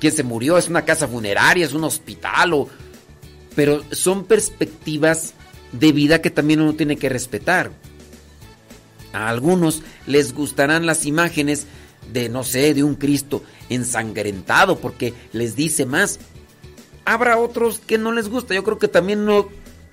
¿Quién 0.00 0.12
se 0.12 0.22
murió? 0.22 0.58
¿Es 0.58 0.68
una 0.68 0.84
casa 0.84 1.08
funeraria? 1.08 1.64
¿Es 1.64 1.72
un 1.72 1.84
hospital? 1.84 2.52
O... 2.54 2.68
Pero 3.54 3.82
son 3.92 4.24
perspectivas 4.24 5.34
de 5.72 5.92
vida 5.92 6.20
que 6.20 6.30
también 6.30 6.60
uno 6.60 6.74
tiene 6.74 6.96
que 6.96 7.08
respetar. 7.08 7.70
A 9.12 9.28
algunos 9.28 9.82
les 10.06 10.34
gustarán 10.34 10.84
las 10.86 11.06
imágenes 11.06 11.66
de, 12.12 12.28
no 12.28 12.44
sé, 12.44 12.74
de 12.74 12.84
un 12.84 12.94
Cristo 12.94 13.42
ensangrentado 13.70 14.78
porque 14.78 15.14
les 15.32 15.56
dice 15.56 15.86
más. 15.86 16.18
Habrá 17.04 17.38
otros 17.38 17.78
que 17.78 17.96
no 17.96 18.12
les 18.12 18.28
gusta. 18.28 18.54
Yo 18.54 18.64
creo 18.64 18.78
que 18.78 18.88
también 18.88 19.24
no 19.24 19.48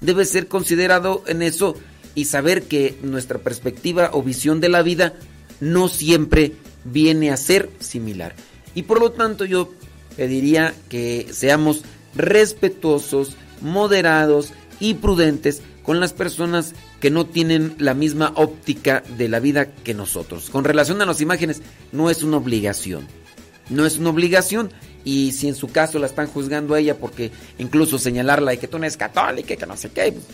debe 0.06 0.26
ser 0.26 0.48
considerado 0.48 1.24
en 1.28 1.42
eso 1.42 1.76
y 2.16 2.26
saber 2.26 2.64
que 2.64 2.98
nuestra 3.04 3.40
perspectiva 3.40 4.10
o 4.14 4.24
visión 4.24 4.62
de 4.62 4.70
la 4.70 4.82
vida 4.82 5.14
no 5.60 5.88
siempre 5.88 6.54
viene 6.86 7.32
a 7.32 7.38
ser 7.38 7.70
similar. 7.80 8.36
Y 8.74 8.84
por 8.84 9.00
lo 9.00 9.12
tanto 9.12 9.46
yo 9.46 9.74
pediría 10.16 10.74
que 10.90 11.28
seamos 11.32 11.84
respetuosos, 12.16 13.36
moderados 13.62 14.54
y 14.80 14.96
prudentes 14.96 15.62
con 15.84 16.00
las 16.00 16.14
personas 16.14 16.74
que 17.00 17.12
no 17.12 17.26
tienen 17.26 17.76
la 17.78 17.94
misma 17.94 18.34
óptica 18.36 19.04
de 19.18 19.30
la 19.30 19.40
vida 19.40 19.68
que 19.68 19.94
nosotros. 19.94 20.50
Con 20.50 20.64
relación 20.64 21.02
a 21.02 21.06
las 21.06 21.22
imágenes, 21.22 21.62
no 21.92 22.10
es 22.10 22.24
una 22.24 22.38
obligación. 22.38 23.08
No 23.70 23.86
es 23.86 23.98
una 23.98 24.10
obligación 24.10 24.72
y 25.06 25.32
si 25.32 25.48
en 25.48 25.56
su 25.56 25.70
caso 25.70 26.00
la 26.00 26.08
están 26.08 26.28
juzgando 26.28 26.74
a 26.74 26.80
ella 26.80 26.98
porque 26.98 27.32
incluso 27.60 27.98
señalarla 27.98 28.52
de 28.52 28.58
que 28.58 28.68
tú 28.68 28.78
no 28.78 28.84
eres 28.84 28.98
católica 28.98 29.54
y 29.54 29.58
que 29.58 29.66
no 29.66 29.78
sé 29.78 29.92
qué, 29.92 30.12
pues, 30.12 30.26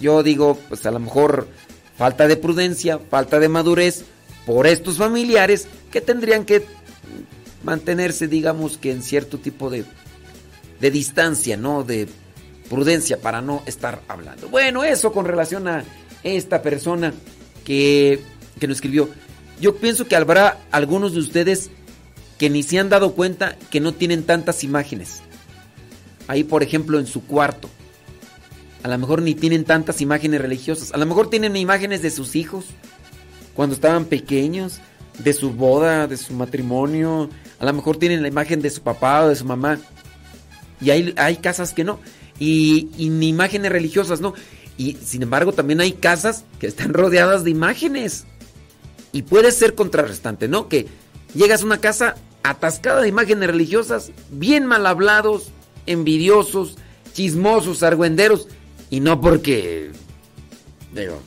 yo 0.00 0.22
digo, 0.22 0.58
pues 0.68 0.86
a 0.86 0.90
lo 0.92 1.00
mejor 1.00 1.48
falta 1.98 2.26
de 2.26 2.36
prudencia, 2.36 2.98
falta 2.98 3.38
de 3.38 3.48
madurez 3.48 4.04
por 4.46 4.66
estos 4.66 4.98
familiares 4.98 5.66
que 5.90 6.00
tendrían 6.00 6.44
que 6.44 6.64
mantenerse, 7.64 8.28
digamos 8.28 8.78
que 8.78 8.92
en 8.92 9.02
cierto 9.02 9.38
tipo 9.38 9.68
de, 9.68 9.84
de 10.80 10.90
distancia, 10.90 11.56
¿no? 11.56 11.82
De 11.82 12.08
prudencia 12.68 13.20
para 13.20 13.40
no 13.40 13.62
estar 13.66 14.02
hablando. 14.08 14.48
Bueno, 14.48 14.84
eso 14.84 15.12
con 15.12 15.24
relación 15.24 15.66
a 15.66 15.84
esta 16.22 16.62
persona 16.62 17.12
que, 17.64 18.20
que 18.60 18.66
nos 18.68 18.76
escribió. 18.76 19.08
Yo 19.60 19.76
pienso 19.76 20.06
que 20.06 20.16
habrá 20.16 20.58
algunos 20.70 21.14
de 21.14 21.20
ustedes 21.20 21.70
que 22.38 22.50
ni 22.50 22.62
se 22.62 22.78
han 22.78 22.88
dado 22.88 23.14
cuenta 23.14 23.56
que 23.70 23.80
no 23.80 23.92
tienen 23.92 24.24
tantas 24.24 24.64
imágenes. 24.64 25.22
Ahí, 26.26 26.44
por 26.44 26.62
ejemplo, 26.62 26.98
en 26.98 27.06
su 27.06 27.24
cuarto. 27.24 27.68
A 28.82 28.88
lo 28.88 28.98
mejor 28.98 29.22
ni 29.22 29.34
tienen 29.34 29.64
tantas 29.64 30.00
imágenes 30.00 30.40
religiosas. 30.40 30.92
A 30.92 30.98
lo 30.98 31.06
mejor 31.06 31.30
tienen 31.30 31.56
imágenes 31.56 32.02
de 32.02 32.10
sus 32.10 32.36
hijos 32.36 32.66
cuando 33.54 33.74
estaban 33.74 34.06
pequeños, 34.06 34.80
de 35.18 35.32
su 35.32 35.52
boda, 35.52 36.06
de 36.06 36.16
su 36.16 36.34
matrimonio. 36.34 37.30
A 37.58 37.64
lo 37.64 37.72
mejor 37.72 37.96
tienen 37.96 38.22
la 38.22 38.28
imagen 38.28 38.60
de 38.60 38.70
su 38.70 38.82
papá 38.82 39.24
o 39.24 39.28
de 39.28 39.36
su 39.36 39.44
mamá. 39.44 39.78
Y 40.80 40.90
hay, 40.90 41.14
hay 41.16 41.36
casas 41.36 41.72
que 41.72 41.84
no. 41.84 42.00
Y, 42.38 42.88
y 42.98 43.08
ni 43.10 43.28
imágenes 43.28 43.70
religiosas, 43.70 44.20
no. 44.20 44.34
Y 44.76 44.94
sin 45.02 45.22
embargo, 45.22 45.52
también 45.52 45.80
hay 45.80 45.92
casas 45.92 46.44
que 46.58 46.66
están 46.66 46.92
rodeadas 46.92 47.44
de 47.44 47.50
imágenes. 47.50 48.24
Y 49.12 49.22
puede 49.22 49.52
ser 49.52 49.74
contrarrestante, 49.74 50.48
¿no? 50.48 50.68
Que 50.68 50.88
llegas 51.34 51.62
a 51.62 51.66
una 51.66 51.78
casa 51.78 52.14
atascada 52.42 53.02
de 53.02 53.08
imágenes 53.08 53.48
religiosas, 53.48 54.12
bien 54.30 54.66
mal 54.66 54.86
hablados, 54.86 55.50
envidiosos, 55.86 56.76
chismosos, 57.12 57.82
argüenderos. 57.82 58.48
Y 58.90 59.00
no 59.00 59.20
porque. 59.20 59.90
Digo, 60.94 61.20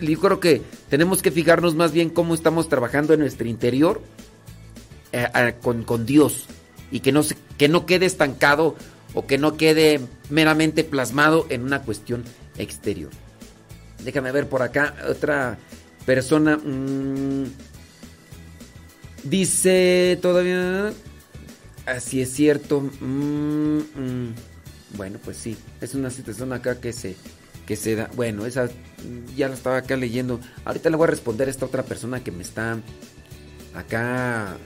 yo 0.00 0.20
creo 0.20 0.40
que 0.40 0.62
tenemos 0.90 1.22
que 1.22 1.30
fijarnos 1.30 1.74
más 1.74 1.92
bien 1.92 2.10
cómo 2.10 2.34
estamos 2.34 2.68
trabajando 2.68 3.14
en 3.14 3.20
nuestro 3.20 3.48
interior 3.48 4.02
eh, 5.12 5.54
con, 5.62 5.84
con 5.84 6.04
Dios. 6.04 6.46
Y 6.90 7.00
que 7.00 7.12
no, 7.12 7.22
se- 7.22 7.36
que 7.56 7.68
no 7.68 7.86
quede 7.86 8.06
estancado 8.06 8.76
o 9.14 9.26
que 9.26 9.38
no 9.38 9.56
quede 9.56 10.00
meramente 10.28 10.84
plasmado 10.84 11.46
en 11.48 11.62
una 11.62 11.82
cuestión 11.82 12.24
exterior. 12.58 13.10
Déjame 14.04 14.32
ver 14.32 14.48
por 14.48 14.60
acá 14.62 14.94
otra 15.08 15.56
persona. 16.04 16.56
mm, 16.58 17.44
dice 19.24 20.18
todavía. 20.22 20.92
Así 21.86 22.20
es 22.20 22.30
cierto. 22.32 22.80
mm, 22.80 23.78
mm. 23.78 24.34
Bueno, 24.96 25.18
pues 25.24 25.36
sí. 25.36 25.56
Es 25.80 25.94
una 25.94 26.10
situación 26.10 26.52
acá 26.52 26.80
que 26.80 26.92
se, 26.92 27.16
que 27.66 27.76
se 27.76 27.96
da. 27.96 28.10
Bueno, 28.14 28.46
esa 28.46 28.68
ya 29.36 29.48
la 29.48 29.54
estaba 29.54 29.78
acá 29.78 29.96
leyendo. 29.96 30.40
Ahorita 30.64 30.90
le 30.90 30.96
voy 30.96 31.04
a 31.04 31.10
responder 31.10 31.48
a 31.48 31.50
esta 31.50 31.66
otra 31.66 31.82
persona 31.82 32.22
que 32.22 32.30
me 32.30 32.42
está 32.42 32.78
acá 33.74 34.56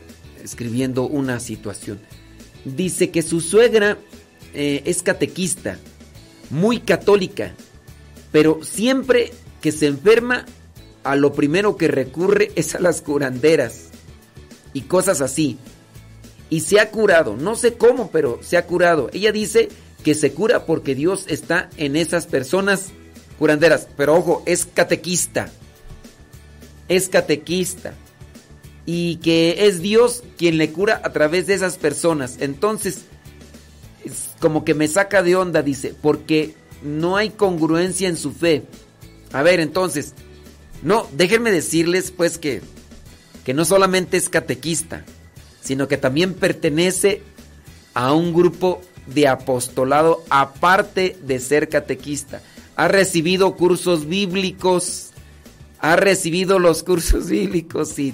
escribiendo 0.43 1.05
una 1.06 1.40
situación. 1.40 1.98
Dice 2.64 3.10
que 3.10 3.22
su 3.22 3.40
suegra 3.40 3.98
eh, 4.55 4.82
es 4.85 5.02
catequista, 5.02 5.78
muy 6.51 6.80
católica, 6.80 7.55
pero 8.32 8.60
siempre 8.62 9.32
que 9.60 9.72
se 9.72 9.86
enferma, 9.86 10.44
a 11.05 11.16
lo 11.16 11.32
primero 11.32 11.76
que 11.76 11.89
recurre 11.89 12.51
es 12.55 12.74
a 12.74 12.80
las 12.80 13.01
curanderas 13.01 13.88
y 14.72 14.82
cosas 14.82 15.20
así. 15.20 15.58
Y 16.50 16.60
se 16.60 16.80
ha 16.80 16.90
curado, 16.90 17.36
no 17.36 17.56
sé 17.56 17.74
cómo, 17.74 18.10
pero 18.10 18.40
se 18.42 18.56
ha 18.56 18.66
curado. 18.66 19.10
Ella 19.12 19.32
dice 19.32 19.68
que 20.02 20.14
se 20.14 20.32
cura 20.32 20.64
porque 20.64 20.94
Dios 20.94 21.24
está 21.28 21.68
en 21.76 21.96
esas 21.96 22.26
personas 22.26 22.88
curanderas. 23.38 23.88
Pero 23.96 24.16
ojo, 24.16 24.42
es 24.46 24.66
catequista. 24.66 25.50
Es 26.88 27.08
catequista. 27.08 27.94
Y 28.86 29.16
que 29.16 29.66
es 29.66 29.80
Dios 29.80 30.22
quien 30.38 30.56
le 30.56 30.72
cura 30.72 31.02
a 31.04 31.12
través 31.12 31.46
de 31.46 31.54
esas 31.54 31.76
personas. 31.76 32.36
Entonces, 32.40 33.02
es 34.04 34.30
como 34.40 34.64
que 34.64 34.74
me 34.74 34.88
saca 34.88 35.22
de 35.22 35.36
onda, 35.36 35.62
dice, 35.62 35.94
porque 36.00 36.54
no 36.82 37.16
hay 37.16 37.30
congruencia 37.30 38.08
en 38.08 38.16
su 38.16 38.32
fe. 38.32 38.62
A 39.32 39.42
ver, 39.42 39.60
entonces, 39.60 40.14
no, 40.82 41.06
déjenme 41.12 41.52
decirles 41.52 42.10
pues 42.10 42.38
que, 42.38 42.62
que 43.48 43.54
no 43.54 43.64
solamente 43.64 44.18
es 44.18 44.28
catequista, 44.28 45.06
sino 45.62 45.88
que 45.88 45.96
también 45.96 46.34
pertenece 46.34 47.22
a 47.94 48.12
un 48.12 48.34
grupo 48.34 48.82
de 49.06 49.26
apostolado 49.26 50.22
aparte 50.28 51.16
de 51.22 51.40
ser 51.40 51.70
catequista. 51.70 52.42
Ha 52.76 52.88
recibido 52.88 53.56
cursos 53.56 54.06
bíblicos, 54.06 55.12
ha 55.78 55.96
recibido 55.96 56.58
los 56.58 56.82
cursos 56.82 57.26
bíblicos 57.30 57.98
y 57.98 58.12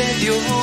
de 0.00 0.14
Dios. 0.14 0.60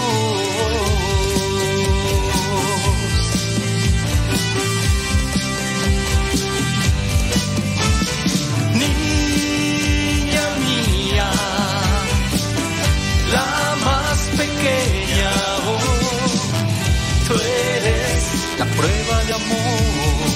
la 18.57 18.65
prueba 18.65 19.23
de 19.26 19.34
amor. 19.34 20.27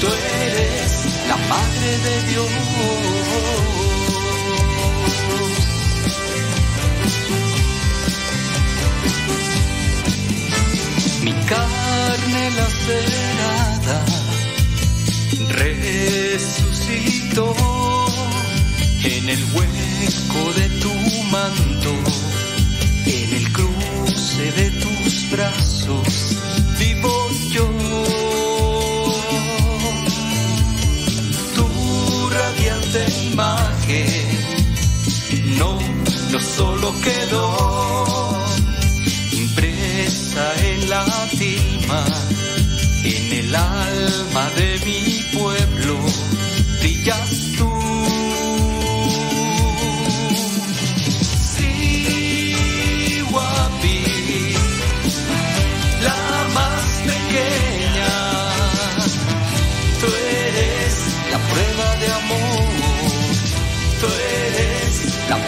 Tú 0.00 0.06
eres 0.06 1.04
la 1.28 1.36
madre 1.36 1.98
de 1.98 2.22
Dios. 2.30 2.65
resucitó 15.86 17.54
en 19.04 19.28
el 19.28 19.44
hueco 19.54 20.52
de 20.56 20.68
tu 20.80 20.92
manto, 21.30 21.92
en 23.06 23.34
el 23.34 23.52
cruce 23.52 24.52
de 24.52 24.70
tus 24.82 25.30
brazos, 25.30 26.36
vivo 26.78 27.30
yo. 27.50 27.68
Tu 31.54 32.30
radiante 32.30 33.04
imagen 33.32 34.36
no, 35.58 35.78
no 36.30 36.40
solo 36.40 36.94
quedó 37.02 38.46
impresa 39.32 40.54
en 40.64 40.90
la 40.90 41.04
tilma, 41.38 42.04
en 43.04 43.32
el 43.32 43.54
alma 43.54 44.50
de 44.56 44.80
mi 44.84 45.05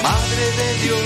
Madre 0.08 0.46
de 0.58 0.68
Dios. 0.84 1.00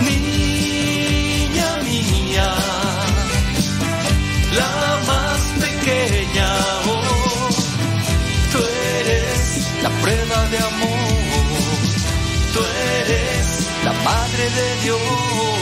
Niña 0.00 1.68
mía, 1.84 2.48
la 4.58 4.72
más 5.08 5.40
pequeña, 5.64 6.48
oh, 6.86 7.48
tú 8.52 8.58
eres 9.00 9.68
la 9.82 9.90
prueba 10.00 10.38
de 10.52 10.58
amor, 10.70 11.80
tú 12.54 12.60
eres 13.00 13.46
la 13.84 13.92
Madre 13.92 14.44
de 14.58 14.68
Dios. 14.84 15.57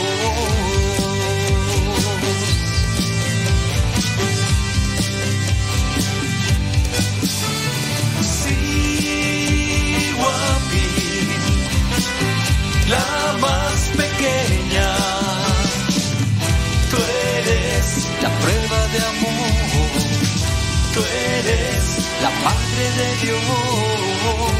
eres 21.13 22.09
la 22.21 22.29
madre 22.29 22.83
de 22.97 23.07
Dios. 23.25 24.56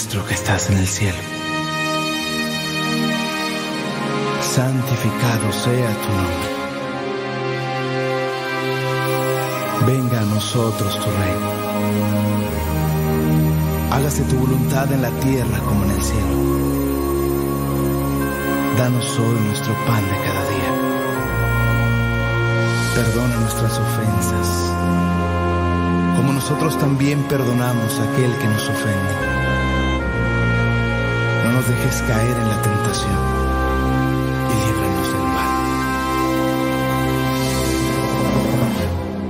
Nuestro 0.00 0.24
que 0.24 0.32
estás 0.32 0.70
en 0.70 0.78
el 0.78 0.86
cielo, 0.86 1.18
santificado 4.40 5.52
sea 5.52 5.90
tu 6.02 6.08
nombre. 6.20 6.50
Venga 9.86 10.20
a 10.20 10.24
nosotros 10.24 10.98
tu 11.00 11.04
reino. 11.04 11.50
Hágase 13.90 14.22
tu 14.22 14.36
voluntad 14.36 14.90
en 14.90 15.02
la 15.02 15.10
tierra 15.20 15.58
como 15.68 15.84
en 15.84 15.90
el 15.90 16.02
cielo. 16.02 16.36
Danos 18.78 19.18
hoy 19.18 19.38
nuestro 19.48 19.74
pan 19.84 20.02
de 20.02 20.16
cada 20.26 20.44
día. 20.54 20.72
Perdona 22.94 23.36
nuestras 23.36 23.78
ofensas, 23.78 24.48
como 26.16 26.32
nosotros 26.32 26.78
también 26.78 27.22
perdonamos 27.24 27.98
a 27.98 28.04
aquel 28.10 28.34
que 28.38 28.46
nos 28.46 28.66
ofende. 28.66 29.29
Dejes 31.70 32.02
caer 32.02 32.36
en 32.36 32.48
la 32.48 32.62
tentación 32.62 33.20
y 34.50 34.54
líbranos 34.66 35.08
del 35.12 35.26
mal. 35.36 35.54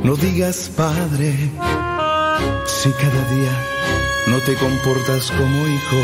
No 0.05 0.17
digas, 0.17 0.71
Padre, 0.75 1.29
si 2.65 2.91
cada 2.93 3.23
día 3.35 3.53
no 4.29 4.39
te 4.39 4.55
comportas 4.55 5.31
como 5.33 5.67
hijo. 5.67 6.03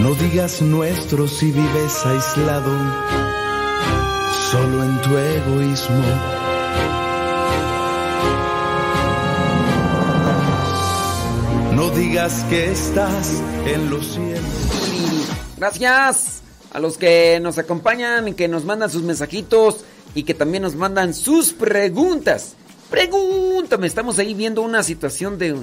No 0.00 0.14
digas 0.16 0.60
nuestro 0.60 1.28
si 1.28 1.50
vives 1.50 2.04
aislado, 2.04 2.72
solo 4.50 4.84
en 4.84 5.00
tu 5.00 5.16
egoísmo. 5.16 6.47
No 11.78 11.90
digas 11.90 12.44
que 12.50 12.72
estás 12.72 13.40
en 13.64 13.88
los 13.88 14.04
cielos. 14.04 14.42
Gracias 15.56 16.42
a 16.72 16.80
los 16.80 16.98
que 16.98 17.38
nos 17.40 17.56
acompañan 17.56 18.26
y 18.26 18.32
que 18.32 18.48
nos 18.48 18.64
mandan 18.64 18.90
sus 18.90 19.04
mensajitos 19.04 19.84
y 20.12 20.24
que 20.24 20.34
también 20.34 20.64
nos 20.64 20.74
mandan 20.74 21.14
sus 21.14 21.52
preguntas. 21.52 22.54
Pregúntame, 22.90 23.86
estamos 23.86 24.18
ahí 24.18 24.34
viendo 24.34 24.62
una 24.62 24.82
situación 24.82 25.38
de, 25.38 25.54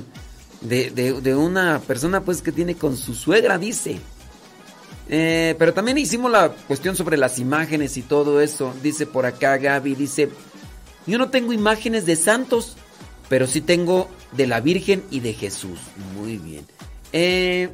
de, 0.62 0.90
de- 1.22 1.36
una 1.36 1.82
persona 1.86 2.22
pues 2.22 2.42
que 2.42 2.54
tiene 2.54 2.76
con 2.76 2.96
su 2.96 3.14
suegra, 3.14 3.58
dice. 3.58 4.00
Eh, 5.10 5.54
pero 5.60 5.74
también 5.74 5.98
hicimos 5.98 6.32
la 6.32 6.48
cuestión 6.50 6.96
sobre 6.96 7.18
las 7.18 7.40
imágenes 7.40 7.98
y 7.98 8.04
todo 8.04 8.40
eso. 8.40 8.74
Dice 8.82 9.06
por 9.06 9.26
acá 9.26 9.58
Gaby, 9.58 9.96
dice, 9.96 10.30
yo 11.08 11.18
no 11.18 11.30
tengo 11.30 11.52
imágenes 11.52 12.06
de 12.06 12.16
santos, 12.16 12.78
pero 13.30 13.48
sí 13.48 13.62
tengo 13.62 14.10
de 14.32 14.48
la 14.48 14.62
Virgen 14.62 15.04
y 15.12 15.20
de 15.20 15.34
Jesús. 15.34 15.80
Muy 16.16 16.38
bien. 16.38 16.66
Eh, 17.14 17.70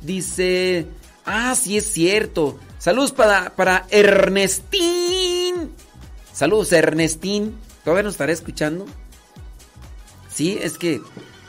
dice, 0.00 0.86
ah, 1.24 1.54
sí 1.54 1.76
es 1.76 1.90
cierto. 1.92 2.58
Saludos 2.78 3.12
para, 3.12 3.54
para 3.56 3.86
Ernestín. 3.90 5.72
Saludos 6.32 6.72
Ernestín. 6.72 7.54
¿Todavía 7.84 8.04
nos 8.04 8.14
estará 8.14 8.32
escuchando? 8.32 8.86
Sí, 10.32 10.58
es 10.62 10.78
que 10.78 11.00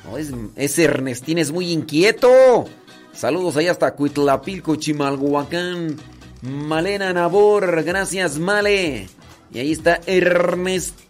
no, 0.05 0.17
es, 0.17 0.31
ese 0.55 0.83
Ernestín 0.83 1.37
es 1.37 1.51
muy 1.51 1.71
inquieto. 1.71 2.65
Saludos 3.13 3.57
ahí 3.57 3.67
hasta 3.67 3.93
Cuitlapilco, 3.93 4.75
Chimalhuacán. 4.75 5.97
Malena 6.41 7.13
Nabor, 7.13 7.83
gracias 7.83 8.39
Male. 8.39 9.07
Y 9.53 9.59
ahí 9.59 9.71
está 9.71 9.99
Ernestín. 10.05 11.01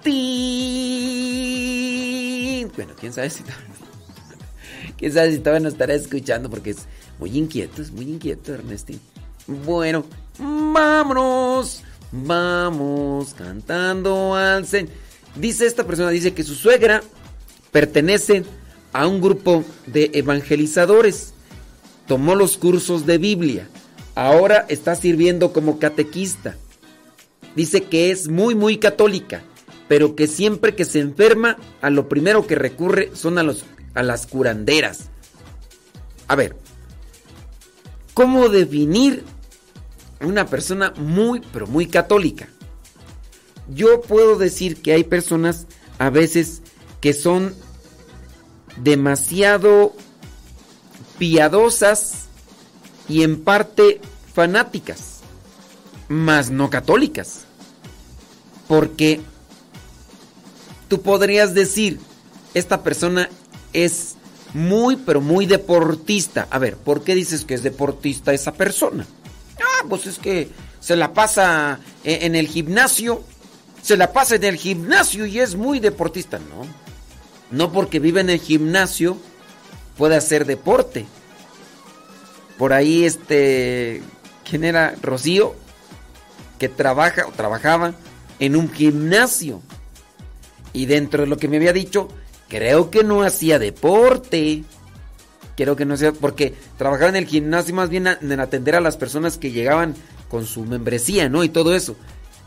Bueno, 2.75 2.93
quién 2.99 3.13
sabe 3.13 3.29
si 3.29 3.43
quién 4.97 5.13
sabe 5.13 5.31
si 5.31 5.39
todavía 5.39 5.61
nos 5.61 5.73
estará 5.73 5.93
escuchando 5.93 6.49
porque 6.49 6.71
es 6.71 6.87
muy 7.19 7.37
inquieto, 7.37 7.81
es 7.81 7.91
muy 7.91 8.05
inquieto 8.05 8.53
Ernestín. 8.53 8.99
Bueno, 9.47 10.05
vámonos. 10.39 11.83
Vamos 12.11 13.33
cantando 13.33 14.35
al. 14.35 14.67
Dice 15.35 15.65
esta 15.65 15.85
persona, 15.85 16.09
dice 16.09 16.33
que 16.33 16.43
su 16.43 16.55
suegra 16.55 17.01
pertenece 17.71 18.43
a 18.91 19.07
un 19.07 19.21
grupo 19.21 19.63
de 19.87 20.11
evangelizadores. 20.13 21.33
Tomó 22.07 22.35
los 22.35 22.57
cursos 22.57 23.05
de 23.05 23.17
Biblia. 23.17 23.69
Ahora 24.15 24.65
está 24.67 24.95
sirviendo 24.95 25.53
como 25.53 25.79
catequista. 25.79 26.57
Dice 27.55 27.83
que 27.83 28.11
es 28.11 28.27
muy, 28.27 28.55
muy 28.55 28.77
católica, 28.77 29.43
pero 29.87 30.15
que 30.15 30.27
siempre 30.27 30.75
que 30.75 30.85
se 30.85 30.99
enferma, 30.99 31.57
a 31.81 31.89
lo 31.89 32.07
primero 32.07 32.47
que 32.47 32.55
recurre 32.55 33.11
son 33.13 33.37
a, 33.37 33.43
los, 33.43 33.65
a 33.93 34.03
las 34.03 34.25
curanderas. 34.25 35.09
A 36.27 36.35
ver, 36.35 36.55
¿cómo 38.13 38.47
definir 38.47 39.23
una 40.21 40.45
persona 40.45 40.93
muy, 40.95 41.41
pero 41.51 41.67
muy 41.67 41.87
católica? 41.87 42.47
Yo 43.69 44.01
puedo 44.01 44.37
decir 44.37 44.81
que 44.81 44.93
hay 44.93 45.03
personas 45.03 45.67
a 45.99 46.09
veces 46.09 46.61
que 47.01 47.13
son 47.13 47.53
demasiado 48.77 49.93
piadosas 51.17 52.27
y 53.07 53.23
en 53.23 53.43
parte 53.43 54.01
fanáticas, 54.33 55.10
mas 56.11 56.49
no 56.51 56.69
católicas. 56.69 57.45
Porque 58.67 59.21
tú 60.89 61.01
podrías 61.01 61.53
decir, 61.53 61.99
esta 62.53 62.83
persona 62.83 63.29
es 63.71 64.15
muy, 64.53 64.97
pero 64.97 65.21
muy 65.21 65.45
deportista. 65.45 66.47
A 66.51 66.59
ver, 66.59 66.75
¿por 66.75 67.03
qué 67.03 67.15
dices 67.15 67.45
que 67.45 67.53
es 67.53 67.63
deportista 67.63 68.33
esa 68.33 68.51
persona? 68.53 69.07
Ah, 69.57 69.85
pues 69.87 70.05
es 70.05 70.19
que 70.19 70.49
se 70.81 70.97
la 70.97 71.13
pasa 71.13 71.79
e- 72.03 72.25
en 72.25 72.35
el 72.35 72.47
gimnasio, 72.47 73.23
se 73.81 73.95
la 73.95 74.11
pasa 74.11 74.35
en 74.35 74.43
el 74.43 74.57
gimnasio 74.57 75.25
y 75.25 75.39
es 75.39 75.55
muy 75.55 75.79
deportista. 75.79 76.39
No, 76.39 76.67
no 77.51 77.71
porque 77.71 77.99
vive 77.99 78.19
en 78.19 78.29
el 78.29 78.39
gimnasio 78.39 79.17
puede 79.97 80.17
hacer 80.17 80.45
deporte. 80.45 81.05
Por 82.57 82.73
ahí 82.73 83.05
este, 83.05 84.01
¿quién 84.47 84.65
era? 84.65 84.95
Rocío, 85.01 85.55
que 86.61 86.69
trabaja 86.69 87.25
o 87.25 87.31
trabajaba 87.31 87.95
en 88.37 88.55
un 88.55 88.71
gimnasio. 88.71 89.63
Y 90.73 90.85
dentro 90.85 91.23
de 91.23 91.27
lo 91.27 91.37
que 91.37 91.47
me 91.47 91.57
había 91.57 91.73
dicho, 91.73 92.07
creo 92.49 92.91
que 92.91 93.03
no 93.03 93.23
hacía 93.23 93.57
deporte. 93.57 94.63
Creo 95.57 95.75
que 95.75 95.85
no 95.85 95.95
hacía, 95.95 96.11
porque 96.13 96.53
trabajaba 96.77 97.09
en 97.09 97.15
el 97.15 97.25
gimnasio 97.25 97.73
más 97.73 97.89
bien 97.89 98.05
en 98.05 98.39
atender 98.39 98.75
a 98.75 98.79
las 98.79 98.95
personas 98.95 99.39
que 99.39 99.49
llegaban 99.49 99.95
con 100.29 100.45
su 100.45 100.63
membresía, 100.63 101.29
¿no? 101.29 101.43
Y 101.43 101.49
todo 101.49 101.73
eso. 101.73 101.95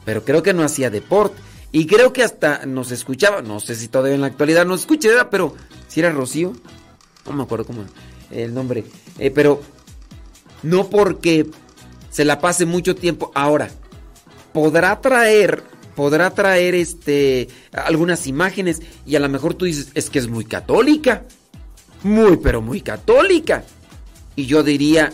Pero 0.05 0.25
creo 0.25 0.45
que 0.45 0.55
no 0.55 0.63
hacía 0.63 0.91
deporte. 0.91 1.35
Y 1.73 1.89
creo 1.89 2.13
que 2.13 2.23
hasta 2.23 2.67
nos 2.67 2.93
escuchaba, 2.93 3.43
no 3.43 3.59
sé 3.59 3.75
si 3.75 3.89
todavía 3.89 4.15
en 4.15 4.21
la 4.21 4.29
actualidad 4.29 4.65
nos 4.65 4.83
escucha, 4.83 5.09
¿verdad? 5.09 5.27
pero 5.29 5.57
si 5.89 5.99
era 5.99 6.13
Rocío, 6.13 6.53
no 7.27 7.33
me 7.33 7.43
acuerdo 7.43 7.67
cómo 7.67 7.83
el 8.31 8.55
nombre, 8.55 8.85
Eh, 9.19 9.33
pero 9.33 9.61
no 10.63 10.89
porque 10.89 11.51
se 12.15 12.25
la 12.25 12.39
pase 12.39 12.65
mucho 12.65 12.95
tiempo. 12.95 13.33
Ahora, 13.35 13.69
podrá 14.55 14.99
traer, 15.03 15.63
podrá 15.95 16.31
traer 16.31 16.75
este 16.75 17.49
algunas 17.73 18.27
imágenes 18.27 18.81
y 19.05 19.17
a 19.17 19.21
lo 19.21 19.29
mejor 19.29 19.53
tú 19.53 19.67
dices, 19.67 19.89
es 19.93 20.09
que 20.09 20.19
es 20.19 20.29
muy 20.29 20.47
católica. 20.47 21.25
Muy, 22.03 22.39
pero 22.39 22.63
muy 22.63 22.81
católica. 22.81 23.65
Y 24.37 24.47
yo 24.47 24.63
diría, 24.63 25.13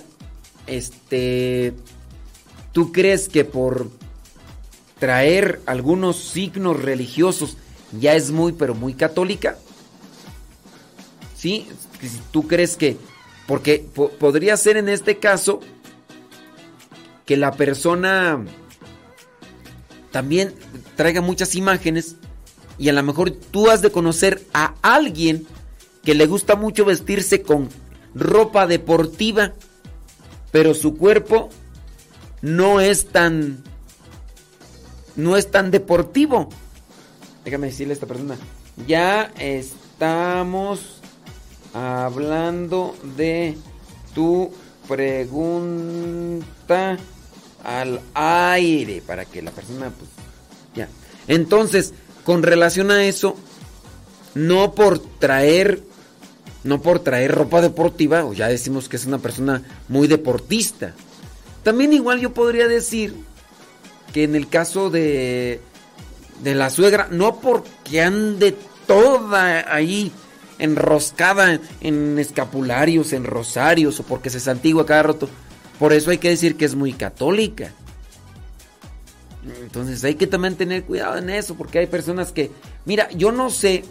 este, 0.66 1.72
¿tú 2.72 2.90
crees 2.92 3.28
que 3.28 3.44
por 3.44 3.90
traer 4.98 5.60
algunos 5.66 6.16
signos 6.16 6.82
religiosos 6.82 7.56
ya 7.98 8.14
es 8.14 8.30
muy, 8.30 8.52
pero 8.52 8.74
muy 8.74 8.94
católica? 8.94 9.56
¿Sí? 11.36 11.68
¿Tú 12.32 12.48
crees 12.48 12.76
que, 12.76 12.96
porque 13.46 13.86
po- 13.94 14.10
podría 14.10 14.56
ser 14.56 14.76
en 14.76 14.88
este 14.88 15.18
caso 15.18 15.60
que 17.24 17.36
la 17.36 17.52
persona 17.52 18.44
también 20.10 20.54
traiga 20.96 21.20
muchas 21.20 21.54
imágenes 21.54 22.16
Y 22.78 22.88
a 22.88 22.92
lo 22.92 23.02
mejor 23.02 23.30
tú 23.30 23.70
has 23.70 23.82
de 23.82 23.92
conocer 23.92 24.42
a 24.54 24.74
alguien 24.80 25.46
que 26.02 26.14
le 26.14 26.26
gusta 26.26 26.56
mucho 26.56 26.86
vestirse 26.86 27.42
con 27.42 27.68
ropa 28.14 28.66
deportiva, 28.66 29.52
pero 30.50 30.72
su 30.72 30.96
cuerpo 30.96 31.50
no 32.40 32.80
es 32.80 33.08
tan 33.08 33.62
no 35.14 35.36
es 35.36 35.50
tan 35.50 35.70
deportivo. 35.70 36.48
Déjame 37.44 37.66
decirle 37.66 37.92
a 37.92 37.94
esta 37.94 38.06
persona, 38.06 38.38
ya 38.86 39.30
estamos 39.38 41.02
hablando 41.74 42.96
de 43.16 43.58
tu 44.14 44.50
pregunta 44.88 46.46
al 47.64 48.00
aire 48.14 49.02
para 49.06 49.24
que 49.24 49.42
la 49.42 49.50
persona 49.50 49.90
pues 49.90 50.10
ya. 50.74 50.88
Entonces, 51.28 51.92
con 52.24 52.42
relación 52.42 52.90
a 52.90 53.04
eso, 53.04 53.36
no 54.34 54.74
por 54.74 54.98
traer 54.98 55.82
no 56.62 56.82
por 56.82 56.98
traer 56.98 57.32
ropa 57.32 57.62
deportiva, 57.62 58.26
o 58.26 58.34
ya 58.34 58.46
decimos 58.46 58.88
que 58.90 58.96
es 58.96 59.06
una 59.06 59.16
persona 59.16 59.62
muy 59.88 60.08
deportista. 60.08 60.94
También 61.62 61.94
igual 61.94 62.20
yo 62.20 62.34
podría 62.34 62.68
decir 62.68 63.14
que 64.12 64.24
en 64.24 64.34
el 64.34 64.46
caso 64.48 64.90
de 64.90 65.62
de 66.42 66.54
la 66.54 66.70
suegra, 66.70 67.08
no 67.10 67.40
porque 67.40 68.02
ande 68.02 68.56
toda 68.86 69.72
ahí 69.72 70.12
enroscada 70.58 71.60
en 71.80 72.18
escapularios, 72.18 73.12
en 73.12 73.24
rosarios 73.24 74.00
o 74.00 74.02
porque 74.04 74.30
se 74.30 74.40
santigua 74.40 74.86
cada 74.86 75.02
rato. 75.04 75.28
Por 75.80 75.92
eso 75.92 76.10
hay 76.12 76.18
que 76.18 76.28
decir 76.28 76.56
que 76.56 76.66
es 76.66 76.76
muy 76.76 76.92
católica. 76.92 77.72
Entonces 79.62 80.04
hay 80.04 80.14
que 80.14 80.26
también 80.28 80.54
tener 80.54 80.84
cuidado 80.84 81.16
en 81.16 81.30
eso, 81.30 81.54
porque 81.56 81.78
hay 81.80 81.86
personas 81.86 82.30
que, 82.30 82.50
mira, 82.84 83.08
yo 83.12 83.32
no 83.32 83.50
sé, 83.50 83.84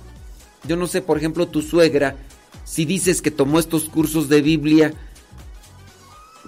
yo 0.68 0.76
no 0.78 0.86
sé, 0.88 1.02
por 1.02 1.18
ejemplo, 1.18 1.48
tu 1.48 1.62
suegra, 1.64 2.16
si 2.64 2.86
dices 2.86 3.22
que 3.22 3.32
tomó 3.32 3.60
estos 3.60 3.86
cursos 3.90 4.30
de 4.30 4.42
Biblia, 4.44 4.94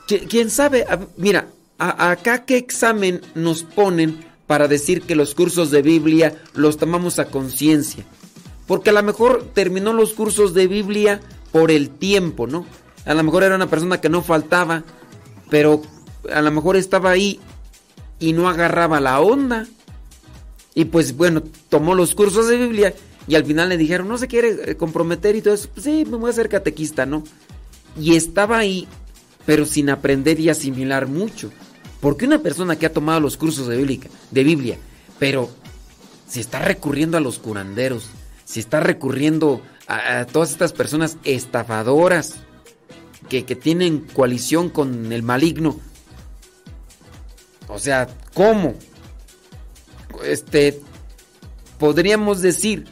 ¿qui- 0.07 0.27
¿quién 0.29 0.51
sabe? 0.51 0.85
Mira, 1.17 1.47
acá 1.79 2.45
qué 2.45 2.57
examen 2.57 3.21
nos 3.33 3.63
ponen 3.63 4.23
para 4.45 4.67
decir 4.67 5.01
que 5.01 5.15
los 5.15 5.33
cursos 5.33 5.71
de 5.71 5.81
Biblia 5.81 6.35
los 6.53 6.77
tomamos 6.77 7.17
a 7.17 7.25
conciencia. 7.25 8.05
Porque 8.67 8.91
a 8.91 8.93
lo 8.93 9.01
mejor 9.01 9.49
terminó 9.55 9.93
los 9.93 10.13
cursos 10.13 10.53
de 10.53 10.67
Biblia 10.67 11.19
por 11.51 11.71
el 11.71 11.89
tiempo, 11.89 12.45
¿no? 12.45 12.65
A 13.05 13.15
lo 13.15 13.23
mejor 13.23 13.43
era 13.43 13.55
una 13.55 13.69
persona 13.69 13.99
que 13.99 14.09
no 14.09 14.21
faltaba, 14.21 14.83
pero 15.51 15.81
a 16.33 16.41
lo 16.41 16.49
mejor 16.49 16.77
estaba 16.77 17.11
ahí 17.11 17.39
y 18.19 18.31
no 18.31 18.47
agarraba 18.47 19.01
la 19.01 19.19
onda. 19.19 19.67
Y 20.73 20.85
pues 20.85 21.17
bueno, 21.17 21.43
tomó 21.67 21.93
los 21.93 22.15
cursos 22.15 22.47
de 22.47 22.57
Biblia 22.57 22.95
y 23.27 23.35
al 23.35 23.45
final 23.45 23.67
le 23.67 23.77
dijeron, 23.77 24.07
no 24.07 24.17
se 24.17 24.29
quiere 24.29 24.71
eh, 24.71 24.77
comprometer 24.77 25.35
y 25.35 25.41
todo 25.41 25.53
eso. 25.53 25.67
Pues 25.73 25.83
sí, 25.83 26.05
me 26.05 26.15
voy 26.15 26.29
a 26.29 26.31
hacer 26.31 26.47
catequista, 26.47 27.05
¿no? 27.05 27.25
Y 27.99 28.15
estaba 28.15 28.59
ahí, 28.59 28.87
pero 29.45 29.65
sin 29.65 29.89
aprender 29.89 30.39
y 30.39 30.47
asimilar 30.47 31.07
mucho. 31.07 31.51
Porque 31.99 32.25
una 32.25 32.39
persona 32.39 32.77
que 32.77 32.85
ha 32.85 32.93
tomado 32.93 33.19
los 33.19 33.35
cursos 33.35 33.67
de 33.67 33.75
Biblia, 33.75 34.09
de 34.31 34.43
Biblia 34.45 34.77
pero 35.19 35.51
si 36.27 36.39
está 36.39 36.59
recurriendo 36.59 37.15
a 37.15 37.19
los 37.21 37.37
curanderos, 37.37 38.09
si 38.43 38.59
está 38.59 38.79
recurriendo 38.79 39.61
a, 39.85 40.21
a 40.21 40.25
todas 40.25 40.49
estas 40.49 40.73
personas 40.73 41.17
estafadoras 41.25 42.37
que, 43.39 43.55
tienen 43.55 44.01
coalición 44.13 44.69
con 44.69 45.13
el 45.13 45.23
maligno, 45.23 45.79
o 47.69 47.79
sea, 47.79 48.09
¿cómo? 48.33 48.75
Este, 50.25 50.81
podríamos 51.79 52.41
decir, 52.41 52.85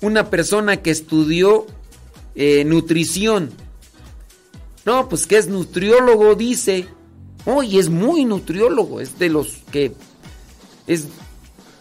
una 0.00 0.30
persona 0.30 0.78
que 0.78 0.90
estudió 0.90 1.66
eh, 2.34 2.64
nutrición. 2.64 3.50
No, 4.86 5.08
pues 5.08 5.26
que 5.26 5.36
es 5.36 5.48
nutriólogo, 5.48 6.34
dice. 6.34 6.86
Oye, 7.44 7.78
es 7.78 7.90
muy 7.90 8.24
nutriólogo, 8.24 9.00
es 9.00 9.18
de 9.18 9.28
los 9.28 9.58
que 9.70 9.92
es, 10.86 11.08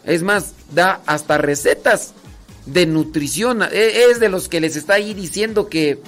es 0.04 0.22
más, 0.22 0.54
da 0.74 1.02
hasta 1.06 1.38
recetas 1.38 2.14
de 2.66 2.86
nutrición. 2.86 3.64
e- 3.64 4.10
Es 4.10 4.20
de 4.20 4.30
los 4.30 4.50
que 4.50 4.60
les 4.60 4.76
está 4.76 4.96
ahí 4.96 5.14
diciendo 5.14 5.70
que, 5.70 6.02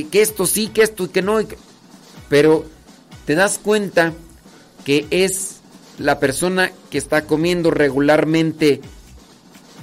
que, 0.00 0.22
esto 0.22 0.46
sí, 0.46 0.68
que 0.68 0.82
esto 0.82 1.04
y 1.04 1.08
que 1.08 1.20
no. 1.20 1.38
Pero 2.30 2.64
te 3.26 3.34
das 3.34 3.58
cuenta 3.58 4.14
que 4.84 5.06
es 5.10 5.56
la 5.98 6.18
persona 6.18 6.72
que 6.90 6.96
está 6.96 7.26
comiendo 7.26 7.70
regularmente 7.70 8.80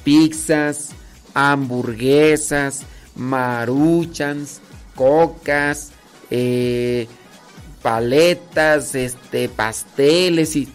pizzas, 0.04 0.90
hamburguesas, 1.36 2.82
maruchans, 3.16 4.62
cocas, 4.96 5.92
eh, 6.32 7.08
paletas, 7.84 8.96
este, 8.96 9.48
pasteles 9.48 10.56
y, 10.56 10.68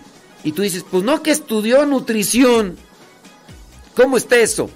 y 0.45 0.53
tú 0.53 0.63
dices, 0.63 0.85
pues 0.89 1.03
no 1.03 1.23
que 1.23 1.33
estudió 1.33 1.85
nutrición. 1.87 2.77
¿Cómo 3.97 4.17
está 4.17 4.37
eso? 4.37 4.71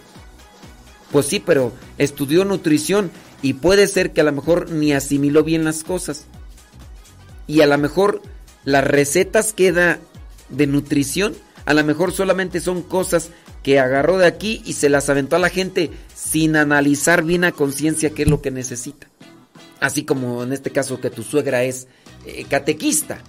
Pues 1.12 1.26
sí, 1.26 1.40
pero 1.40 1.72
estudió 1.96 2.44
nutrición 2.44 3.12
y 3.42 3.54
puede 3.54 3.86
ser 3.86 4.12
que 4.12 4.20
a 4.20 4.24
lo 4.24 4.32
mejor 4.32 4.70
ni 4.70 4.92
asimiló 4.92 5.44
bien 5.44 5.64
las 5.64 5.84
cosas. 5.84 6.24
Y 7.46 7.60
a 7.60 7.66
lo 7.66 7.78
mejor 7.78 8.22
las 8.64 8.84
recetas 8.84 9.52
que 9.52 9.72
da 9.72 9.98
de 10.48 10.66
nutrición, 10.66 11.34
a 11.64 11.74
lo 11.74 11.84
mejor 11.84 12.12
solamente 12.12 12.60
son 12.60 12.82
cosas 12.82 13.30
que 13.62 13.78
agarró 13.78 14.18
de 14.18 14.26
aquí 14.26 14.62
y 14.64 14.74
se 14.74 14.88
las 14.88 15.08
aventó 15.08 15.36
a 15.36 15.40
la 15.40 15.50
gente 15.50 15.90
sin 16.14 16.56
analizar 16.56 17.22
bien 17.22 17.44
a 17.44 17.52
conciencia 17.52 18.10
qué 18.10 18.22
es 18.22 18.28
lo 18.28 18.42
que 18.42 18.50
necesita. 18.50 19.08
Así 19.80 20.04
como 20.04 20.42
en 20.42 20.52
este 20.52 20.70
caso 20.70 21.00
que 21.00 21.10
tu 21.10 21.22
suegra 21.22 21.62
es 21.62 21.86
eh, 22.26 22.44
catequista. 22.48 23.22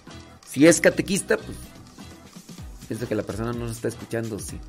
Si 0.50 0.66
es 0.66 0.82
catequista, 0.82 1.38
pues 1.38 1.58
pienso 2.88 3.08
que 3.08 3.16
la 3.16 3.24
persona 3.24 3.54
no 3.54 3.66
nos 3.66 3.72
está 3.74 3.88
escuchando, 3.88 4.40
sí. 4.40 4.60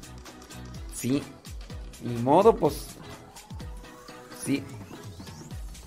Sí. 0.95 1.23
Ni 2.05 2.17
modo, 2.17 2.55
pues. 2.55 2.75
Sí. 4.45 4.62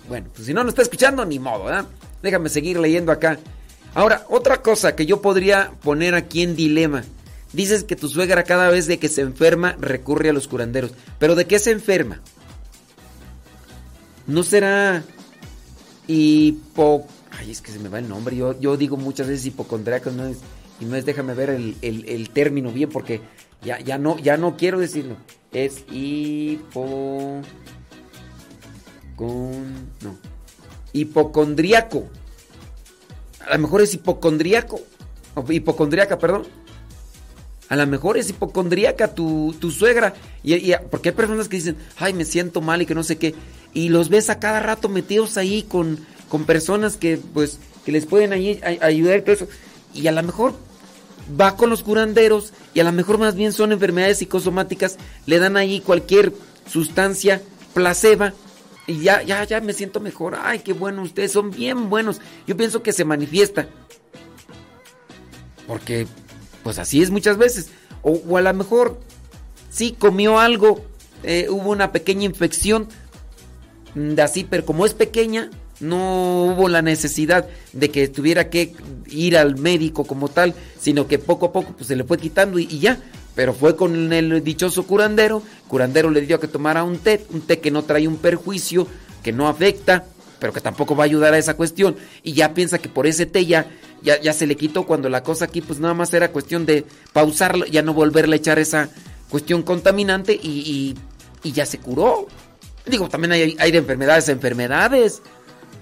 Bueno, 0.08 0.28
pues 0.34 0.46
si 0.46 0.54
no 0.54 0.62
nos 0.62 0.72
está 0.72 0.82
escuchando, 0.82 1.24
ni 1.24 1.38
modo, 1.38 1.64
¿verdad? 1.64 1.86
Déjame 2.22 2.48
seguir 2.48 2.78
leyendo 2.78 3.10
acá. 3.12 3.38
Ahora, 3.94 4.26
otra 4.28 4.60
cosa 4.62 4.94
que 4.96 5.06
yo 5.06 5.22
podría 5.22 5.72
poner 5.82 6.14
aquí 6.14 6.42
en 6.42 6.56
dilema. 6.56 7.04
Dices 7.52 7.84
que 7.84 7.94
tu 7.96 8.08
suegra 8.08 8.42
cada 8.42 8.68
vez 8.68 8.86
de 8.86 8.98
que 8.98 9.08
se 9.08 9.20
enferma 9.20 9.76
recurre 9.80 10.30
a 10.30 10.32
los 10.32 10.48
curanderos. 10.48 10.90
¿Pero 11.18 11.34
de 11.36 11.46
qué 11.46 11.58
se 11.58 11.70
enferma? 11.70 12.20
¿No 14.26 14.42
será 14.42 15.04
hipo... 16.08 17.06
Ay, 17.30 17.50
es 17.50 17.60
que 17.60 17.70
se 17.72 17.78
me 17.78 17.88
va 17.88 17.98
el 17.98 18.08
nombre. 18.08 18.36
Yo, 18.36 18.58
yo 18.58 18.76
digo 18.76 18.96
muchas 18.96 19.28
veces 19.28 19.46
hipocondriaco 19.46 20.10
no 20.10 20.26
es, 20.26 20.38
y 20.80 20.84
no 20.84 20.96
es 20.96 21.04
déjame 21.04 21.34
ver 21.34 21.50
el, 21.50 21.76
el- 21.82 22.30
término 22.30 22.70
bien 22.72 22.88
porque 22.90 23.20
ya, 23.62 23.78
ya, 23.80 23.98
no, 23.98 24.18
ya 24.18 24.36
no 24.36 24.56
quiero 24.56 24.78
decirlo. 24.80 25.16
Es 25.52 25.84
hipo... 25.92 27.40
Con... 29.16 29.90
No. 30.00 30.16
Hipocondriaco. 30.92 32.08
A 33.46 33.56
lo 33.56 33.62
mejor 33.62 33.82
es 33.82 33.94
hipocondriaco. 33.94 34.80
O 35.34 35.50
hipocondriaca, 35.50 36.18
perdón. 36.18 36.44
A 37.68 37.76
lo 37.76 37.86
mejor 37.86 38.18
es 38.18 38.30
hipocondriaca 38.30 39.14
tu, 39.14 39.54
tu 39.58 39.70
suegra. 39.70 40.14
Y, 40.42 40.72
porque 40.90 41.10
hay 41.10 41.14
personas 41.14 41.48
que 41.48 41.56
dicen, 41.56 41.76
ay, 41.96 42.12
me 42.12 42.24
siento 42.24 42.60
mal 42.60 42.82
y 42.82 42.86
que 42.86 42.94
no 42.94 43.02
sé 43.02 43.16
qué. 43.16 43.34
Y 43.72 43.88
los 43.88 44.08
ves 44.08 44.30
a 44.30 44.38
cada 44.38 44.60
rato 44.60 44.88
metidos 44.88 45.36
ahí 45.36 45.62
con, 45.62 45.98
con 46.28 46.44
personas 46.44 46.96
que, 46.96 47.16
pues, 47.16 47.58
que 47.84 47.92
les 47.92 48.06
pueden 48.06 48.32
ahí 48.32 48.60
ayudar 48.80 49.18
y 49.18 49.22
todo 49.22 49.32
eso. 49.32 49.48
Y 49.92 50.06
a 50.06 50.12
lo 50.12 50.22
mejor 50.22 50.54
va 51.40 51.56
con 51.56 51.70
los 51.70 51.82
curanderos 51.82 52.52
y 52.74 52.80
a 52.80 52.84
lo 52.84 52.92
mejor 52.92 53.18
más 53.18 53.34
bien 53.34 53.52
son 53.52 53.72
enfermedades 53.72 54.18
psicosomáticas. 54.18 54.98
Le 55.26 55.38
dan 55.38 55.56
ahí 55.56 55.80
cualquier 55.80 56.32
sustancia 56.70 57.42
placebo 57.72 58.30
y 58.86 59.00
ya, 59.00 59.22
ya, 59.22 59.44
ya 59.44 59.60
me 59.60 59.72
siento 59.72 60.00
mejor. 60.00 60.36
Ay, 60.40 60.60
qué 60.60 60.72
bueno, 60.72 61.02
ustedes 61.02 61.32
son 61.32 61.50
bien 61.50 61.88
buenos. 61.88 62.20
Yo 62.46 62.56
pienso 62.56 62.82
que 62.82 62.92
se 62.92 63.04
manifiesta. 63.04 63.66
Porque, 65.66 66.06
pues 66.62 66.78
así 66.78 67.02
es 67.02 67.10
muchas 67.10 67.38
veces. 67.38 67.70
O, 68.02 68.36
a 68.36 68.42
lo 68.42 68.54
mejor, 68.54 69.00
sí 69.70 69.96
comió 69.98 70.38
algo, 70.38 70.84
eh, 71.22 71.46
hubo 71.48 71.70
una 71.70 71.92
pequeña 71.92 72.24
infección, 72.24 72.88
de 73.94 74.20
así, 74.20 74.44
pero 74.44 74.66
como 74.66 74.84
es 74.84 74.92
pequeña, 74.92 75.50
no 75.80 76.44
hubo 76.44 76.68
la 76.68 76.82
necesidad 76.82 77.48
de 77.72 77.90
que 77.90 78.08
tuviera 78.08 78.50
que 78.50 78.74
ir 79.06 79.38
al 79.38 79.56
médico 79.56 80.04
como 80.04 80.28
tal, 80.28 80.54
sino 80.78 81.06
que 81.06 81.18
poco 81.18 81.46
a 81.46 81.52
poco 81.52 81.72
pues, 81.72 81.86
se 81.88 81.96
le 81.96 82.04
fue 82.04 82.18
quitando 82.18 82.58
y 82.58 82.78
ya. 82.78 83.00
Pero 83.34 83.52
fue 83.52 83.74
con 83.76 84.12
el 84.12 84.44
dichoso 84.44 84.86
curandero, 84.86 85.42
curandero 85.68 86.10
le 86.10 86.20
dio 86.20 86.38
que 86.38 86.48
tomara 86.48 86.84
un 86.84 86.98
té, 86.98 87.24
un 87.30 87.40
té 87.40 87.58
que 87.58 87.70
no 87.70 87.82
trae 87.82 88.06
un 88.06 88.16
perjuicio, 88.16 88.86
que 89.22 89.32
no 89.32 89.48
afecta, 89.48 90.04
pero 90.38 90.52
que 90.52 90.60
tampoco 90.60 90.94
va 90.94 91.04
a 91.04 91.06
ayudar 91.06 91.34
a 91.34 91.38
esa 91.38 91.54
cuestión. 91.54 91.96
Y 92.22 92.34
ya 92.34 92.54
piensa 92.54 92.78
que 92.78 92.88
por 92.88 93.06
ese 93.06 93.26
té 93.26 93.44
ya, 93.44 93.66
ya, 94.02 94.20
ya 94.20 94.32
se 94.32 94.46
le 94.46 94.56
quitó 94.56 94.86
cuando 94.86 95.08
la 95.08 95.22
cosa 95.22 95.46
aquí 95.46 95.60
pues 95.60 95.80
nada 95.80 95.94
más 95.94 96.14
era 96.14 96.30
cuestión 96.30 96.64
de 96.64 96.84
pausarlo, 97.12 97.66
ya 97.66 97.82
no 97.82 97.92
volverle 97.92 98.36
a 98.36 98.38
echar 98.38 98.58
esa, 98.58 98.88
cuestión 99.34 99.62
contaminante 99.64 100.32
y, 100.40 100.94
y- 101.42 101.52
ya 101.52 101.66
se 101.66 101.78
curó. 101.78 102.28
Digo, 102.86 103.08
también 103.08 103.32
hay, 103.32 103.56
hay 103.58 103.72
de 103.72 103.78
enfermedades 103.78 104.28
a 104.28 104.32
enfermedades. 104.32 105.22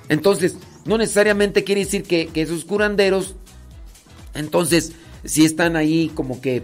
Entonces, 0.09 0.57
no 0.87 0.97
necesariamente 0.97 1.63
quiere 1.63 1.85
decir 1.85 2.03
que, 2.03 2.29
que 2.29 2.41
esos 2.43 2.65
curanderos, 2.65 3.35
entonces, 4.35 4.93
sí 5.25 5.45
están 5.45 5.77
ahí 5.77 6.11
como 6.15 6.41
que 6.41 6.63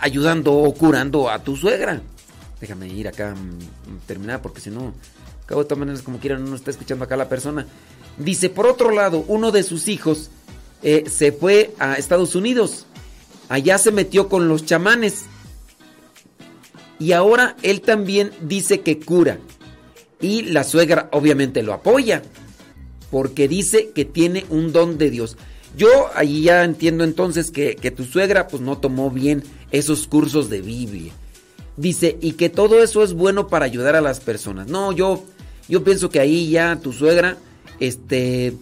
ayudando 0.00 0.52
o 0.52 0.74
curando 0.74 1.28
a 1.30 1.38
tu 1.38 1.56
suegra. 1.56 2.00
Déjame 2.60 2.88
ir 2.88 3.08
acá, 3.08 3.34
mm, 3.34 4.06
terminar, 4.06 4.40
porque 4.42 4.60
si 4.60 4.70
no, 4.70 4.94
acabo 5.44 5.62
de 5.62 5.68
todas 5.68 5.78
maneras, 5.78 6.02
como 6.02 6.18
quieran, 6.18 6.48
no 6.48 6.56
está 6.56 6.70
escuchando 6.70 7.04
acá 7.04 7.16
la 7.16 7.28
persona. 7.28 7.66
Dice, 8.18 8.48
por 8.48 8.66
otro 8.66 8.90
lado, 8.90 9.24
uno 9.28 9.50
de 9.50 9.62
sus 9.62 9.88
hijos 9.88 10.30
eh, 10.82 11.04
se 11.10 11.32
fue 11.32 11.74
a 11.78 11.94
Estados 11.94 12.34
Unidos. 12.34 12.86
Allá 13.48 13.78
se 13.78 13.90
metió 13.90 14.28
con 14.28 14.48
los 14.48 14.64
chamanes. 14.64 15.24
Y 16.98 17.12
ahora 17.12 17.56
él 17.62 17.80
también 17.80 18.30
dice 18.40 18.82
que 18.82 19.00
cura. 19.00 19.38
Y 20.20 20.42
la 20.42 20.62
suegra 20.62 21.08
obviamente 21.12 21.62
lo 21.62 21.72
apoya. 21.72 22.22
Porque 23.10 23.48
dice 23.48 23.90
que 23.94 24.04
tiene 24.04 24.46
un 24.48 24.72
don 24.72 24.96
de 24.96 25.10
Dios. 25.10 25.36
Yo 25.76 26.08
ahí 26.14 26.42
ya 26.42 26.64
entiendo 26.64 27.04
entonces 27.04 27.50
que, 27.50 27.76
que 27.76 27.90
tu 27.90 28.04
suegra 28.04 28.46
pues 28.46 28.62
no 28.62 28.78
tomó 28.78 29.10
bien 29.10 29.42
esos 29.70 30.06
cursos 30.06 30.48
de 30.50 30.60
Biblia. 30.60 31.12
Dice, 31.76 32.16
y 32.20 32.32
que 32.32 32.48
todo 32.48 32.82
eso 32.82 33.02
es 33.02 33.14
bueno 33.14 33.48
para 33.48 33.64
ayudar 33.64 33.96
a 33.96 34.00
las 34.00 34.20
personas. 34.20 34.68
No, 34.68 34.92
yo, 34.92 35.24
yo 35.68 35.82
pienso 35.82 36.08
que 36.08 36.20
ahí 36.20 36.50
ya 36.50 36.76
tu 36.76 36.92
suegra, 36.92 37.36
este, 37.80 38.54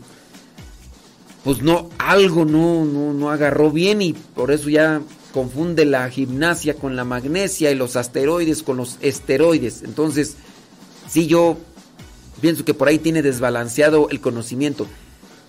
pues 1.44 1.60
no, 1.60 1.90
algo 1.98 2.46
no, 2.46 2.84
no, 2.86 3.12
no 3.12 3.30
agarró 3.30 3.70
bien 3.70 4.00
y 4.00 4.14
por 4.14 4.50
eso 4.50 4.70
ya 4.70 5.02
confunde 5.32 5.84
la 5.84 6.08
gimnasia 6.08 6.74
con 6.74 6.96
la 6.96 7.04
magnesia 7.04 7.70
y 7.70 7.74
los 7.74 7.96
asteroides 7.96 8.62
con 8.62 8.78
los 8.78 8.96
esteroides. 9.02 9.82
Entonces, 9.82 10.36
sí, 11.08 11.26
yo 11.26 11.58
pienso 12.40 12.64
que 12.64 12.74
por 12.74 12.88
ahí 12.88 12.98
tiene 12.98 13.22
desbalanceado 13.22 14.08
el 14.10 14.20
conocimiento. 14.20 14.86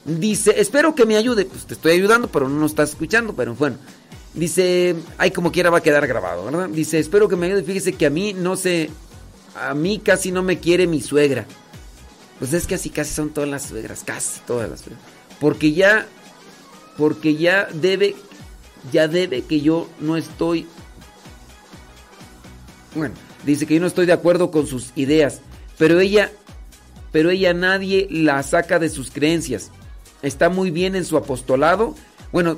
Dice, 0.05 0.55
espero 0.59 0.95
que 0.95 1.05
me 1.05 1.15
ayude. 1.15 1.45
Pues 1.45 1.65
te 1.65 1.73
estoy 1.73 1.93
ayudando, 1.93 2.27
pero 2.27 2.49
no 2.49 2.59
nos 2.59 2.71
estás 2.71 2.91
escuchando, 2.91 3.34
pero 3.34 3.55
bueno. 3.55 3.77
Dice, 4.34 4.95
ay, 5.17 5.31
como 5.31 5.51
quiera 5.51 5.69
va 5.69 5.77
a 5.77 5.84
quedar 5.84 6.07
grabado, 6.07 6.45
¿verdad? 6.45 6.69
Dice, 6.69 6.99
espero 6.99 7.30
que 7.30 7.35
me 7.35 7.45
ayude. 7.45 7.63
Fíjese 7.63 7.93
que 7.93 8.07
a 8.07 8.09
mí 8.09 8.34
no 8.34 8.55
sé, 8.55 8.89
a 9.55 9.73
mí 9.73 9.99
casi 9.99 10.31
no 10.31 10.41
me 10.41 10.59
quiere 10.59 10.88
mi 10.88 11.01
suegra. 11.01 11.45
Pues 12.39 12.53
es 12.53 12.65
que 12.67 12.75
así 12.75 12.89
casi 12.89 13.13
son 13.13 13.30
todas 13.30 13.49
las 13.49 13.63
suegras, 13.63 14.03
casi 14.03 14.39
todas 14.41 14.69
las 14.69 14.81
suegras. 14.81 15.03
Porque 15.39 15.73
ya, 15.73 16.07
porque 16.97 17.35
ya 17.35 17.67
debe, 17.73 18.15
ya 18.91 19.07
debe 19.07 19.43
que 19.43 19.61
yo 19.61 19.88
no 19.99 20.17
estoy, 20.17 20.67
bueno, 22.95 23.13
dice 23.45 23.65
que 23.65 23.75
yo 23.75 23.81
no 23.81 23.88
estoy 23.88 24.07
de 24.07 24.13
acuerdo 24.13 24.51
con 24.51 24.67
sus 24.67 24.91
ideas, 24.95 25.41
pero 25.77 25.99
ella, 25.99 26.31
pero 27.11 27.30
ella 27.30 27.53
nadie 27.53 28.07
la 28.09 28.41
saca 28.41 28.80
de 28.80 28.89
sus 28.89 29.11
creencias. 29.11 29.71
Está 30.24 30.50
muy 30.50 30.72
bien 30.72 30.95
en 30.95 31.06
su 31.06 31.18
apostolado. 31.18 31.95
Bueno, 32.32 32.58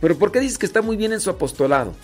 pero 0.00 0.18
¿por 0.18 0.32
qué 0.32 0.40
dices 0.40 0.58
que 0.58 0.66
está 0.66 0.82
muy 0.82 0.96
bien 0.96 1.12
en 1.12 1.20
su 1.20 1.30
apostolado? 1.30 1.94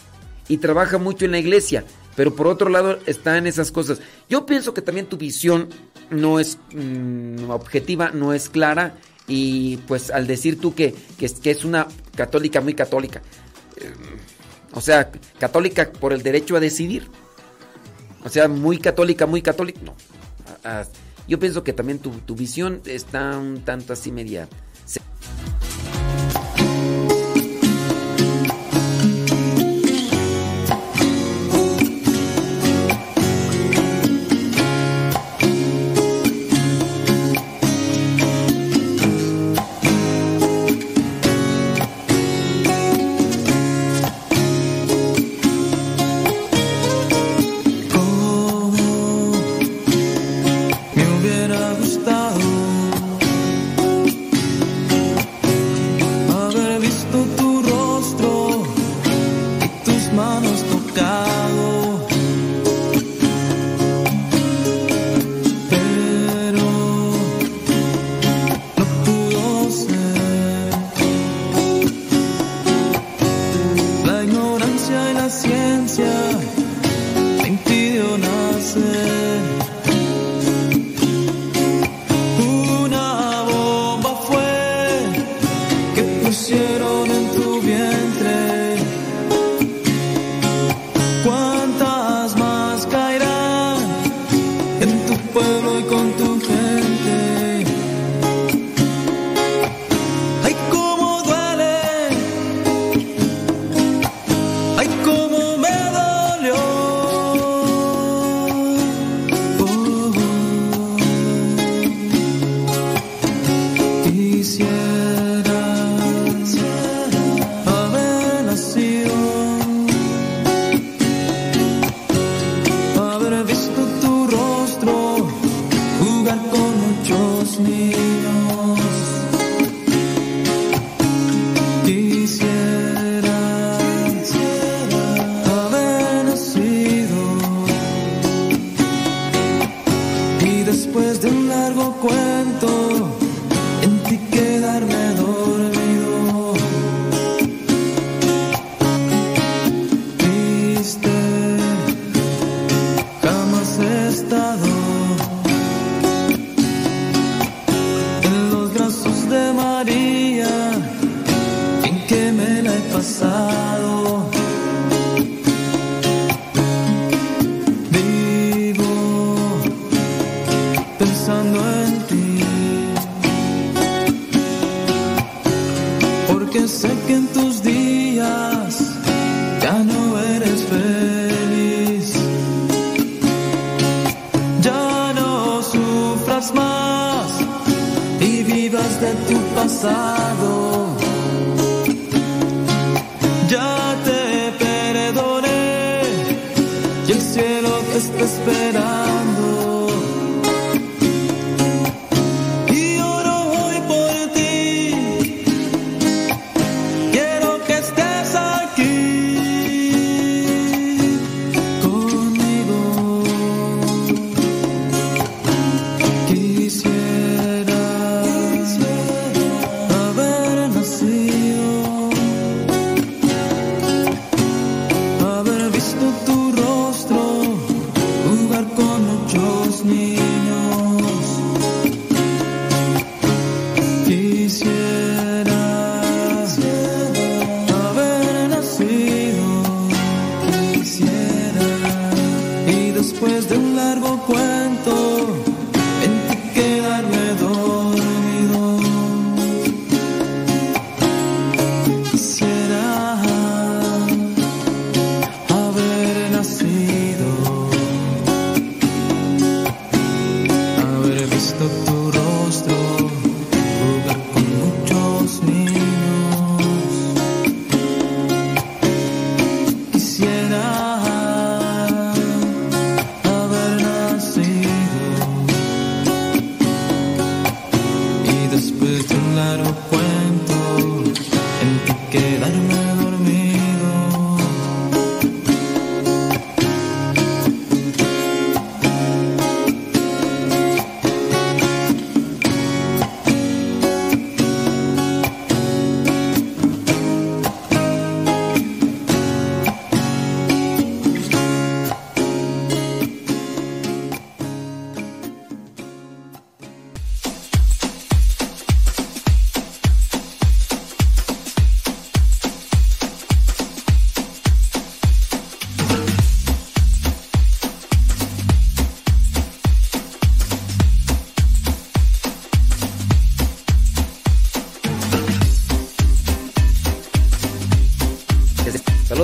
Y 0.48 0.58
trabaja 0.58 0.98
mucho 0.98 1.24
en 1.24 1.32
la 1.32 1.38
iglesia, 1.38 1.84
pero 2.14 2.34
por 2.34 2.46
otro 2.46 2.68
lado 2.68 2.98
está 3.06 3.38
en 3.38 3.46
esas 3.46 3.72
cosas. 3.72 4.00
Yo 4.28 4.44
pienso 4.46 4.74
que 4.74 4.82
también 4.82 5.06
tu 5.06 5.16
visión 5.16 5.68
no 6.10 6.38
es 6.38 6.58
mm, 6.74 7.50
objetiva, 7.50 8.10
no 8.12 8.32
es 8.32 8.48
clara. 8.48 8.94
Y 9.28 9.78
pues 9.88 10.10
al 10.10 10.26
decir 10.26 10.60
tú 10.60 10.74
que, 10.74 10.94
que, 11.16 11.26
es- 11.50 11.64
una 11.64 11.86
católica 12.16 12.60
muy 12.60 12.74
católica, 12.74 13.22
eh, 13.76 13.92
o 14.72 14.80
sea, 14.80 15.10
católica 15.38 15.90
por 15.90 16.12
el 16.12 16.22
derecho 16.22 16.56
a 16.56 16.60
decidir. 16.60 17.08
O 18.24 18.28
sea, 18.28 18.48
muy 18.48 18.78
católica, 18.78 19.26
muy 19.26 19.40
católica. 19.42 19.80
No. 19.82 19.94
Ah, 20.64 20.82
ah, 20.82 20.84
yo 21.28 21.38
pienso 21.38 21.62
que 21.64 21.72
también 21.72 21.98
tu, 21.98 22.10
tu 22.10 22.34
visión 22.34 22.80
está 22.84 23.38
un 23.38 23.62
tanto 23.62 23.92
así 23.92 24.10
media. 24.12 24.48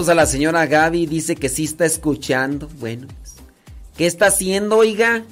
A 0.09 0.15
la 0.15 0.25
señora 0.25 0.65
Gaby, 0.65 1.05
dice 1.05 1.37
que 1.37 1.51
sí 1.51 1.65
está 1.65 1.85
escuchando. 1.85 2.69
Bueno, 2.81 3.07
pues, 3.21 3.35
¿qué 3.95 4.07
está 4.07 4.29
haciendo, 4.29 4.79
oiga? 4.79 5.25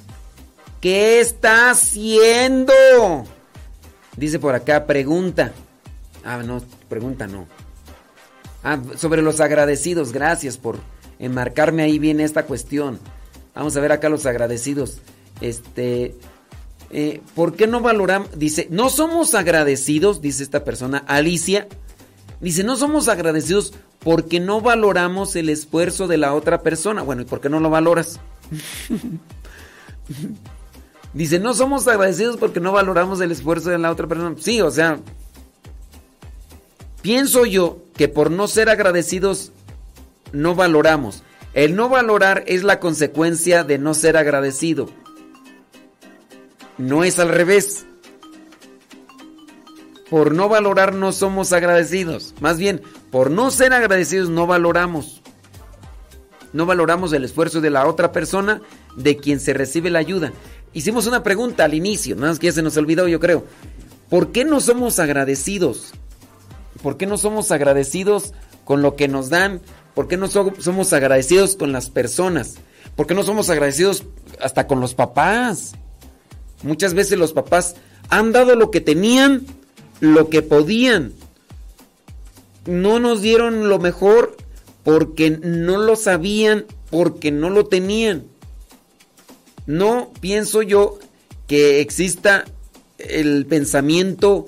¿Qué 0.81 1.19
está 1.19 1.71
haciendo? 1.71 2.73
Dice 4.17 4.37
por 4.37 4.53
acá, 4.53 4.85
pregunta. 4.85 5.51
Ah, 6.23 6.43
no, 6.45 6.61
pregunta 6.89 7.25
no. 7.25 7.47
Ah, 8.63 8.79
sobre 8.97 9.23
los 9.23 9.39
agradecidos, 9.39 10.11
gracias 10.11 10.57
por 10.57 10.77
enmarcarme 11.17 11.81
ahí 11.81 11.97
bien 11.97 12.19
esta 12.19 12.43
cuestión. 12.45 12.99
Vamos 13.55 13.75
a 13.77 13.79
ver 13.79 13.91
acá 13.91 14.09
los 14.09 14.27
agradecidos. 14.27 14.99
Este, 15.41 16.13
eh, 16.91 17.21
¿por 17.33 17.55
qué 17.55 17.65
no 17.65 17.81
valoramos? 17.81 18.37
Dice, 18.37 18.67
no 18.69 18.91
somos 18.91 19.33
agradecidos, 19.33 20.21
dice 20.21 20.43
esta 20.43 20.63
persona, 20.63 20.99
Alicia. 21.07 21.67
Dice, 22.39 22.63
no 22.63 22.75
somos 22.75 23.07
agradecidos 23.07 23.73
porque 24.07 24.39
no 24.39 24.61
valoramos 24.61 25.35
el 25.35 25.49
esfuerzo 25.49 26.07
de 26.07 26.15
la 26.15 26.33
otra 26.33 26.61
persona. 26.61 27.01
Bueno, 27.01 27.23
¿y 27.23 27.25
por 27.25 27.41
qué 27.41 27.49
no 27.49 27.59
lo 27.59 27.69
valoras? 27.69 28.21
Dice, 31.13 31.39
no 31.39 31.53
somos 31.53 31.85
agradecidos 31.89 32.37
porque 32.37 32.61
no 32.61 32.71
valoramos 32.71 33.19
el 33.19 33.33
esfuerzo 33.33 33.69
de 33.69 33.79
la 33.79 33.91
otra 33.91 34.07
persona. 34.07 34.33
Sí, 34.39 34.61
o 34.61 34.71
sea, 34.71 35.01
pienso 37.01 37.45
yo 37.45 37.79
que 37.97 38.07
por 38.07 38.31
no 38.31 38.47
ser 38.47 38.69
agradecidos 38.69 39.51
no 40.31 40.55
valoramos. 40.55 41.23
El 41.53 41.75
no 41.75 41.89
valorar 41.89 42.45
es 42.47 42.63
la 42.63 42.79
consecuencia 42.79 43.65
de 43.65 43.77
no 43.77 43.93
ser 43.93 44.15
agradecido. 44.15 44.89
No 46.77 47.03
es 47.03 47.19
al 47.19 47.27
revés. 47.27 47.85
Por 50.09 50.33
no 50.33 50.47
valorar 50.47 50.93
no 50.93 51.11
somos 51.11 51.51
agradecidos. 51.53 52.33
Más 52.39 52.57
bien, 52.57 52.81
por 53.11 53.29
no 53.29 53.51
ser 53.51 53.73
agradecidos 53.73 54.29
no 54.29 54.47
valoramos. 54.47 55.21
No 56.53 56.65
valoramos 56.65 57.11
el 57.13 57.25
esfuerzo 57.25 57.59
de 57.59 57.69
la 57.69 57.85
otra 57.87 58.11
persona 58.11 58.61
de 58.95 59.17
quien 59.17 59.39
se 59.39 59.53
recibe 59.53 59.89
la 59.89 59.99
ayuda. 59.99 60.31
Hicimos 60.73 61.07
una 61.07 61.23
pregunta 61.23 61.65
al 61.65 61.73
inicio, 61.73 62.15
nada 62.15 62.29
más 62.29 62.39
que 62.39 62.47
ya 62.47 62.53
se 62.53 62.61
nos 62.61 62.77
olvidó 62.77 63.07
yo 63.07 63.19
creo. 63.19 63.45
¿Por 64.09 64.31
qué 64.31 64.45
no 64.45 64.61
somos 64.61 64.99
agradecidos? 64.99 65.91
¿Por 66.81 66.97
qué 66.97 67.05
no 67.05 67.17
somos 67.17 67.51
agradecidos 67.51 68.33
con 68.63 68.81
lo 68.81 68.95
que 68.95 69.07
nos 69.07 69.29
dan? 69.29 69.61
¿Por 69.93 70.07
qué 70.07 70.15
no 70.15 70.27
so- 70.27 70.53
somos 70.59 70.93
agradecidos 70.93 71.55
con 71.57 71.71
las 71.73 71.89
personas? 71.89 72.55
¿Por 72.95 73.07
qué 73.07 73.13
no 73.13 73.23
somos 73.23 73.49
agradecidos 73.49 74.03
hasta 74.39 74.67
con 74.67 74.79
los 74.79 74.93
papás? 74.95 75.73
Muchas 76.63 76.93
veces 76.93 77.17
los 77.19 77.33
papás 77.33 77.75
han 78.09 78.31
dado 78.31 78.55
lo 78.55 78.71
que 78.71 78.79
tenían, 78.79 79.45
lo 79.99 80.29
que 80.29 80.41
podían. 80.41 81.13
No 82.65 82.99
nos 82.99 83.21
dieron 83.21 83.69
lo 83.69 83.79
mejor 83.79 84.35
porque 84.83 85.31
no 85.31 85.77
lo 85.77 85.95
sabían, 85.95 86.65
porque 86.89 87.31
no 87.31 87.49
lo 87.49 87.65
tenían. 87.65 88.25
No 89.65 90.11
pienso 90.21 90.61
yo 90.61 90.99
que 91.47 91.81
exista 91.81 92.45
el 92.97 93.45
pensamiento 93.45 94.45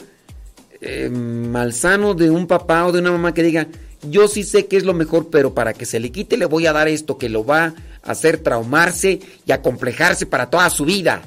eh, 0.82 1.10
malsano 1.10 2.14
de 2.14 2.30
un 2.30 2.48
papá 2.48 2.86
o 2.86 2.92
de 2.92 3.00
una 3.00 3.12
mamá 3.12 3.34
que 3.34 3.44
diga, 3.44 3.68
yo 4.04 4.28
sí 4.28 4.44
sé 4.44 4.68
que 4.68 4.78
es 4.78 4.86
lo 4.86 4.94
mejor, 4.94 5.30
pero 5.30 5.54
para 5.54 5.74
que 5.74 5.86
se 5.86 6.00
le 6.00 6.12
quite 6.12 6.38
le 6.38 6.46
voy 6.46 6.68
a 6.68 6.74
dar 6.74 6.88
esto 6.88 7.18
que 7.18 7.28
lo 7.28 7.46
va 7.46 7.74
a 8.04 8.12
hacer 8.12 8.38
traumarse 8.38 9.20
y 9.46 9.52
acomplejarse 9.52 10.26
para 10.26 10.50
toda 10.50 10.70
su 10.70 10.86
vida. 10.86 11.22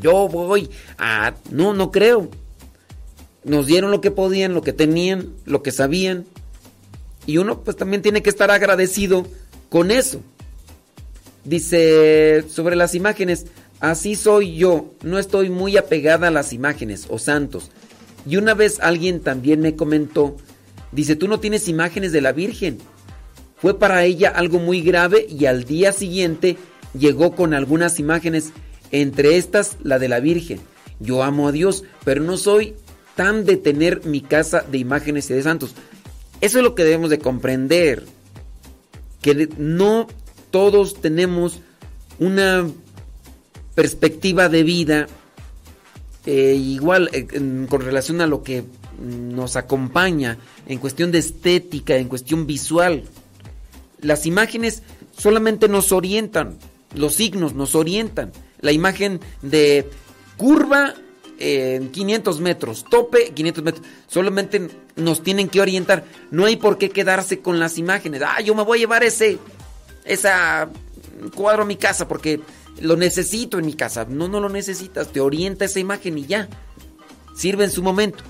Yo 0.00 0.28
voy 0.28 0.68
a... 0.98 1.34
No, 1.50 1.72
no 1.74 1.92
creo. 1.92 2.28
Nos 3.44 3.66
dieron 3.66 3.90
lo 3.90 4.00
que 4.00 4.10
podían, 4.10 4.54
lo 4.54 4.62
que 4.62 4.72
tenían, 4.72 5.34
lo 5.44 5.62
que 5.62 5.72
sabían. 5.72 6.26
Y 7.26 7.38
uno 7.38 7.62
pues 7.62 7.76
también 7.76 8.02
tiene 8.02 8.22
que 8.22 8.30
estar 8.30 8.50
agradecido 8.50 9.26
con 9.68 9.90
eso. 9.90 10.20
Dice 11.44 12.44
sobre 12.48 12.76
las 12.76 12.94
imágenes, 12.94 13.46
así 13.80 14.14
soy 14.14 14.56
yo, 14.56 14.92
no 15.02 15.18
estoy 15.18 15.50
muy 15.50 15.76
apegada 15.76 16.28
a 16.28 16.32
las 16.32 16.52
imágenes 16.52 17.06
o 17.08 17.18
santos. 17.18 17.70
Y 18.26 18.36
una 18.36 18.54
vez 18.54 18.78
alguien 18.80 19.20
también 19.20 19.60
me 19.60 19.74
comentó, 19.74 20.36
dice, 20.92 21.16
tú 21.16 21.26
no 21.26 21.40
tienes 21.40 21.66
imágenes 21.66 22.12
de 22.12 22.20
la 22.20 22.32
Virgen. 22.32 22.78
Fue 23.56 23.78
para 23.78 24.04
ella 24.04 24.28
algo 24.28 24.58
muy 24.58 24.82
grave 24.82 25.26
y 25.28 25.46
al 25.46 25.64
día 25.64 25.92
siguiente 25.92 26.56
llegó 26.98 27.34
con 27.34 27.54
algunas 27.54 27.98
imágenes, 27.98 28.52
entre 28.92 29.36
estas 29.36 29.78
la 29.82 29.98
de 29.98 30.08
la 30.08 30.20
Virgen. 30.20 30.60
Yo 31.00 31.22
amo 31.22 31.48
a 31.48 31.52
Dios, 31.52 31.84
pero 32.04 32.22
no 32.22 32.36
soy 32.36 32.74
tan 33.14 33.44
de 33.44 33.56
tener 33.56 34.04
mi 34.06 34.20
casa 34.20 34.62
de 34.62 34.78
imágenes 34.78 35.30
y 35.30 35.34
de 35.34 35.42
santos. 35.42 35.74
Eso 36.40 36.58
es 36.58 36.64
lo 36.64 36.74
que 36.74 36.84
debemos 36.84 37.10
de 37.10 37.18
comprender, 37.18 38.04
que 39.20 39.48
no 39.58 40.08
todos 40.50 41.00
tenemos 41.00 41.60
una 42.18 42.68
perspectiva 43.74 44.48
de 44.48 44.62
vida 44.62 45.06
eh, 46.26 46.54
igual 46.54 47.10
eh, 47.12 47.26
con 47.68 47.80
relación 47.80 48.20
a 48.20 48.26
lo 48.26 48.42
que 48.42 48.64
nos 49.00 49.56
acompaña 49.56 50.38
en 50.66 50.78
cuestión 50.78 51.10
de 51.10 51.18
estética, 51.18 51.96
en 51.96 52.08
cuestión 52.08 52.46
visual. 52.46 53.04
Las 54.00 54.26
imágenes 54.26 54.82
solamente 55.16 55.68
nos 55.68 55.90
orientan, 55.90 56.58
los 56.94 57.14
signos 57.14 57.54
nos 57.54 57.74
orientan. 57.74 58.32
La 58.60 58.70
imagen 58.70 59.20
de 59.42 59.88
curva 60.36 60.94
en 61.42 61.90
500 61.90 62.40
metros, 62.40 62.84
tope 62.88 63.32
500 63.34 63.64
metros, 63.64 63.86
solamente 64.06 64.68
nos 64.94 65.24
tienen 65.24 65.48
que 65.48 65.60
orientar. 65.60 66.04
No 66.30 66.44
hay 66.44 66.54
por 66.54 66.78
qué 66.78 66.90
quedarse 66.90 67.40
con 67.40 67.58
las 67.58 67.78
imágenes. 67.78 68.22
Ah, 68.24 68.40
yo 68.40 68.54
me 68.54 68.62
voy 68.62 68.78
a 68.78 68.82
llevar 68.82 69.02
ese, 69.02 69.38
esa 70.04 70.70
cuadro 71.34 71.62
a 71.62 71.66
mi 71.66 71.74
casa 71.74 72.06
porque 72.06 72.40
lo 72.80 72.96
necesito 72.96 73.58
en 73.58 73.66
mi 73.66 73.74
casa. 73.74 74.06
No, 74.08 74.28
no 74.28 74.38
lo 74.38 74.48
necesitas, 74.48 75.08
te 75.08 75.20
orienta 75.20 75.64
esa 75.64 75.80
imagen 75.80 76.16
y 76.16 76.26
ya. 76.26 76.48
Sirve 77.34 77.64
en 77.64 77.72
su 77.72 77.82
momento. 77.82 78.22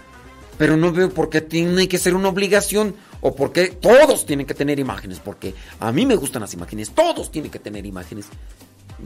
Pero 0.56 0.78
no 0.78 0.90
veo 0.90 1.10
por 1.10 1.28
qué 1.28 1.42
tiene 1.42 1.88
que 1.88 1.98
ser 1.98 2.14
una 2.14 2.30
obligación 2.30 2.94
o 3.20 3.34
por 3.34 3.52
qué 3.52 3.68
todos 3.68 4.24
tienen 4.24 4.46
que 4.46 4.54
tener 4.54 4.78
imágenes. 4.78 5.20
Porque 5.20 5.54
a 5.80 5.92
mí 5.92 6.06
me 6.06 6.16
gustan 6.16 6.40
las 6.40 6.54
imágenes, 6.54 6.92
todos 6.92 7.30
tienen 7.30 7.50
que 7.50 7.58
tener 7.58 7.84
imágenes. 7.84 8.24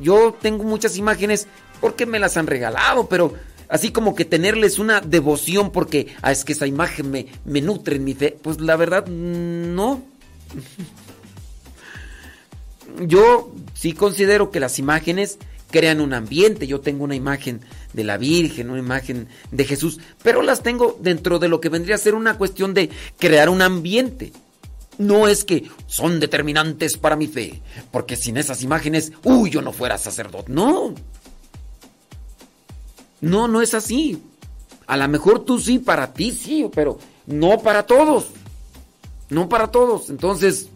Yo 0.01 0.33
tengo 0.41 0.63
muchas 0.63 0.97
imágenes 0.97 1.49
porque 1.81 2.07
me 2.07 2.21
las 2.21 2.37
han 2.37 2.47
regalado, 2.47 3.09
pero 3.09 3.35
así 3.69 3.91
como 3.91 4.15
que 4.15 4.25
tenerles 4.25 4.79
una 4.79 5.01
devoción 5.01 5.71
porque 5.71 6.15
ah, 6.23 6.33
es 6.33 6.45
que 6.45 6.53
esa 6.53 6.67
imagen 6.67 7.11
me, 7.11 7.27
me 7.45 7.61
nutre 7.61 7.97
en 7.97 8.05
mi 8.05 8.15
fe, 8.15 8.37
pues 8.41 8.61
la 8.61 8.77
verdad 8.77 9.07
no. 9.07 10.03
Yo 13.07 13.53
sí 13.75 13.93
considero 13.93 14.51
que 14.51 14.61
las 14.61 14.79
imágenes 14.79 15.39
crean 15.71 16.01
un 16.01 16.15
ambiente. 16.15 16.67
Yo 16.67 16.81
tengo 16.81 17.05
una 17.05 17.15
imagen 17.15 17.61
de 17.93 18.05
la 18.05 18.17
Virgen, 18.17 18.71
una 18.71 18.79
imagen 18.79 19.29
de 19.51 19.65
Jesús, 19.65 19.99
pero 20.23 20.43
las 20.43 20.63
tengo 20.63 20.99
dentro 21.01 21.39
de 21.39 21.49
lo 21.49 21.61
que 21.61 21.69
vendría 21.69 21.97
a 21.97 21.99
ser 21.99 22.15
una 22.15 22.39
cuestión 22.39 22.75
de 22.75 22.91
crear 23.19 23.49
un 23.49 23.63
ambiente. 23.63 24.33
No 24.99 25.29
es 25.29 25.45
que 25.45 25.69
son 25.87 26.21
determinantes 26.21 26.97
para 26.97 27.17
mi 27.17 27.27
fe, 27.27 27.61
porque 27.91 28.17
sin 28.17 28.39
esas 28.39 28.63
imágenes, 28.63 29.13
uy, 29.25 29.51
yo 29.51 29.61
no 29.61 29.73
fuera 29.73 29.99
sacerdote. 29.99 30.51
No. 30.51 30.95
No, 33.27 33.49
no 33.49 33.61
es 33.61 33.75
así. 33.75 34.23
A 34.87 34.97
lo 34.97 35.09
mejor 35.09 35.45
tú 35.45 35.59
sí, 35.59 35.79
para 35.79 36.13
ti 36.13 36.31
sí, 36.31 36.69
pero 36.73 36.99
no 37.27 37.59
para 37.59 37.85
todos. 37.85 38.29
No 39.31 39.49
para 39.49 39.71
todos. 39.71 40.11
Entonces, 40.11 40.69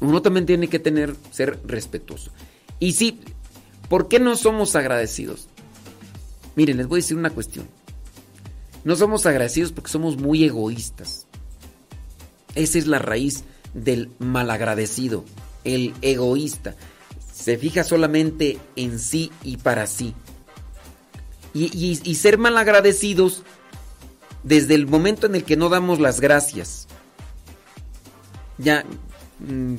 uno 0.00 0.20
también 0.20 0.44
tiene 0.44 0.68
que 0.68 0.78
tener, 0.78 1.16
ser 1.30 1.58
respetuoso. 1.64 2.30
Y 2.78 2.92
sí, 2.92 3.20
¿por 3.88 4.08
qué 4.08 4.20
no 4.20 4.36
somos 4.36 4.76
agradecidos? 4.76 5.48
Miren, 6.56 6.76
les 6.76 6.88
voy 6.88 6.98
a 6.98 7.02
decir 7.02 7.16
una 7.16 7.30
cuestión. 7.30 7.66
No 8.84 8.96
somos 8.96 9.24
agradecidos 9.24 9.72
porque 9.72 9.90
somos 9.90 10.18
muy 10.18 10.44
egoístas. 10.44 11.26
Esa 12.54 12.78
es 12.78 12.86
la 12.86 12.98
raíz 12.98 13.44
del 13.72 14.10
malagradecido, 14.18 15.24
el 15.64 15.94
egoísta. 16.02 16.74
Se 17.32 17.56
fija 17.56 17.82
solamente 17.82 18.58
en 18.76 18.98
sí 18.98 19.30
y 19.42 19.56
para 19.56 19.86
sí. 19.86 20.14
Y, 21.54 21.64
y- 21.76 22.00
y 22.02 22.14
ser 22.14 22.38
malagradecidos 22.38 23.42
desde 24.42 24.74
el 24.74 24.86
momento 24.86 25.26
en 25.26 25.34
el 25.34 25.44
que 25.44 25.56
no 25.56 25.68
damos 25.68 26.00
las 26.00 26.20
gracias. 26.20 26.88
Ya, 28.58 28.84
mm, 29.40 29.74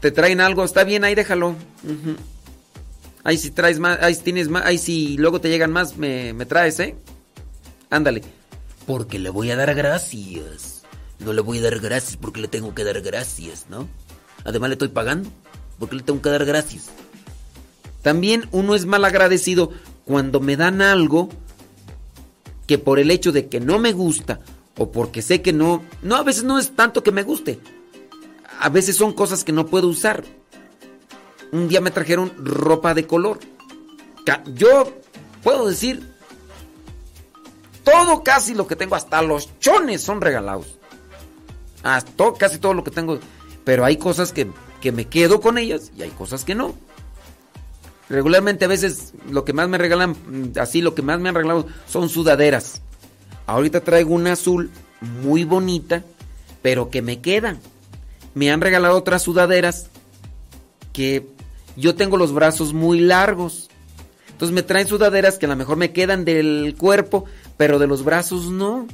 te 0.00 0.10
traen 0.10 0.40
algo, 0.40 0.64
está 0.64 0.84
bien, 0.84 1.04
ahí 1.04 1.14
déjalo. 1.14 1.50
Ujú. 1.50 2.16
Ahí 3.24 3.38
si 3.38 3.50
traes 3.50 3.78
más, 3.78 3.98
ahí 4.02 4.14
si 4.14 4.22
tienes 4.22 4.48
más, 4.48 4.64
ahí 4.66 4.78
si 4.78 5.16
luego 5.16 5.40
te 5.40 5.48
llegan 5.48 5.70
más, 5.72 5.96
me, 5.96 6.32
me 6.34 6.44
traes, 6.46 6.78
¿eh? 6.80 6.94
Ándale. 7.90 8.22
Porque 8.86 9.18
le 9.18 9.30
voy 9.30 9.50
a 9.50 9.56
dar 9.56 9.74
gracias. 9.74 10.82
No 11.20 11.32
le 11.32 11.40
voy 11.40 11.58
a 11.58 11.62
dar 11.62 11.78
gracias 11.80 12.16
porque 12.18 12.40
le 12.40 12.48
tengo 12.48 12.74
que 12.74 12.84
dar 12.84 13.00
gracias, 13.00 13.66
¿no? 13.70 13.88
Además 14.44 14.68
le 14.68 14.74
estoy 14.74 14.88
pagando 14.88 15.30
porque 15.78 15.96
le 15.96 16.02
tengo 16.02 16.20
que 16.20 16.28
dar 16.28 16.44
gracias. 16.44 16.86
También 18.02 18.46
uno 18.52 18.74
es 18.74 18.84
mal 18.84 19.04
agradecido 19.06 19.70
cuando 20.04 20.40
me 20.40 20.56
dan 20.56 20.82
algo 20.82 21.28
que 22.66 22.78
por 22.78 22.98
el 22.98 23.10
hecho 23.10 23.32
de 23.32 23.48
que 23.48 23.60
no 23.60 23.78
me 23.78 23.92
gusta 23.92 24.40
o 24.76 24.90
porque 24.90 25.22
sé 25.22 25.42
que 25.42 25.52
no, 25.52 25.82
no 26.02 26.16
a 26.16 26.22
veces 26.22 26.44
no 26.44 26.58
es 26.58 26.74
tanto 26.74 27.02
que 27.02 27.12
me 27.12 27.22
guste. 27.22 27.60
A 28.60 28.68
veces 28.68 28.96
son 28.96 29.12
cosas 29.12 29.44
que 29.44 29.52
no 29.52 29.66
puedo 29.66 29.88
usar. 29.88 30.24
Un 31.52 31.68
día 31.68 31.80
me 31.80 31.90
trajeron 31.90 32.32
ropa 32.38 32.94
de 32.94 33.06
color. 33.06 33.38
Yo 34.54 34.92
puedo 35.42 35.68
decir 35.68 36.14
todo 37.84 38.22
casi 38.24 38.54
lo 38.54 38.66
que 38.66 38.76
tengo, 38.76 38.96
hasta 38.96 39.20
los 39.22 39.58
chones 39.60 40.02
son 40.02 40.20
regalados. 40.20 40.78
Hasta 41.82 42.32
casi 42.38 42.58
todo 42.58 42.74
lo 42.74 42.82
que 42.82 42.90
tengo. 42.90 43.20
Pero 43.64 43.84
hay 43.84 43.98
cosas 43.98 44.32
que, 44.32 44.50
que 44.80 44.90
me 44.90 45.06
quedo 45.06 45.40
con 45.40 45.58
ellas 45.58 45.92
y 45.96 46.02
hay 46.02 46.10
cosas 46.10 46.44
que 46.44 46.54
no. 46.54 46.74
Regularmente 48.08 48.64
a 48.64 48.68
veces 48.68 49.14
lo 49.30 49.44
que 49.44 49.52
más 49.52 49.68
me 49.68 49.78
regalan, 49.78 50.10
mm, 50.12 50.58
así 50.60 50.82
lo 50.82 50.94
que 50.94 51.02
más 51.02 51.18
me 51.20 51.28
han 51.30 51.34
regalado 51.34 51.66
son 51.88 52.08
sudaderas. 52.08 52.82
Ahorita 53.46 53.80
traigo 53.80 54.14
una 54.14 54.32
azul 54.32 54.70
muy 55.22 55.44
bonita, 55.44 56.04
pero 56.62 56.90
que 56.90 57.02
me 57.02 57.20
quedan. 57.20 57.58
Me 58.34 58.50
han 58.50 58.60
regalado 58.60 58.96
otras 58.96 59.22
sudaderas 59.22 59.86
que 60.92 61.26
yo 61.76 61.94
tengo 61.94 62.16
los 62.16 62.32
brazos 62.32 62.72
muy 62.72 63.00
largos. 63.00 63.68
Entonces 64.30 64.54
me 64.54 64.62
traen 64.62 64.86
sudaderas 64.88 65.38
que 65.38 65.46
a 65.46 65.48
lo 65.48 65.56
mejor 65.56 65.76
me 65.76 65.92
quedan 65.92 66.24
del 66.24 66.74
cuerpo, 66.78 67.24
pero 67.56 67.78
de 67.78 67.86
los 67.86 68.04
brazos 68.04 68.50
no. 68.50 68.86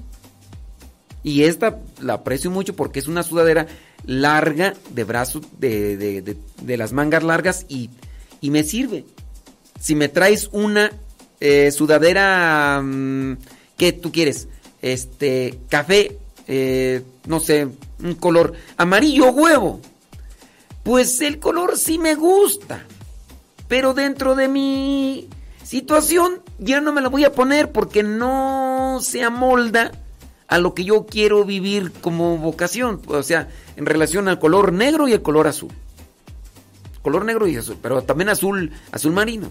Y 1.23 1.43
esta 1.45 1.79
la 2.01 2.15
aprecio 2.15 2.51
mucho 2.51 2.75
porque 2.77 2.99
es 2.99 3.07
una 3.07 3.23
sudadera 3.23 3.67
larga 4.07 4.75
de 4.91 5.05
brazos, 5.05 5.43
de, 5.59 5.97
de- 5.97 6.23
de- 6.23 6.37
de 6.63 6.77
las 6.77 6.93
mangas 6.93 7.23
largas 7.23 7.67
y, 7.69 7.91
y 8.41 8.51
me 8.51 8.65
sirve. 8.65 9.05
Si 9.79 9.95
me 9.95 10.09
traes 10.09 10.49
una 10.53 10.91
eh, 11.41 11.71
sudadera, 11.71 12.81
mm, 12.83 13.37
¿qué 13.77 13.93
tú 13.93 14.13
quieres? 14.13 14.49
Este, 14.83 15.59
café, 15.69 16.19
eh, 16.47 17.03
no 17.27 17.41
sé, 17.41 17.69
un 18.03 18.15
color 18.15 18.53
amarillo 18.77 19.31
huevo. 19.31 19.81
Pues 20.83 21.21
el 21.21 21.39
color 21.39 21.79
sí 21.79 21.99
me 21.99 22.15
gusta. 22.15 22.85
Pero 23.69 23.95
dentro 23.95 24.35
de 24.35 24.49
mi 24.49 25.29
situación 25.63 26.43
ya 26.59 26.81
no 26.81 26.93
me 26.93 27.01
la 27.01 27.09
voy 27.09 27.25
a 27.25 27.33
poner 27.33 27.71
porque 27.71 28.03
no 28.03 28.99
se 29.01 29.23
amolda 29.23 29.93
a 30.49 30.59
lo 30.59 30.75
que 30.75 30.85
yo 30.85 31.07
quiero 31.07 31.45
vivir 31.45 31.93
como 31.93 32.37
vocación. 32.39 33.01
O 33.07 33.23
sea, 33.23 33.49
en 33.77 33.87
relación 33.87 34.27
al 34.27 34.41
color 34.41 34.73
negro 34.73 35.07
y 35.07 35.13
el 35.13 35.23
color 35.23 35.47
azul. 35.47 35.71
Color 37.03 37.25
negro 37.25 37.47
y 37.47 37.57
azul, 37.57 37.79
pero 37.81 38.03
también 38.03 38.29
azul, 38.29 38.71
azul 38.93 39.13
marino. 39.13 39.51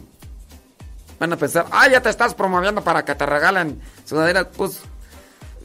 Van 1.20 1.34
a 1.34 1.38
pensar, 1.38 1.66
ah, 1.72 1.88
ya 1.90 2.02
te 2.02 2.10
estás 2.10 2.34
promoviendo 2.34 2.84
para 2.84 3.04
que 3.04 3.16
te 3.16 3.26
regalen 3.26 3.82
sudaderas. 4.06 4.48
Pues, 4.56 4.80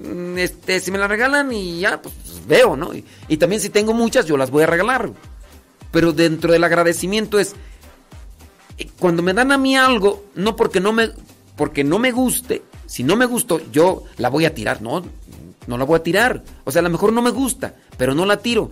mm, 0.01 0.39
este, 0.39 0.81
si 0.81 0.91
me 0.91 0.99
la 0.99 1.07
regalan 1.07 1.53
y 1.53 1.81
ya, 1.81 2.01
pues 2.01 2.15
veo, 2.47 2.77
¿no? 2.77 2.95
Y, 2.95 3.05
y 3.29 3.37
también 3.37 3.61
si 3.61 3.69
tengo 3.69 3.93
muchas, 3.93 4.27
yo 4.27 4.37
las 4.37 4.51
voy 4.51 4.65
a 4.65 4.67
regalar. 4.67 5.11
Pero 5.91 6.13
dentro 6.13 6.53
del 6.53 6.65
agradecimiento 6.65 7.39
es, 7.39 7.55
eh, 8.79 8.89
cuando 8.99 9.23
me 9.23 9.33
dan 9.33 9.53
a 9.53 9.59
mí 9.59 9.77
algo, 9.77 10.25
no 10.35 10.57
porque 10.57 10.81
no 10.81 10.93
me, 10.93 11.11
porque 11.57 11.85
no 11.85 11.99
me 11.99 12.11
guste, 12.11 12.63
si 12.87 13.03
no 13.03 13.17
me 13.17 13.27
gustó, 13.27 13.61
yo 13.71 14.05
la 14.17 14.29
voy 14.29 14.45
a 14.45 14.55
tirar, 14.55 14.83
no, 14.83 15.05
no 15.67 15.79
la 15.79 15.85
voy 15.85 15.99
a 15.99 16.03
tirar. 16.03 16.43
O 16.65 16.73
sea, 16.73 16.81
a 16.81 16.83
lo 16.83 16.91
mejor 16.91 17.13
no 17.13 17.23
me 17.23 17.31
gusta, 17.31 17.75
pero 17.97 18.15
no 18.15 18.27
la 18.27 18.39
tiro. 18.39 18.71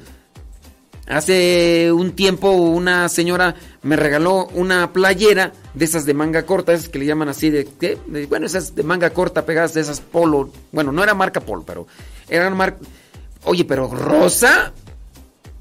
Hace 1.06 1.90
un 1.92 2.12
tiempo 2.12 2.50
una 2.52 3.08
señora 3.08 3.56
me 3.82 3.96
regaló 3.96 4.46
una 4.54 4.92
playera 4.92 5.52
de 5.74 5.84
esas 5.84 6.06
de 6.06 6.14
manga 6.14 6.44
corta, 6.44 6.72
esas 6.72 6.88
que 6.88 7.00
le 7.00 7.06
llaman 7.06 7.28
así 7.28 7.50
de, 7.50 7.66
bueno, 8.28 8.46
esas 8.46 8.74
de 8.76 8.84
manga 8.84 9.10
corta 9.10 9.44
pegadas 9.44 9.74
de 9.74 9.80
esas 9.80 10.00
polo. 10.00 10.50
Bueno, 10.70 10.92
no 10.92 11.02
era 11.02 11.14
marca 11.14 11.40
polo, 11.40 11.64
pero 11.66 11.86
eran 12.28 12.56
marca... 12.56 12.78
Oye, 13.44 13.64
pero 13.64 13.88
rosa. 13.88 14.72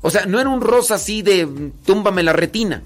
O 0.02 0.12
sea, 0.12 0.26
no 0.28 0.40
era 0.40 0.50
un 0.50 0.62
rosa 0.62 0.96
así 0.96 1.24
de 1.24 1.72
túmbame 1.86 2.22
la 2.22 2.34
retina. 2.34 2.84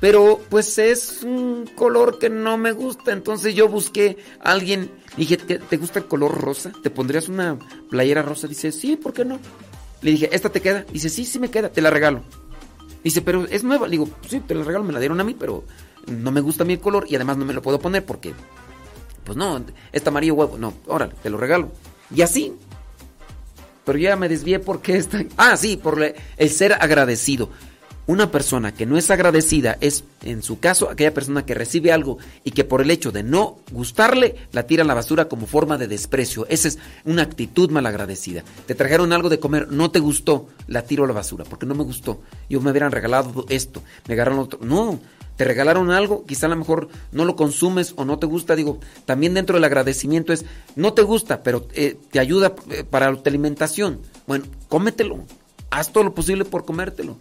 Pero 0.00 0.38
pues 0.50 0.76
es 0.76 1.22
un 1.22 1.70
color 1.74 2.18
que 2.18 2.28
no 2.28 2.58
me 2.58 2.72
gusta. 2.72 3.12
Entonces 3.12 3.54
yo 3.54 3.68
busqué 3.68 4.18
a 4.40 4.52
alguien. 4.52 4.90
Dije, 5.16 5.38
¿te, 5.38 5.58
te 5.58 5.76
gusta 5.78 6.00
el 6.00 6.04
color 6.06 6.38
rosa? 6.38 6.70
¿Te 6.82 6.90
pondrías 6.90 7.28
una 7.28 7.58
playera 7.88 8.20
rosa? 8.20 8.46
Dice, 8.46 8.70
sí, 8.72 8.96
¿por 8.96 9.14
qué 9.14 9.24
no? 9.24 9.38
Le 10.04 10.10
dije, 10.10 10.28
¿esta 10.32 10.50
te 10.50 10.60
queda? 10.60 10.84
Dice, 10.92 11.08
sí, 11.08 11.24
sí 11.24 11.38
me 11.38 11.50
queda, 11.50 11.70
te 11.70 11.80
la 11.80 11.88
regalo. 11.88 12.22
Dice, 13.02 13.22
pero 13.22 13.46
es 13.48 13.64
nueva. 13.64 13.86
Le 13.86 13.92
digo, 13.92 14.08
sí, 14.28 14.38
te 14.40 14.54
la 14.54 14.62
regalo, 14.62 14.84
me 14.84 14.92
la 14.92 14.98
dieron 14.98 15.18
a 15.18 15.24
mí, 15.24 15.34
pero 15.34 15.64
no 16.06 16.30
me 16.30 16.42
gusta 16.42 16.62
a 16.62 16.66
mí 16.66 16.74
el 16.74 16.80
color 16.80 17.06
y 17.08 17.16
además 17.16 17.38
no 17.38 17.46
me 17.46 17.54
lo 17.54 17.62
puedo 17.62 17.78
poner 17.78 18.04
porque, 18.04 18.34
pues 19.24 19.38
no, 19.38 19.64
está 19.92 20.10
amarillo 20.10 20.34
huevo. 20.34 20.58
No, 20.58 20.74
órale, 20.88 21.14
te 21.22 21.30
lo 21.30 21.38
regalo. 21.38 21.72
Y 22.14 22.20
así. 22.20 22.54
Pero 23.86 23.96
ya 23.96 24.14
me 24.16 24.28
desvié 24.28 24.58
porque 24.58 24.98
está. 24.98 25.24
Ah, 25.38 25.56
sí, 25.56 25.78
por 25.78 25.98
el 26.36 26.50
ser 26.50 26.74
agradecido. 26.74 27.48
Una 28.06 28.30
persona 28.30 28.74
que 28.74 28.84
no 28.84 28.98
es 28.98 29.10
agradecida 29.10 29.78
es, 29.80 30.04
en 30.22 30.42
su 30.42 30.60
caso, 30.60 30.90
aquella 30.90 31.14
persona 31.14 31.46
que 31.46 31.54
recibe 31.54 31.90
algo 31.90 32.18
y 32.44 32.50
que 32.50 32.64
por 32.64 32.82
el 32.82 32.90
hecho 32.90 33.12
de 33.12 33.22
no 33.22 33.58
gustarle, 33.72 34.36
la 34.52 34.66
tira 34.66 34.84
a 34.84 34.86
la 34.86 34.92
basura 34.92 35.26
como 35.26 35.46
forma 35.46 35.78
de 35.78 35.88
desprecio. 35.88 36.46
Esa 36.50 36.68
es 36.68 36.78
una 37.06 37.22
actitud 37.22 37.70
malagradecida. 37.70 38.44
Te 38.66 38.74
trajeron 38.74 39.14
algo 39.14 39.30
de 39.30 39.40
comer, 39.40 39.68
no 39.72 39.90
te 39.90 40.00
gustó, 40.00 40.48
la 40.66 40.82
tiro 40.82 41.04
a 41.04 41.06
la 41.06 41.14
basura 41.14 41.44
porque 41.44 41.64
no 41.64 41.74
me 41.74 41.82
gustó. 41.82 42.20
Yo 42.50 42.60
me 42.60 42.72
hubieran 42.72 42.92
regalado 42.92 43.46
esto, 43.48 43.82
me 44.06 44.12
agarraron 44.12 44.40
otro. 44.40 44.58
No, 44.62 45.00
te 45.36 45.44
regalaron 45.44 45.90
algo, 45.90 46.26
quizá 46.26 46.44
a 46.44 46.50
lo 46.50 46.56
mejor 46.56 46.88
no 47.10 47.24
lo 47.24 47.36
consumes 47.36 47.94
o 47.96 48.04
no 48.04 48.18
te 48.18 48.26
gusta. 48.26 48.54
Digo, 48.54 48.80
también 49.06 49.32
dentro 49.32 49.56
del 49.56 49.64
agradecimiento 49.64 50.34
es, 50.34 50.44
no 50.76 50.92
te 50.92 51.00
gusta, 51.00 51.42
pero 51.42 51.68
eh, 51.72 51.96
te 52.10 52.20
ayuda 52.20 52.54
eh, 52.70 52.84
para 52.84 53.14
tu 53.14 53.28
alimentación. 53.30 54.00
Bueno, 54.26 54.44
cómetelo. 54.68 55.24
Haz 55.70 55.90
todo 55.90 56.04
lo 56.04 56.14
posible 56.14 56.44
por 56.44 56.66
comértelo. 56.66 57.16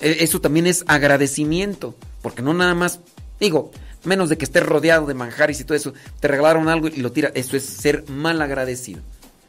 E- 0.00 0.18
Eso 0.20 0.40
también 0.40 0.66
es 0.66 0.84
agradecimiento, 0.86 1.94
porque 2.22 2.42
no 2.42 2.54
nada 2.54 2.74
más, 2.74 3.00
digo, 3.40 3.70
menos 4.04 4.28
de 4.28 4.38
que 4.38 4.44
estés 4.44 4.64
rodeado 4.64 5.06
de 5.06 5.14
manjares 5.14 5.60
y 5.60 5.64
todo 5.64 5.76
eso, 5.76 5.94
te 6.20 6.28
regalaron 6.28 6.68
algo 6.68 6.88
y 6.88 6.96
lo 6.96 7.12
tiras, 7.12 7.32
eso 7.34 7.56
es 7.56 7.64
ser 7.64 8.08
mal 8.08 8.40
agradecido. 8.40 9.00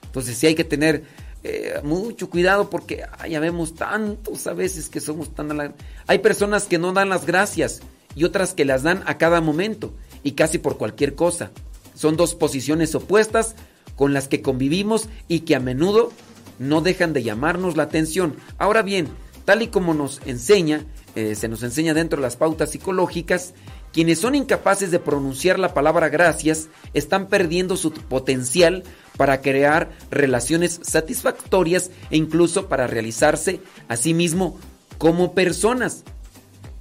Entonces 0.05 0.37
sí 0.37 0.47
hay 0.47 0.55
que 0.55 0.63
tener 0.63 1.03
eh, 1.43 1.79
mucho 1.83 2.29
cuidado 2.29 2.69
porque 2.69 3.03
ya 3.29 3.39
vemos 3.39 3.75
tantos 3.75 4.47
a 4.47 4.53
veces 4.53 4.89
que 4.89 4.99
somos 4.99 5.33
tan... 5.33 5.75
Hay 6.07 6.19
personas 6.19 6.65
que 6.65 6.79
no 6.79 6.91
dan 6.93 7.09
las 7.09 7.25
gracias 7.25 7.81
y 8.15 8.23
otras 8.23 8.53
que 8.53 8.65
las 8.65 8.83
dan 8.83 9.03
a 9.05 9.17
cada 9.17 9.41
momento 9.41 9.93
y 10.23 10.31
casi 10.31 10.57
por 10.57 10.77
cualquier 10.77 11.13
cosa. 11.13 11.51
Son 11.95 12.17
dos 12.17 12.33
posiciones 12.35 12.95
opuestas 12.95 13.55
con 13.95 14.13
las 14.13 14.27
que 14.27 14.41
convivimos 14.41 15.07
y 15.27 15.41
que 15.41 15.55
a 15.55 15.59
menudo 15.59 16.11
no 16.57 16.81
dejan 16.81 17.13
de 17.13 17.23
llamarnos 17.23 17.77
la 17.77 17.83
atención. 17.83 18.35
Ahora 18.57 18.81
bien, 18.81 19.07
tal 19.47 19.61
y 19.61 19.67
como 19.67 19.93
nos 19.93 20.19
enseña, 20.25 20.83
eh, 21.15 21.33
se 21.33 21.47
nos 21.47 21.63
enseña 21.63 21.93
dentro 21.93 22.17
de 22.17 22.23
las 22.23 22.35
pautas 22.35 22.71
psicológicas, 22.71 23.53
quienes 23.93 24.19
son 24.19 24.35
incapaces 24.35 24.91
de 24.91 24.99
pronunciar 24.99 25.57
la 25.57 25.73
palabra 25.73 26.09
gracias 26.09 26.67
están 26.93 27.27
perdiendo 27.27 27.77
su 27.77 27.93
potencial 27.93 28.83
para 29.15 29.39
crear 29.39 29.89
relaciones 30.11 30.81
satisfactorias 30.83 31.91
e 32.11 32.17
incluso 32.17 32.67
para 32.67 32.87
realizarse 32.87 33.61
a 33.87 33.95
sí 33.95 34.13
mismo 34.13 34.59
como 34.97 35.33
personas. 35.33 36.03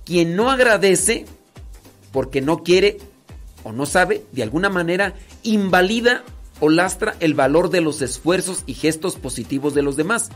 Quien 0.04 0.34
no 0.34 0.50
agradece 0.50 1.24
porque 2.10 2.40
no 2.40 2.64
quiere 2.64 2.98
o 3.62 3.70
no 3.70 3.86
sabe, 3.86 4.24
de 4.32 4.42
alguna 4.42 4.70
manera 4.70 5.14
invalida 5.44 6.24
o 6.58 6.68
lastra 6.68 7.14
el 7.20 7.34
valor 7.34 7.70
de 7.70 7.80
los 7.80 8.02
esfuerzos 8.02 8.64
y 8.66 8.74
gestos 8.74 9.14
positivos 9.14 9.72
de 9.72 9.82
los 9.82 9.94
demás. 9.94 10.30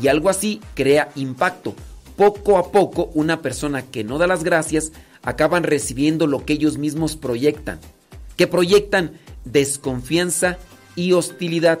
Y 0.00 0.08
algo 0.08 0.30
así 0.30 0.60
crea 0.74 1.10
impacto. 1.16 1.74
Poco 2.16 2.58
a 2.58 2.70
poco, 2.70 3.10
una 3.14 3.42
persona 3.42 3.82
que 3.82 4.04
no 4.04 4.18
da 4.18 4.26
las 4.26 4.44
gracias 4.44 4.92
acaban 5.22 5.62
recibiendo 5.62 6.26
lo 6.26 6.44
que 6.44 6.54
ellos 6.54 6.78
mismos 6.78 7.16
proyectan. 7.16 7.78
Que 8.36 8.46
proyectan 8.46 9.12
desconfianza 9.44 10.58
y 10.94 11.12
hostilidad. 11.12 11.80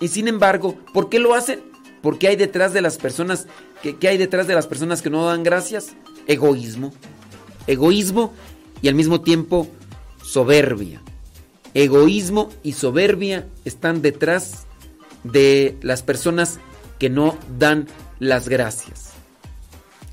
Y 0.00 0.08
sin 0.08 0.28
embargo, 0.28 0.76
¿por 0.92 1.08
qué 1.08 1.18
lo 1.18 1.34
hacen? 1.34 1.60
Porque 2.02 2.28
hay 2.28 2.36
detrás 2.36 2.72
de 2.72 2.80
las 2.80 2.96
personas 2.96 3.46
que, 3.82 3.96
¿qué 3.96 4.08
hay 4.08 4.18
detrás 4.18 4.46
de 4.46 4.54
las 4.54 4.66
personas 4.66 5.02
que 5.02 5.10
no 5.10 5.26
dan 5.26 5.42
gracias? 5.42 5.94
Egoísmo. 6.26 6.92
Egoísmo 7.66 8.32
y 8.82 8.88
al 8.88 8.94
mismo 8.94 9.20
tiempo 9.20 9.68
soberbia. 10.22 11.02
Egoísmo 11.74 12.50
y 12.62 12.72
soberbia 12.72 13.46
están 13.64 14.02
detrás 14.02 14.66
de 15.24 15.76
las 15.82 16.02
personas 16.02 16.58
que 17.00 17.10
no 17.10 17.36
dan 17.58 17.88
las 18.20 18.48
gracias. 18.48 19.10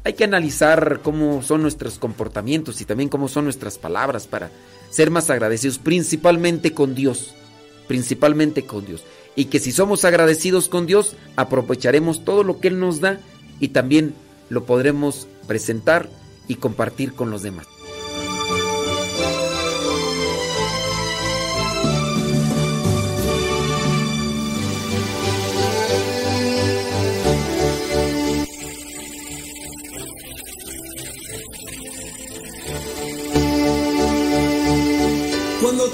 Hay 0.03 0.13
que 0.13 0.23
analizar 0.23 1.01
cómo 1.03 1.43
son 1.43 1.61
nuestros 1.61 1.99
comportamientos 1.99 2.79
y 2.81 2.85
también 2.85 3.09
cómo 3.09 3.27
son 3.27 3.43
nuestras 3.43 3.77
palabras 3.77 4.25
para 4.25 4.49
ser 4.89 5.11
más 5.11 5.29
agradecidos, 5.29 5.79
principalmente 5.79 6.73
con 6.73 6.95
Dios, 6.95 7.35
principalmente 7.87 8.65
con 8.65 8.85
Dios. 8.85 9.03
Y 9.35 9.45
que 9.45 9.59
si 9.59 9.73
somos 9.73 10.05
agradecidos 10.05 10.69
con 10.69 10.87
Dios, 10.87 11.15
aprovecharemos 11.35 12.23
todo 12.23 12.43
lo 12.43 12.59
que 12.59 12.69
Él 12.69 12.79
nos 12.79 13.01
da 13.01 13.19
y 13.59 13.67
también 13.67 14.15
lo 14.49 14.65
podremos 14.65 15.27
presentar 15.45 16.09
y 16.47 16.55
compartir 16.55 17.13
con 17.13 17.29
los 17.29 17.43
demás. 17.43 17.67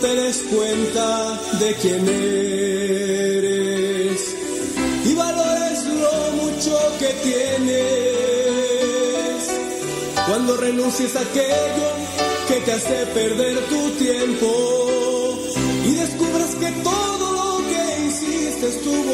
Te 0.04 0.14
des 0.16 0.40
cuenta 0.52 1.40
de 1.62 1.74
quién 1.76 2.06
eres 2.10 3.56
y 5.06 5.16
valores 5.16 5.86
lo 5.86 6.32
mucho 6.42 6.78
que 7.00 7.08
tienes. 7.24 8.64
Cuando 10.28 10.58
renuncies 10.58 11.16
a 11.16 11.22
aquello 11.22 11.88
que 12.50 12.56
te 12.66 12.74
hace 12.74 13.06
perder 13.14 13.58
tu 13.70 13.92
tiempo 13.92 15.40
y 15.86 15.94
descubras 15.94 16.54
que 16.56 16.72
todo 16.84 17.32
lo 17.32 17.60
que 17.70 17.84
hiciste 18.06 18.68
estuvo 18.68 19.14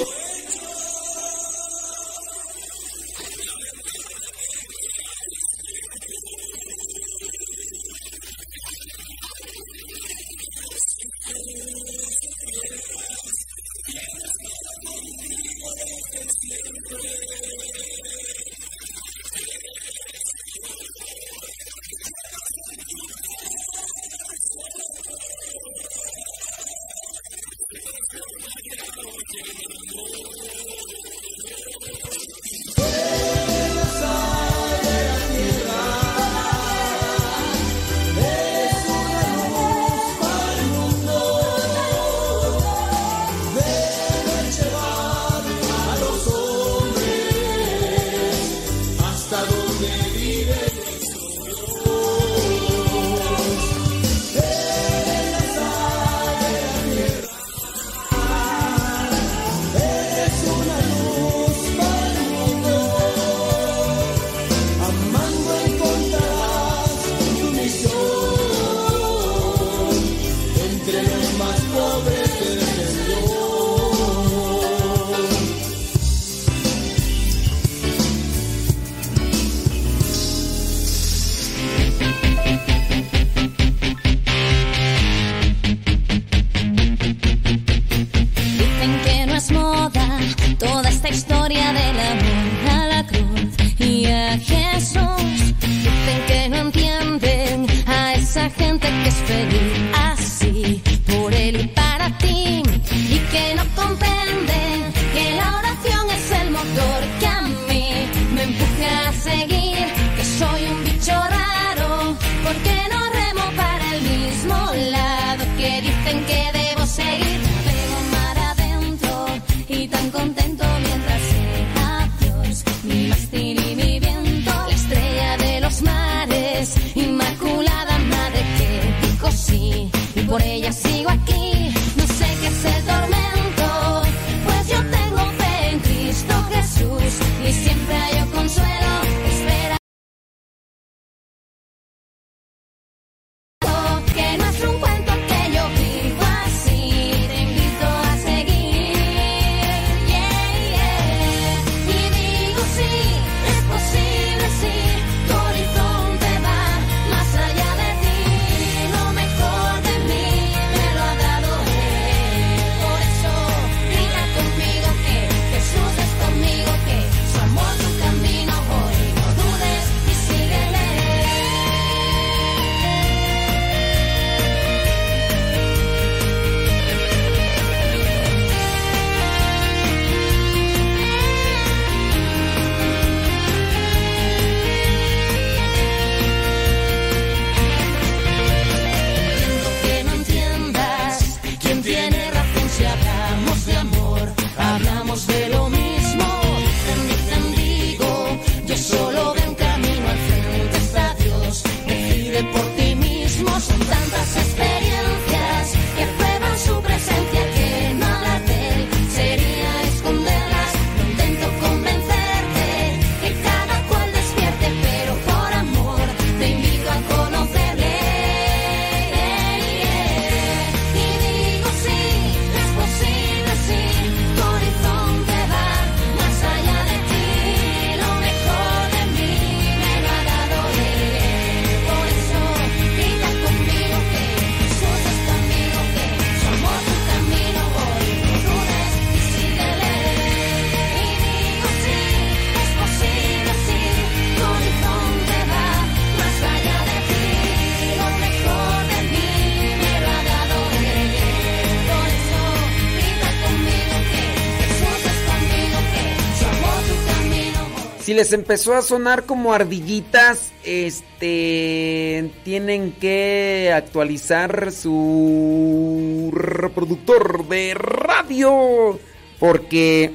les 258.19 258.33
empezó 258.33 258.75
a 258.75 258.81
sonar 258.81 259.23
como 259.23 259.53
ardillitas, 259.53 260.51
este 260.65 262.29
tienen 262.43 262.91
que 262.91 263.71
actualizar 263.73 264.73
su 264.73 266.29
reproductor 266.33 267.47
de 267.47 267.75
radio 267.75 268.99
porque 269.39 270.13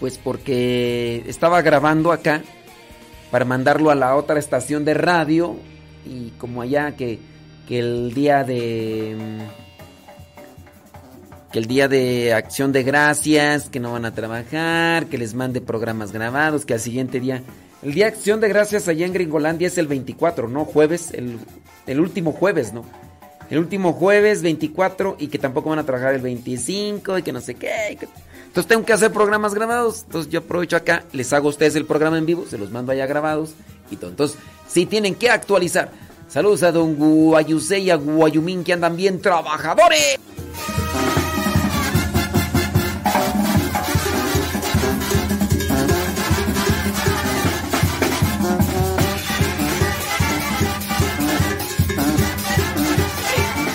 pues 0.00 0.18
porque 0.18 1.22
estaba 1.28 1.62
grabando 1.62 2.10
acá 2.10 2.42
para 3.30 3.44
mandarlo 3.44 3.92
a 3.92 3.94
la 3.94 4.16
otra 4.16 4.40
estación 4.40 4.84
de 4.84 4.94
radio 4.94 5.54
y 6.04 6.30
como 6.30 6.62
allá 6.62 6.96
que, 6.96 7.20
que 7.68 7.78
el 7.78 8.12
día 8.12 8.42
de 8.42 9.16
que 11.52 11.58
el 11.58 11.66
día 11.66 11.88
de 11.88 12.32
acción 12.32 12.72
de 12.72 12.82
gracias, 12.82 13.68
que 13.68 13.80
no 13.80 13.92
van 13.92 14.04
a 14.04 14.14
trabajar, 14.14 15.06
que 15.06 15.18
les 15.18 15.34
mande 15.34 15.60
programas 15.60 16.12
grabados, 16.12 16.64
que 16.64 16.74
al 16.74 16.80
siguiente 16.80 17.20
día... 17.20 17.42
El 17.82 17.94
día 17.94 18.04
de 18.04 18.12
acción 18.12 18.40
de 18.40 18.48
gracias 18.48 18.88
allá 18.88 19.06
en 19.06 19.14
Gringolandia 19.14 19.66
es 19.66 19.78
el 19.78 19.86
24, 19.86 20.48
¿no? 20.48 20.66
Jueves, 20.66 21.12
el, 21.12 21.38
el 21.86 21.98
último 21.98 22.32
jueves, 22.32 22.74
¿no? 22.74 22.84
El 23.48 23.58
último 23.58 23.94
jueves 23.94 24.42
24 24.42 25.16
y 25.18 25.28
que 25.28 25.38
tampoco 25.38 25.70
van 25.70 25.78
a 25.78 25.84
trabajar 25.84 26.14
el 26.14 26.20
25 26.20 27.18
y 27.18 27.22
que 27.22 27.32
no 27.32 27.40
sé 27.40 27.54
qué. 27.54 27.98
Entonces 28.46 28.68
tengo 28.68 28.84
que 28.84 28.92
hacer 28.92 29.12
programas 29.12 29.54
grabados. 29.54 30.02
Entonces 30.04 30.30
yo 30.30 30.40
aprovecho 30.40 30.76
acá, 30.76 31.04
les 31.12 31.32
hago 31.32 31.48
a 31.48 31.50
ustedes 31.50 31.74
el 31.74 31.86
programa 31.86 32.18
en 32.18 32.26
vivo, 32.26 32.44
se 32.48 32.58
los 32.58 32.70
mando 32.70 32.92
allá 32.92 33.06
grabados 33.06 33.54
y 33.90 33.96
todo. 33.96 34.10
Entonces 34.10 34.38
sí 34.68 34.86
tienen 34.86 35.14
que 35.14 35.30
actualizar. 35.30 35.90
Saludos 36.28 36.62
a 36.62 36.70
don 36.70 36.94
Guayusei 36.94 37.84
y 37.84 37.90
a 37.90 37.96
Guayumín 37.96 38.62
que 38.62 38.72
andan 38.72 38.96
bien 38.96 39.20
trabajadores. 39.20 40.18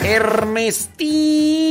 Ernestín. 0.06 1.66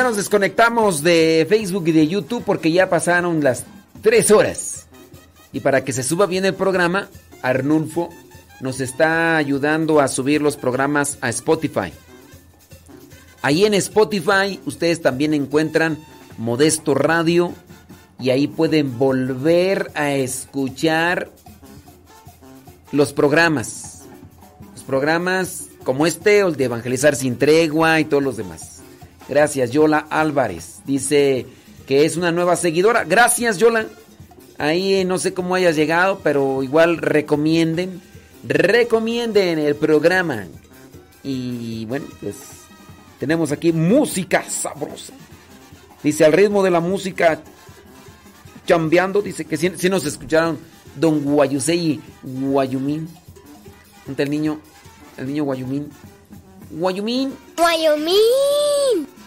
Ya 0.00 0.04
nos 0.04 0.16
desconectamos 0.16 1.02
de 1.02 1.44
Facebook 1.46 1.88
y 1.88 1.92
de 1.92 2.08
YouTube 2.08 2.42
porque 2.46 2.72
ya 2.72 2.88
pasaron 2.88 3.44
las 3.44 3.66
tres 4.00 4.30
horas. 4.30 4.86
Y 5.52 5.60
para 5.60 5.84
que 5.84 5.92
se 5.92 6.02
suba 6.02 6.24
bien 6.24 6.46
el 6.46 6.54
programa, 6.54 7.10
Arnulfo 7.42 8.08
nos 8.62 8.80
está 8.80 9.36
ayudando 9.36 10.00
a 10.00 10.08
subir 10.08 10.40
los 10.40 10.56
programas 10.56 11.18
a 11.20 11.28
Spotify. 11.28 11.92
Ahí 13.42 13.66
en 13.66 13.74
Spotify 13.74 14.58
ustedes 14.64 15.02
también 15.02 15.34
encuentran 15.34 15.98
Modesto 16.38 16.94
Radio 16.94 17.52
y 18.18 18.30
ahí 18.30 18.46
pueden 18.46 18.98
volver 18.98 19.90
a 19.94 20.12
escuchar 20.12 21.30
los 22.90 23.12
programas. 23.12 24.04
Los 24.72 24.82
programas 24.82 25.66
como 25.84 26.06
este 26.06 26.40
el 26.40 26.56
de 26.56 26.64
Evangelizar 26.64 27.16
sin 27.16 27.36
tregua 27.36 28.00
y 28.00 28.06
todos 28.06 28.22
los 28.22 28.38
demás. 28.38 28.79
Gracias, 29.30 29.70
Yola 29.70 30.08
Álvarez. 30.10 30.80
Dice 30.84 31.46
que 31.86 32.04
es 32.04 32.16
una 32.16 32.32
nueva 32.32 32.56
seguidora. 32.56 33.04
Gracias, 33.04 33.58
Yola. 33.58 33.86
Ahí 34.58 34.94
eh, 34.94 35.04
no 35.04 35.18
sé 35.18 35.32
cómo 35.32 35.54
hayas 35.54 35.76
llegado, 35.76 36.18
pero 36.18 36.64
igual 36.64 36.98
recomienden. 36.98 38.02
Recomienden 38.42 39.60
el 39.60 39.76
programa. 39.76 40.48
Y 41.22 41.86
bueno, 41.86 42.06
pues 42.20 42.34
tenemos 43.20 43.52
aquí 43.52 43.72
música 43.72 44.42
sabrosa. 44.50 45.12
Dice 46.02 46.24
al 46.24 46.32
ritmo 46.32 46.64
de 46.64 46.72
la 46.72 46.80
música 46.80 47.40
chambeando. 48.66 49.22
Dice 49.22 49.44
que 49.44 49.56
si, 49.56 49.88
nos 49.88 50.04
escucharon 50.06 50.58
Don 50.96 51.22
Guayusei 51.22 52.00
Guayumín. 52.24 53.08
¿Dónde 54.06 54.24
el 54.24 54.30
niño? 54.30 54.60
El 55.16 55.28
niño 55.28 55.44
Guayumín. 55.44 55.88
Guayumín. 56.72 57.32
Wyoming. 57.58 59.19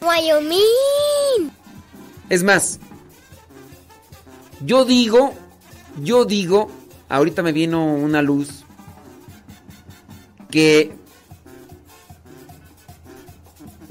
Wyoming. 0.00 1.50
Es 2.28 2.42
más, 2.42 2.78
yo 4.64 4.84
digo, 4.84 5.34
yo 6.02 6.24
digo, 6.24 6.70
ahorita 7.08 7.42
me 7.42 7.52
vino 7.52 7.94
una 7.94 8.22
luz 8.22 8.64
que 10.50 10.92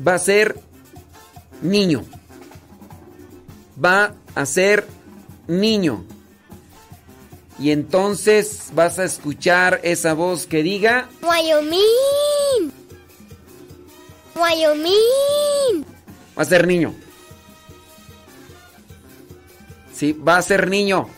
va 0.05 0.15
a 0.15 0.19
ser 0.19 0.59
niño. 1.61 2.03
Va 3.83 4.13
a 4.35 4.45
ser 4.45 4.87
niño. 5.47 6.03
Y 7.59 7.71
entonces 7.71 8.69
vas 8.73 8.99
a 8.99 9.05
escuchar 9.05 9.79
esa 9.83 10.13
voz 10.13 10.45
que 10.45 10.61
diga, 10.61 11.09
Wyoming. 11.23 12.71
Wyoming. 14.35 15.86
Va 16.37 16.43
a 16.43 16.45
ser 16.45 16.67
niño. 16.67 16.93
Sí, 19.93 20.13
va 20.13 20.37
a 20.37 20.41
ser 20.41 20.69
niño. 20.69 21.09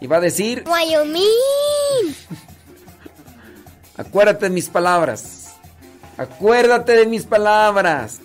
Y 0.00 0.06
va 0.06 0.18
a 0.18 0.20
decir, 0.20 0.64
Wyoming. 0.66 2.14
acuérdate 3.96 4.46
de 4.46 4.50
mis 4.50 4.68
palabras. 4.68 5.54
Acuérdate 6.16 6.92
de 6.92 7.06
mis 7.06 7.24
palabras. 7.24 8.20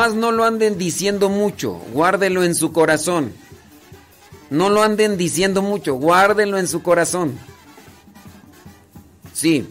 Nomás 0.00 0.14
no 0.16 0.32
lo 0.32 0.44
anden 0.44 0.78
diciendo 0.78 1.28
mucho, 1.28 1.72
guárdelo 1.92 2.42
en 2.42 2.54
su 2.54 2.72
corazón. 2.72 3.34
No 4.48 4.70
lo 4.70 4.82
anden 4.82 5.18
diciendo 5.18 5.60
mucho, 5.60 5.96
guárdenlo 5.96 6.56
en 6.56 6.68
su 6.68 6.82
corazón. 6.82 7.38
Sí. 9.34 9.68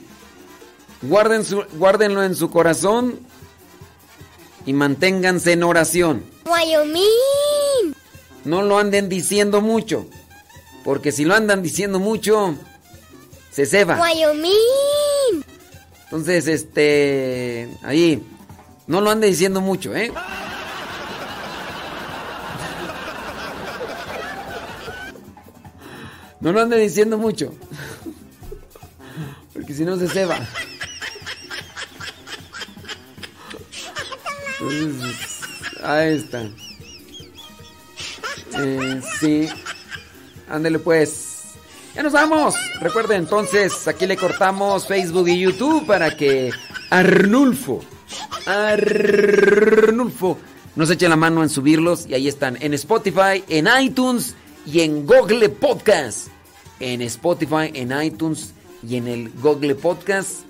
Guarden 1.01 1.43
su- 1.43 1.64
guárdenlo 1.73 2.22
en 2.22 2.35
su 2.35 2.51
corazón 2.51 3.22
y 4.68 4.73
manténganse 4.73 5.53
en 5.53 5.64
oración. 5.64 6.23
Wyoming. 6.45 7.95
No 8.45 8.61
lo 8.61 8.77
anden 8.77 9.10
diciendo 9.10 9.61
mucho, 9.61 10.06
porque 10.84 11.11
si 11.11 11.26
lo 11.26 11.34
andan 11.34 11.64
diciendo 11.64 11.97
mucho, 11.99 12.53
se 13.51 13.65
ceba. 13.65 13.99
Wyoming. 13.99 15.43
Entonces, 16.03 16.45
este, 16.47 17.68
ahí, 17.81 18.23
no 18.89 19.01
lo 19.01 19.11
ande 19.11 19.27
diciendo 19.27 19.61
mucho, 19.61 19.95
¿eh? 19.95 20.11
No 26.39 26.51
lo 26.51 26.59
ande 26.59 26.77
diciendo 26.77 27.17
mucho. 27.19 27.53
Porque 29.53 29.75
si 29.75 29.85
no 29.85 29.95
se 29.95 30.07
ceba. 30.07 30.39
Ahí 35.83 36.15
está. 36.15 36.49
Eh, 38.57 39.01
sí. 39.19 39.49
Ándele 40.49 40.79
pues. 40.79 41.43
Ya 41.93 42.01
nos 42.01 42.13
vamos. 42.13 42.55
Recuerden 42.81 43.19
entonces, 43.19 43.87
aquí 43.87 44.07
le 44.07 44.17
cortamos 44.17 44.87
Facebook 44.87 45.27
y 45.27 45.41
YouTube 45.41 45.85
para 45.85 46.17
que 46.17 46.51
Arnulfo, 46.89 47.83
Arnulfo, 48.45 50.37
nos 50.75 50.89
eche 50.89 51.09
la 51.09 51.15
mano 51.15 51.43
en 51.43 51.49
subirlos. 51.49 52.05
Y 52.07 52.13
ahí 52.13 52.27
están 52.27 52.57
en 52.61 52.73
Spotify, 52.73 53.43
en 53.47 53.67
iTunes 53.81 54.35
y 54.65 54.81
en 54.81 55.05
Google 55.05 55.49
Podcast. 55.49 56.27
En 56.79 57.01
Spotify, 57.01 57.71
en 57.73 57.91
iTunes 58.01 58.53
y 58.87 58.95
en 58.95 59.07
el 59.07 59.29
Google 59.41 59.75
Podcast. 59.75 60.41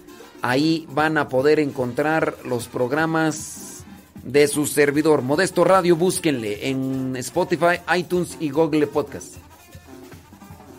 Ahí 0.41 0.87
van 0.91 1.17
a 1.17 1.27
poder 1.27 1.59
encontrar 1.59 2.37
los 2.45 2.67
programas 2.67 3.83
de 4.23 4.47
su 4.47 4.65
servidor. 4.67 5.21
Modesto 5.21 5.63
Radio, 5.63 5.95
búsquenle 5.95 6.69
en 6.69 7.15
Spotify, 7.17 7.79
iTunes 7.97 8.37
y 8.39 8.49
Google 8.49 8.87
Podcast. 8.87 9.35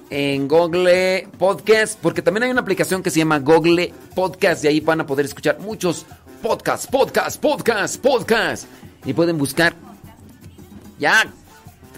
En 0.08 0.48
Google 0.48 1.28
Podcast, 1.38 1.98
porque 2.00 2.22
también 2.22 2.44
hay 2.44 2.50
una 2.50 2.62
aplicación 2.62 3.02
que 3.02 3.10
se 3.10 3.18
llama 3.18 3.38
Google 3.38 3.92
Podcast 4.14 4.64
y 4.64 4.68
ahí 4.68 4.80
van 4.80 5.00
a 5.00 5.06
poder 5.06 5.26
escuchar 5.26 5.60
muchos 5.60 6.04
podcasts, 6.40 6.86
podcasts, 6.86 7.38
podcasts, 7.38 7.98
podcasts. 7.98 8.66
Y 9.04 9.12
pueden 9.12 9.38
buscar 9.38 9.74
ya 10.98 11.22
el 11.22 11.30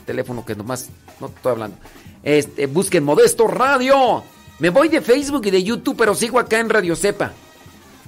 teléfono 0.05 0.45
que 0.45 0.55
nomás 0.55 0.91
no 1.21 1.29
estoy 1.29 1.53
hablando. 1.53 1.77
Este, 2.23 2.67
busquen 2.67 3.05
Modesto 3.05 3.47
Radio. 3.47 4.23
Me 4.59 4.71
voy 4.71 4.89
de 4.89 5.01
Facebook 5.01 5.47
y 5.47 5.51
de 5.51 5.63
YouTube, 5.63 5.97
pero 5.97 6.15
sigo 6.15 6.39
acá 6.39 6.61
en 6.61 6.71
Radio 6.71 6.95
Cepa. 6.95 7.33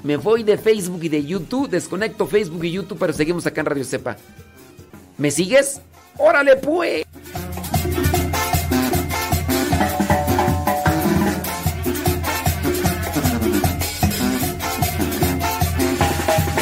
Me 0.02 0.16
voy 0.16 0.43
de 0.43 0.59
Facebook 0.59 1.02
y 1.02 1.09
de 1.09 1.24
YouTube, 1.24 1.69
desconecto 1.69 2.27
Facebook 2.27 2.65
y 2.65 2.73
YouTube, 2.73 2.98
pero 2.98 3.12
seguimos 3.12 3.47
acá 3.47 3.62
en 3.62 3.66
Radio 3.66 3.85
Cepa. 3.85 4.16
¿Me 5.16 5.31
sigues? 5.31 5.81
Órale 6.19 6.56
pues. 6.56 7.06